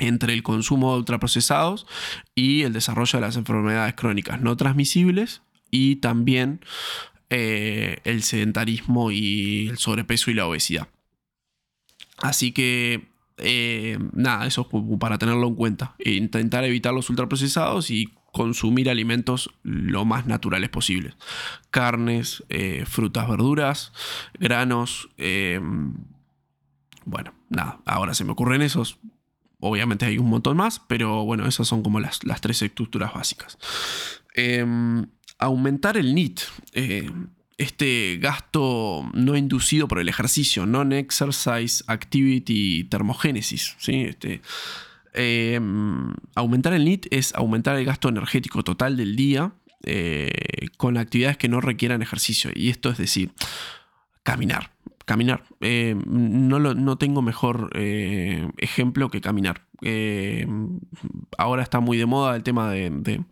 entre 0.00 0.34
el 0.34 0.42
consumo 0.42 0.92
de 0.92 0.98
ultraprocesados 0.98 1.86
y 2.34 2.62
el 2.62 2.72
desarrollo 2.72 3.18
de 3.18 3.26
las 3.26 3.36
enfermedades 3.36 3.94
crónicas 3.94 4.40
no 4.40 4.56
transmisibles 4.56 5.42
y 5.70 5.96
también 5.96 6.60
el 7.28 8.22
sedentarismo 8.24 9.12
y 9.12 9.68
el 9.68 9.78
sobrepeso 9.78 10.32
y 10.32 10.34
la 10.34 10.46
obesidad. 10.46 10.88
Así 12.18 12.52
que 12.52 13.08
eh, 13.38 13.98
nada, 14.12 14.46
eso 14.46 14.68
es 14.70 14.98
para 14.98 15.18
tenerlo 15.18 15.46
en 15.46 15.54
cuenta. 15.54 15.94
Intentar 16.04 16.64
evitar 16.64 16.92
los 16.92 17.08
ultraprocesados 17.08 17.90
y 17.90 18.08
consumir 18.32 18.90
alimentos 18.90 19.50
lo 19.62 20.04
más 20.04 20.26
naturales 20.26 20.70
posibles. 20.70 21.14
Carnes, 21.70 22.44
eh, 22.48 22.84
frutas, 22.86 23.28
verduras, 23.28 23.92
granos. 24.38 25.08
Bueno, 27.04 27.32
nada, 27.48 27.80
ahora 27.86 28.14
se 28.14 28.24
me 28.24 28.32
ocurren 28.32 28.62
esos. 28.62 28.98
Obviamente 29.60 30.06
hay 30.06 30.18
un 30.18 30.28
montón 30.28 30.56
más, 30.56 30.80
pero 30.80 31.24
bueno, 31.24 31.46
esas 31.46 31.68
son 31.68 31.82
como 31.82 32.00
las, 32.00 32.20
tres 32.40 32.62
estructuras 32.62 33.12
básicas. 33.12 33.58
Em, 34.34 35.06
aumentar 35.38 35.96
el 35.96 36.14
NIT. 36.14 36.40
Eh, 36.72 37.10
este 37.58 38.16
gasto 38.18 39.08
no 39.12 39.36
inducido 39.36 39.86
por 39.86 39.98
el 39.98 40.08
ejercicio, 40.08 40.64
non-exercise 40.64 41.84
activity 41.88 42.84
thermogenesis. 42.84 43.76
¿sí? 43.78 44.04
Este, 44.04 44.40
em, 45.12 46.14
aumentar 46.34 46.72
el 46.72 46.86
NIT 46.86 47.06
es 47.10 47.34
aumentar 47.34 47.76
el 47.76 47.84
gasto 47.84 48.08
energético 48.08 48.64
total 48.64 48.96
del 48.96 49.14
día 49.14 49.52
eh, 49.84 50.30
con 50.78 50.96
actividades 50.96 51.36
que 51.36 51.48
no 51.48 51.60
requieran 51.60 52.00
ejercicio. 52.00 52.50
Y 52.54 52.70
esto 52.70 52.88
es 52.88 52.96
decir, 52.96 53.32
caminar. 54.22 54.72
Caminar. 55.10 55.42
Eh, 55.60 55.96
no, 56.06 56.60
no, 56.60 56.98
tengo 56.98 57.20
mejor 57.20 57.70
eh, 57.74 58.48
ejemplo 58.58 59.10
que 59.10 59.20
caminar. 59.20 59.66
ahora 61.36 61.64
está 61.64 61.80
muy 61.80 61.98
de 61.98 62.06
moda 62.06 62.36
el 62.36 62.44
tema 62.44 62.70
de... 62.70 63.24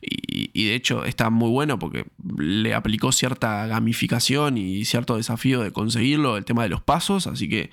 y, 0.00 0.64
de 0.64 0.74
hecho 0.74 1.04
está 1.04 1.28
muy 1.28 1.50
bueno 1.50 1.78
porque 1.78 2.06
le 2.38 2.72
aplicó 2.72 3.12
cierta 3.12 3.66
gamificación 3.66 4.56
y 4.56 4.86
cierto 4.86 5.18
desafío 5.18 5.60
de 5.60 5.70
conseguirlo, 5.70 6.38
el 6.38 6.46
tema 6.46 6.62
de 6.62 6.70
los 6.70 6.80
pasos. 6.80 7.26
Así 7.26 7.46
que 7.46 7.68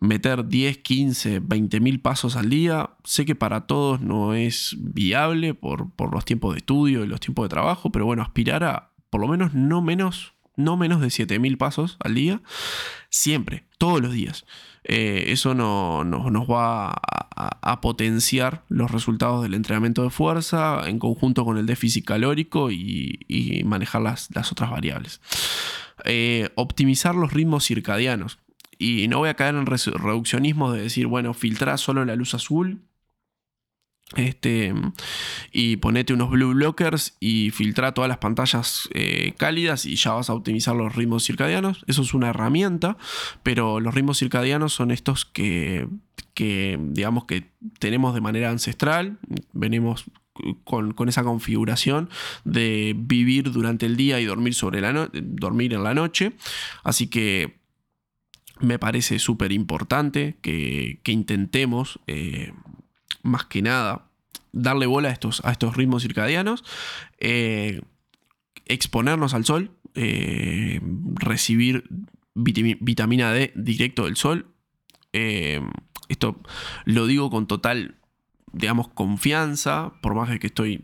meter 0.00 0.48
10, 0.48 0.78
15, 0.78 1.38
20 1.38 1.78
mil 1.78 2.00
pasos 2.00 2.34
al 2.34 2.50
día. 2.50 2.90
Sé 3.04 3.24
que 3.24 3.36
para 3.36 3.68
todos 3.68 4.00
no 4.00 4.34
es 4.34 4.76
viable 4.76 5.54
por, 5.54 5.88
los 6.12 6.24
tiempos 6.24 6.54
de 6.54 6.58
estudio 6.58 7.04
y 7.04 7.06
los 7.06 7.20
tiempos 7.20 7.44
de 7.44 7.50
trabajo, 7.50 7.92
pero 7.92 8.06
bueno, 8.06 8.22
aspirar 8.22 8.64
a 8.64 8.90
por 9.08 9.20
lo 9.20 9.28
menos 9.28 9.54
no 9.54 9.80
menos, 9.82 10.34
no 10.58 10.76
menos 10.76 11.00
de 11.00 11.08
7 11.08 11.38
mil 11.38 11.56
pasos 11.56 11.96
al 12.00 12.14
día, 12.14 12.42
siempre, 13.08 13.64
todos 13.78 14.02
los 14.02 14.12
días. 14.12 14.44
Eh, 14.84 15.32
eso 15.32 15.54
no, 15.54 16.04
nos 16.04 16.48
va 16.48 16.90
a, 16.90 17.80
potenciar 17.80 18.64
los 18.68 18.90
resultados 18.90 19.42
del 19.42 19.54
entrenamiento 19.54 20.02
de 20.02 20.10
fuerza 20.10 20.80
en 20.88 20.98
conjunto 20.98 21.44
con 21.44 21.58
el 21.58 21.66
déficit 21.66 22.04
calórico 22.04 22.70
y, 22.70 23.62
manejar 23.64 24.02
las, 24.02 24.30
otras 24.50 24.70
variables. 24.70 25.20
Eh, 26.04 26.50
optimizar 26.56 27.14
los 27.14 27.32
ritmos 27.32 27.66
circadianos. 27.66 28.38
Y 28.78 29.08
no 29.08 29.18
voy 29.18 29.28
a 29.28 29.34
caer 29.34 29.54
en 29.54 29.66
reduccionismo 29.66 30.72
de 30.72 30.82
decir, 30.82 31.06
bueno, 31.06 31.34
filtra 31.34 31.76
solo 31.76 32.04
la 32.04 32.16
luz 32.16 32.34
azul. 32.34 32.80
Este, 34.16 34.72
y 35.52 35.76
ponete 35.76 36.14
unos 36.14 36.30
blue 36.30 36.54
blockers 36.54 37.16
y 37.20 37.50
filtra 37.50 37.92
todas 37.92 38.08
las 38.08 38.18
pantallas 38.18 38.88
eh, 38.94 39.34
cálidas 39.36 39.84
y 39.84 39.96
ya 39.96 40.12
vas 40.12 40.30
a 40.30 40.34
optimizar 40.34 40.74
los 40.74 40.96
ritmos 40.96 41.24
circadianos. 41.24 41.84
Eso 41.86 42.02
es 42.02 42.14
una 42.14 42.30
herramienta, 42.30 42.96
pero 43.42 43.80
los 43.80 43.94
ritmos 43.94 44.18
circadianos 44.18 44.72
son 44.72 44.92
estos 44.92 45.26
que, 45.26 45.88
que 46.32 46.78
digamos 46.80 47.26
que 47.26 47.50
tenemos 47.78 48.14
de 48.14 48.22
manera 48.22 48.50
ancestral. 48.50 49.18
Venimos 49.52 50.06
con, 50.64 51.08
esa 51.08 51.24
configuración 51.24 52.08
de 52.44 52.94
vivir 52.96 53.50
durante 53.50 53.86
el 53.86 53.96
día 53.96 54.20
y 54.20 54.24
dormir, 54.24 54.54
sobre 54.54 54.80
la 54.80 55.10
dormir 55.12 55.74
en 55.74 55.82
la 55.82 55.94
noche. 55.94 56.32
Así 56.84 57.08
que 57.08 57.58
me 58.60 58.78
parece 58.78 59.18
súper 59.18 59.52
importante 59.52 60.36
que, 60.42 61.00
intentemos, 61.06 62.00
eh, 62.06 62.52
más 63.22 63.46
que 63.46 63.62
nada, 63.62 64.08
darle 64.52 64.86
bola 64.86 65.08
a 65.08 65.12
estos, 65.12 65.44
a 65.44 65.52
estos 65.52 65.76
ritmos 65.76 66.02
circadianos, 66.02 66.64
eh, 67.18 67.80
exponernos 68.66 69.34
al 69.34 69.44
sol, 69.44 69.70
eh, 69.94 70.80
recibir 71.14 71.84
vitamina 72.34 73.32
D 73.32 73.52
directo 73.56 74.04
del 74.04 74.16
sol. 74.16 74.46
esto 75.12 76.40
lo 76.84 77.06
digo 77.06 77.30
con 77.30 77.46
total, 77.46 77.96
digamos, 78.52 78.88
confianza, 78.88 79.92
por 80.00 80.14
más 80.14 80.28
de 80.30 80.38
que 80.38 80.46
estoy 80.46 80.80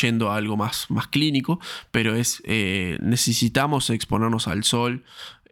yendo 0.00 0.30
a 0.30 0.36
algo 0.36 0.56
más, 0.56 0.90
más 0.90 1.08
clínico, 1.08 1.60
pero 1.90 2.14
es 2.14 2.42
necesitamos 3.00 3.90
exponernos 3.90 4.48
al 4.48 4.64
sol 4.64 5.04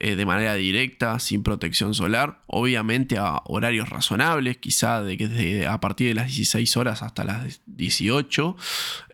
eh, 0.04 0.16
de 0.16 0.26
manera 0.26 0.52
directa, 0.52 1.18
sin 1.18 1.42
protección 1.42 1.94
solar, 1.94 2.42
obviamente 2.46 3.16
a 3.16 3.40
horarios 3.46 3.88
razonables, 3.88 4.58
quizá 4.58 5.02
de, 5.02 5.16
de 5.16 5.66
a 5.66 5.80
partir 5.80 6.08
de 6.08 6.14
las 6.14 6.26
16 6.26 6.76
horas 6.76 7.02
hasta 7.02 7.24
las 7.24 7.62
18, 7.64 8.54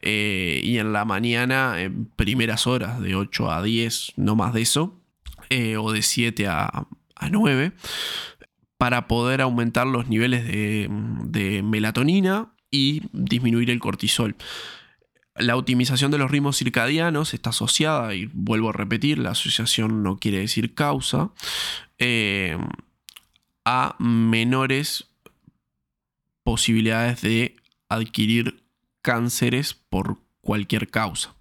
eh, 0.02 0.60
y 0.64 0.78
en 0.78 0.92
la 0.92 1.04
mañana 1.04 1.80
en 1.80 2.06
primeras 2.06 2.66
horas 2.66 3.00
de 3.00 3.14
8 3.14 3.52
a 3.52 3.62
10, 3.62 4.14
no 4.16 4.34
más 4.34 4.52
de 4.52 4.62
eso, 4.62 5.00
eh, 5.48 5.76
o 5.76 5.92
de 5.92 6.02
7 6.02 6.48
a, 6.48 6.88
9, 7.30 7.70
para 8.76 9.06
poder 9.06 9.42
aumentar 9.42 9.86
los 9.86 10.08
niveles 10.08 10.44
de 10.44 11.62
melatonina 11.62 12.52
y 12.68 13.02
disminuir 13.12 13.70
el 13.70 13.78
cortisol. 13.78 14.34
La 15.40 15.56
optimización 15.56 16.10
de 16.10 16.18
los 16.18 16.30
ritmos 16.30 16.58
circadianos 16.58 17.34
está 17.34 17.50
asociada, 17.50 18.14
y 18.14 18.30
vuelvo 18.32 18.70
a 18.70 18.72
repetir, 18.72 19.18
la 19.18 19.30
asociación 19.30 20.02
no 20.02 20.18
quiere 20.18 20.38
decir 20.38 20.74
causa, 20.74 21.30
eh, 21.98 22.56
a 23.64 23.96
menores 23.98 25.06
posibilidades 26.42 27.20
de 27.22 27.56
adquirir 27.88 28.62
cánceres 29.02 29.74
por 29.74 30.18
cualquier 30.40 30.88
causa. 30.88 31.34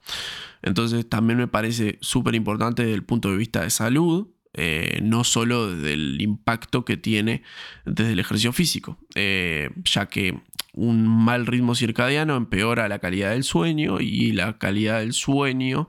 Entonces 0.61 1.07
también 1.07 1.39
me 1.39 1.47
parece 1.47 1.97
súper 2.01 2.35
importante 2.35 2.83
desde 2.83 2.95
el 2.95 3.03
punto 3.03 3.31
de 3.31 3.37
vista 3.37 3.61
de 3.61 3.69
salud, 3.69 4.27
eh, 4.53 4.99
no 5.03 5.23
solo 5.23 5.73
del 5.75 6.21
impacto 6.21 6.83
que 6.83 6.97
tiene 6.97 7.43
desde 7.85 8.13
el 8.13 8.19
ejercicio 8.19 8.51
físico, 8.51 8.97
eh, 9.15 9.69
ya 9.85 10.07
que 10.07 10.41
un 10.73 11.07
mal 11.07 11.45
ritmo 11.45 11.75
circadiano 11.75 12.35
empeora 12.35 12.87
la 12.87 12.99
calidad 12.99 13.31
del 13.31 13.43
sueño 13.43 13.99
y 13.99 14.31
la 14.31 14.57
calidad 14.57 14.99
del 14.99 15.13
sueño 15.13 15.87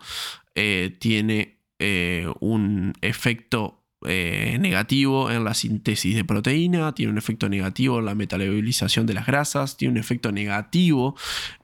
eh, 0.54 0.96
tiene 0.98 1.58
eh, 1.78 2.26
un 2.40 2.94
efecto 3.02 3.84
eh, 4.06 4.56
negativo 4.60 5.30
en 5.30 5.44
la 5.44 5.54
síntesis 5.54 6.14
de 6.14 6.24
proteína, 6.24 6.94
tiene 6.94 7.12
un 7.12 7.18
efecto 7.18 7.48
negativo 7.48 7.98
en 7.98 8.06
la 8.06 8.14
metabolización 8.14 9.06
de 9.06 9.14
las 9.14 9.26
grasas, 9.26 9.76
tiene 9.76 9.92
un 9.92 9.98
efecto 9.98 10.32
negativo 10.32 11.16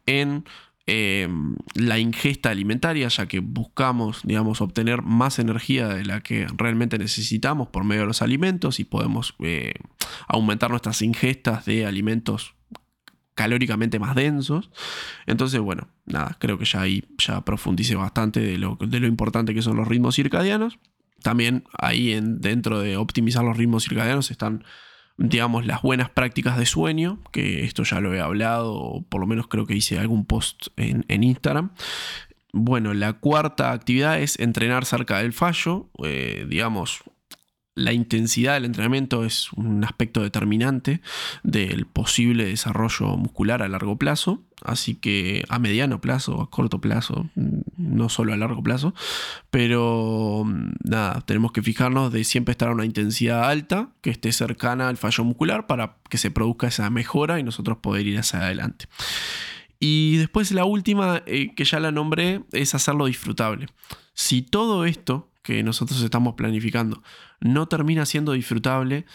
en 0.07 0.45
la 0.89 1.99
ingesta 1.99 2.51
alimentaria, 2.51 3.09
ya 3.09 3.27
que 3.27 3.41
buscamos, 3.41 4.21
digamos, 4.23 4.61
obtener 4.61 5.03
más 5.03 5.41
energía 5.41 5.89
de 5.89 6.05
la 6.05 6.21
que 6.21 6.47
realmente 6.57 6.97
necesitamos 6.97 7.67
por 7.67 7.83
medio 7.83 8.03
de 8.03 8.07
los 8.07 8.23
alimentos 8.23 8.79
y 8.79 8.85
podemos 8.85 9.35
aumentar 10.29 10.71
nuestras 10.71 11.03
ingestas 11.03 11.65
de 11.65 11.87
alimentos 11.87 12.55
calóricamente 13.37 14.01
más 14.01 14.17
densos. 14.17 14.71
Entonces, 15.27 15.61
bueno, 15.61 15.89
nada, 16.07 16.37
creo 16.41 16.59
que 16.59 16.65
ya 16.65 16.81
ahí 16.81 17.05
ya 17.19 17.43
profundice 17.43 17.95
bastante 17.95 18.41
de 18.41 18.59
lo, 18.59 18.77
de 18.81 18.99
lo 18.99 19.07
importante 19.07 19.55
que 19.55 19.63
son 19.63 19.77
los 19.77 19.87
ritmos 19.87 20.17
circadianos. 20.17 20.81
También 21.23 21.65
ahí 21.79 22.13
en, 22.13 22.41
dentro 22.41 22.81
de 22.81 22.97
optimizar 22.97 23.45
los 23.45 23.57
ritmos 23.57 23.85
circadianos 23.85 24.31
están, 24.31 24.65
digamos, 25.19 25.67
las 25.67 25.83
buenas 25.83 26.09
prácticas 26.09 26.57
de 26.57 26.67
sueño, 26.67 27.21
que 27.31 27.65
esto 27.65 27.85
ya 27.85 28.01
lo 28.01 28.15
he 28.15 28.21
hablado, 28.21 28.75
o 28.75 29.03
por 29.03 29.21
lo 29.21 29.27
menos 29.27 29.49
creo 29.49 29.67
que 29.67 29.75
hice 29.75 29.99
algún 29.99 30.25
post 30.25 30.69
en, 30.77 31.05
Instagram. 31.23 31.73
Bueno, 32.53 32.95
la 32.95 33.13
cuarta 33.13 33.73
actividad 33.73 34.19
es 34.19 34.39
entrenar 34.41 34.87
cerca 34.87 35.19
del 35.19 35.35
fallo, 35.35 35.91
eh, 36.03 36.47
digamos, 36.49 37.05
la 37.77 37.93
intensidad 37.93 38.55
del 38.55 38.65
entrenamiento 38.65 39.25
es 39.25 39.53
un 39.53 39.85
aspecto 39.85 40.23
determinante 40.23 41.03
del 41.43 41.87
posible 41.87 42.47
desarrollo 42.47 43.19
muscular 43.19 43.63
a 43.63 43.69
largo 43.69 43.97
plazo, 43.97 44.43
así 44.65 44.95
que 44.95 45.45
a 45.51 45.59
mediano 45.59 46.01
plazo, 46.01 46.41
a 46.41 46.51
corto 46.51 46.81
plazo, 46.81 47.29
no 47.77 48.09
solo 48.09 48.33
a 48.33 48.39
largo 48.39 48.63
plazo, 48.63 48.95
pero 49.51 50.43
mm, 50.47 50.71
nada, 50.85 51.21
tenemos 51.21 51.53
que 51.53 51.63
fijarnos 51.63 52.11
de 52.13 52.25
siempre 52.25 52.53
estar 52.53 52.71
a 52.71 52.73
una 52.73 52.87
intensidad 52.87 53.49
alta 53.49 53.91
que 54.01 54.09
esté 54.11 54.33
cercana 54.33 54.89
al 54.89 54.97
fallo 54.97 55.23
muscular 55.25 55.67
para 55.67 55.99
que 56.09 56.17
se 56.17 56.31
produzca 56.31 56.69
esa 56.69 56.89
mejora 56.89 57.39
y 57.39 57.43
nosotros 57.43 57.77
poder 57.83 58.07
ir 58.07 58.19
hacia 58.19 58.41
adelante. 58.41 58.87
Y 59.79 60.17
después 60.17 60.51
la 60.53 60.65
última, 60.65 61.23
eh, 61.27 61.55
que 61.55 61.67
ya 61.67 61.79
la 61.79 61.93
nombré, 61.93 62.43
es 62.53 62.75
hacerlo 62.75 63.05
disfrutable. 63.05 63.67
Si 64.15 64.41
todo 64.41 64.87
esto 64.87 65.29
que 65.43 65.63
nosotros 65.63 66.03
estamos 66.03 66.35
planificando 66.35 67.03
no 67.41 67.67
termina 67.67 68.07
siendo 68.07 68.33
disfrutable, 68.33 69.07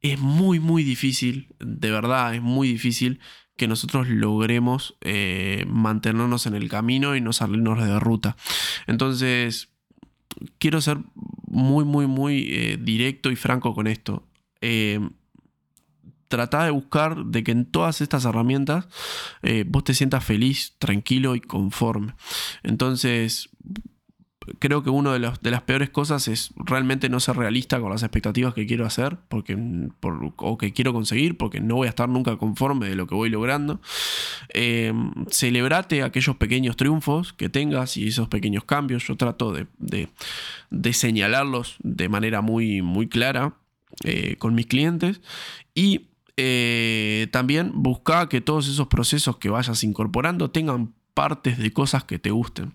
es 0.00 0.18
muy, 0.18 0.60
muy 0.60 0.84
difícil, 0.84 1.54
de 1.58 1.90
verdad, 1.90 2.34
es 2.34 2.42
muy 2.42 2.68
difícil 2.68 3.20
que 3.56 3.68
nosotros 3.68 4.08
logremos 4.08 4.96
eh, 5.00 5.64
mantenernos 5.68 6.46
en 6.46 6.54
el 6.54 6.68
camino 6.68 7.16
y 7.16 7.20
no 7.20 7.32
salirnos 7.32 7.84
de 7.84 7.98
ruta. 7.98 8.36
Entonces, 8.86 9.68
quiero 10.58 10.80
ser 10.80 10.98
muy, 11.48 11.84
muy, 11.84 12.06
muy 12.06 12.48
eh, 12.50 12.78
directo 12.80 13.30
y 13.30 13.36
franco 13.36 13.74
con 13.74 13.88
esto. 13.88 14.24
Eh, 14.60 15.00
trata 16.28 16.64
de 16.64 16.70
buscar 16.70 17.24
de 17.24 17.42
que 17.42 17.50
en 17.50 17.64
todas 17.64 18.00
estas 18.00 18.24
herramientas 18.26 18.86
vos 19.66 19.82
te 19.82 19.94
sientas 19.94 20.24
feliz, 20.24 20.74
tranquilo 20.78 21.34
y 21.34 21.40
conforme. 21.40 22.14
Entonces, 22.62 23.48
creo 24.58 24.82
que 24.82 24.90
una 24.90 25.12
de, 25.12 25.32
de 25.40 25.50
las 25.50 25.62
peores 25.62 25.90
cosas 25.90 26.28
es 26.28 26.50
realmente 26.56 27.08
no 27.08 27.20
ser 27.20 27.36
realista 27.36 27.80
con 27.80 27.90
las 27.90 28.02
expectativas 28.02 28.54
que 28.54 28.66
quiero 28.66 28.86
hacer 28.86 29.18
porque, 29.28 29.56
o 30.36 30.58
que 30.58 30.72
quiero 30.72 30.92
conseguir, 30.92 31.36
porque 31.36 31.60
no 31.60 31.76
voy 31.76 31.86
a 31.86 31.90
estar 31.90 32.08
nunca 32.08 32.36
conforme 32.36 32.88
de 32.88 32.96
lo 32.96 33.06
que 33.06 33.14
voy 33.14 33.30
logrando. 33.30 33.80
Eh, 34.54 34.92
celebrate 35.28 36.02
aquellos 36.02 36.36
pequeños 36.36 36.76
triunfos 36.76 37.32
que 37.32 37.48
tengas 37.48 37.96
y 37.96 38.08
esos 38.08 38.28
pequeños 38.28 38.64
cambios. 38.64 39.06
Yo 39.06 39.16
trato 39.16 39.52
de, 39.52 39.66
de, 39.78 40.92
señalarlos 40.92 41.76
de 41.80 42.08
manera 42.08 42.40
muy, 42.40 42.82
muy 42.82 43.08
clara 43.08 43.54
eh, 44.04 44.36
con 44.38 44.54
mis 44.54 44.66
clientes 44.66 45.20
y 45.74 46.08
eh, 46.36 47.26
también 47.32 47.72
busca 47.74 48.28
que 48.28 48.40
todos 48.40 48.68
esos 48.68 48.86
procesos 48.86 49.38
que 49.38 49.48
vayas 49.48 49.82
incorporando 49.82 50.50
tengan 50.50 50.94
partes 51.18 51.58
de 51.58 51.72
cosas 51.72 52.04
que 52.04 52.20
te 52.20 52.30
gusten. 52.30 52.74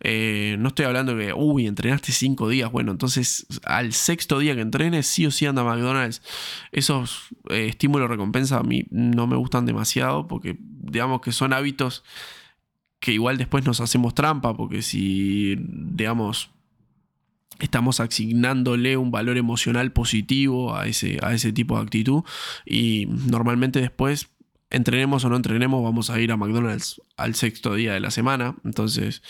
Eh, 0.00 0.56
no 0.58 0.68
estoy 0.68 0.84
hablando 0.84 1.16
de 1.16 1.28
que, 1.28 1.32
uy, 1.32 1.66
entrenaste 1.66 2.12
cinco 2.12 2.46
días. 2.46 2.70
Bueno, 2.70 2.92
entonces 2.92 3.46
al 3.64 3.94
sexto 3.94 4.38
día 4.38 4.54
que 4.54 4.60
entrenes, 4.60 5.06
sí 5.06 5.24
o 5.24 5.30
sí 5.30 5.46
anda 5.46 5.62
a 5.62 5.64
McDonald's. 5.64 6.20
Esos 6.72 7.28
eh, 7.48 7.68
estímulos 7.70 8.10
recompensa 8.10 8.58
a 8.58 8.62
mí 8.62 8.84
no 8.90 9.26
me 9.26 9.36
gustan 9.36 9.64
demasiado 9.64 10.28
porque, 10.28 10.58
digamos 10.60 11.22
que 11.22 11.32
son 11.32 11.54
hábitos 11.54 12.04
que 12.98 13.14
igual 13.14 13.38
después 13.38 13.64
nos 13.64 13.80
hacemos 13.80 14.14
trampa 14.14 14.54
porque 14.54 14.82
si, 14.82 15.56
digamos, 15.58 16.50
estamos 17.60 17.98
asignándole 17.98 18.98
un 18.98 19.10
valor 19.10 19.38
emocional 19.38 19.90
positivo 19.92 20.76
a 20.76 20.86
ese, 20.86 21.18
a 21.22 21.32
ese 21.32 21.50
tipo 21.50 21.76
de 21.76 21.82
actitud 21.84 22.24
y 22.66 23.06
normalmente 23.06 23.80
después 23.80 24.28
entrenemos 24.70 25.24
o 25.24 25.28
no 25.28 25.36
entrenemos, 25.36 25.82
vamos 25.82 26.10
a 26.10 26.20
ir 26.20 26.32
a 26.32 26.36
McDonald's 26.36 27.00
al 27.16 27.34
sexto 27.34 27.74
día 27.74 27.92
de 27.92 28.00
la 28.00 28.10
semana. 28.10 28.54
Entonces, 28.64 29.22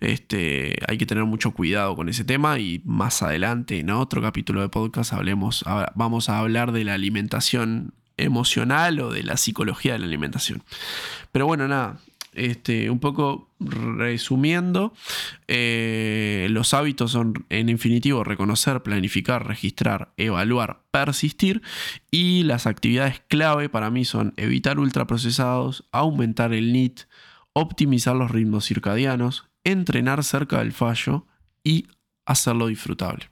este, 0.00 0.76
hay 0.88 0.98
que 0.98 1.06
tener 1.06 1.24
mucho 1.24 1.52
cuidado 1.52 1.94
con 1.94 2.08
ese 2.08 2.24
tema. 2.24 2.58
Y 2.58 2.82
más 2.84 3.22
adelante, 3.22 3.78
en 3.78 3.90
otro 3.90 4.22
capítulo 4.22 4.62
de 4.62 4.68
podcast, 4.68 5.12
hablemos, 5.12 5.64
vamos 5.94 6.28
a 6.28 6.38
hablar 6.38 6.72
de 6.72 6.84
la 6.84 6.94
alimentación 6.94 7.94
emocional 8.16 8.98
o 9.00 9.12
de 9.12 9.22
la 9.22 9.36
psicología 9.36 9.92
de 9.92 9.98
la 9.98 10.06
alimentación. 10.06 10.62
Pero 11.32 11.46
bueno, 11.46 11.68
nada, 11.68 11.98
este, 12.36 12.90
un 12.90 13.00
poco 13.00 13.48
resumiendo, 13.58 14.92
eh, 15.48 16.46
los 16.50 16.74
hábitos 16.74 17.12
son 17.12 17.46
en 17.48 17.68
infinitivo 17.68 18.24
reconocer, 18.24 18.82
planificar, 18.82 19.46
registrar, 19.46 20.12
evaluar, 20.16 20.82
persistir 20.90 21.62
y 22.10 22.42
las 22.44 22.66
actividades 22.66 23.22
clave 23.28 23.68
para 23.68 23.90
mí 23.90 24.04
son 24.04 24.34
evitar 24.36 24.78
ultraprocesados, 24.78 25.88
aumentar 25.92 26.52
el 26.52 26.72
NIT, 26.72 27.00
optimizar 27.52 28.14
los 28.14 28.30
ritmos 28.30 28.66
circadianos, 28.66 29.48
entrenar 29.64 30.22
cerca 30.22 30.58
del 30.58 30.72
fallo 30.72 31.26
y 31.64 31.86
hacerlo 32.26 32.66
disfrutable. 32.66 33.30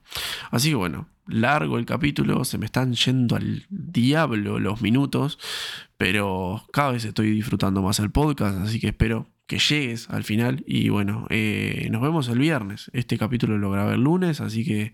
Así 0.51 0.69
que 0.69 0.75
bueno, 0.75 1.07
largo 1.27 1.77
el 1.77 1.85
capítulo, 1.85 2.43
se 2.45 2.57
me 2.57 2.65
están 2.65 2.93
yendo 2.93 3.35
al 3.35 3.65
diablo 3.69 4.59
los 4.59 4.81
minutos, 4.81 5.39
pero 5.97 6.63
cada 6.71 6.91
vez 6.91 7.05
estoy 7.05 7.31
disfrutando 7.31 7.81
más 7.81 7.99
el 7.99 8.11
podcast, 8.11 8.59
así 8.59 8.79
que 8.79 8.87
espero 8.87 9.27
que 9.47 9.59
llegues 9.59 10.09
al 10.09 10.23
final 10.23 10.63
y 10.65 10.89
bueno, 10.89 11.27
eh, 11.29 11.87
nos 11.91 12.01
vemos 12.01 12.27
el 12.29 12.39
viernes. 12.39 12.89
Este 12.93 13.17
capítulo 13.17 13.57
lo 13.57 13.71
grabé 13.71 13.93
el 13.95 14.01
lunes, 14.01 14.41
así 14.41 14.65
que 14.65 14.91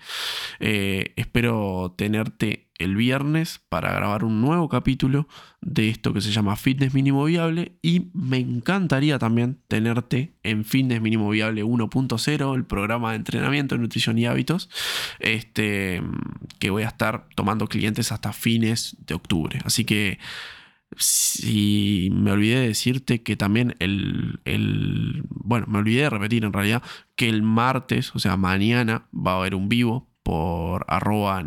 eh, 0.59 1.13
espero 1.15 1.93
tenerte 1.97 2.69
el 2.77 2.95
viernes 2.95 3.61
para 3.69 3.93
grabar 3.93 4.23
un 4.23 4.41
nuevo 4.41 4.67
capítulo 4.67 5.27
de 5.61 5.89
esto 5.89 6.13
que 6.13 6.21
se 6.21 6.31
llama 6.31 6.55
Fitness 6.55 6.93
Mínimo 6.93 7.23
Viable 7.25 7.77
y 7.81 8.09
me 8.13 8.37
encantaría 8.37 9.19
también 9.19 9.59
tenerte 9.67 10.33
en 10.43 10.65
Fitness 10.65 11.01
Mínimo 11.01 11.29
Viable 11.29 11.63
1.0, 11.63 12.55
el 12.55 12.65
programa 12.65 13.11
de 13.11 13.17
entrenamiento, 13.17 13.77
nutrición 13.77 14.17
y 14.17 14.25
hábitos, 14.25 14.69
este, 15.19 16.01
que 16.59 16.71
voy 16.71 16.83
a 16.83 16.87
estar 16.87 17.27
tomando 17.35 17.67
clientes 17.67 18.11
hasta 18.11 18.33
fines 18.33 18.97
de 19.05 19.13
octubre. 19.13 19.59
Así 19.63 19.85
que 19.85 20.17
si 20.97 22.09
me 22.11 22.31
olvidé 22.31 22.59
de 22.59 22.67
decirte 22.67 23.23
que 23.23 23.35
también 23.35 23.75
el, 23.79 24.39
el, 24.45 25.23
Bueno, 25.29 25.67
me 25.67 25.79
olvidé 25.79 26.03
de 26.03 26.09
repetir 26.09 26.43
en 26.43 26.53
realidad 26.53 26.83
que 27.15 27.29
el 27.29 27.43
martes, 27.43 28.15
o 28.15 28.19
sea, 28.19 28.37
mañana, 28.37 29.07
va 29.13 29.33
a 29.33 29.37
haber 29.37 29.55
un 29.55 29.69
vivo 29.69 30.07
por 30.23 30.85
arroba 30.87 31.43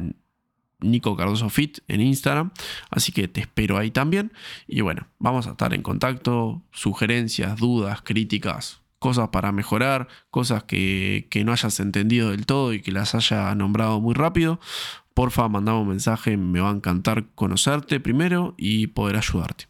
Nico 0.81 1.17
Cardoso 1.17 1.49
Fit 1.51 1.79
en 1.89 2.01
Instagram. 2.01 2.53
Así 2.91 3.13
que 3.13 3.29
te 3.29 3.41
espero 3.41 3.79
ahí 3.79 3.91
también. 3.91 4.33
Y 4.67 4.81
bueno, 4.81 5.09
vamos 5.19 5.47
a 5.47 5.51
estar 5.51 5.75
en 5.75 5.83
contacto. 5.83 6.63
Sugerencias, 6.73 7.59
dudas, 7.59 8.03
críticas, 8.03 8.83
cosas 8.99 9.29
para 9.29 9.53
mejorar, 9.53 10.09
cosas 10.31 10.65
que, 10.65 11.27
que 11.31 11.45
no 11.45 11.53
hayas 11.53 11.81
entendido 11.81 12.31
del 12.31 12.47
todo 12.47 12.73
y 12.73 12.81
que 12.81 12.93
las 12.93 13.15
haya 13.15 13.55
nombrado 13.55 14.01
muy 14.01 14.15
rápido 14.15 14.61
porfa, 15.15 15.49
mandame 15.49 15.79
un 15.81 15.89
mensaje, 15.89 16.37
me 16.37 16.61
va 16.61 16.71
a 16.71 16.75
encantar 16.75 17.27
conocerte 17.35 18.01
primero 18.01 18.55
y 18.59 18.89
poder 18.89 19.17
ayudarte. 19.17 19.67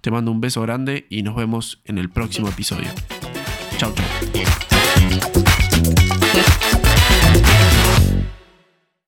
Te 0.00 0.10
mando 0.10 0.30
un 0.30 0.40
beso 0.40 0.60
grande 0.62 1.06
y 1.08 1.22
nos 1.22 1.36
vemos 1.36 1.80
en 1.84 1.98
el 1.98 2.10
próximo 2.10 2.48
episodio. 2.48 2.88
Chao, 3.78 3.94
chao. 3.94 4.04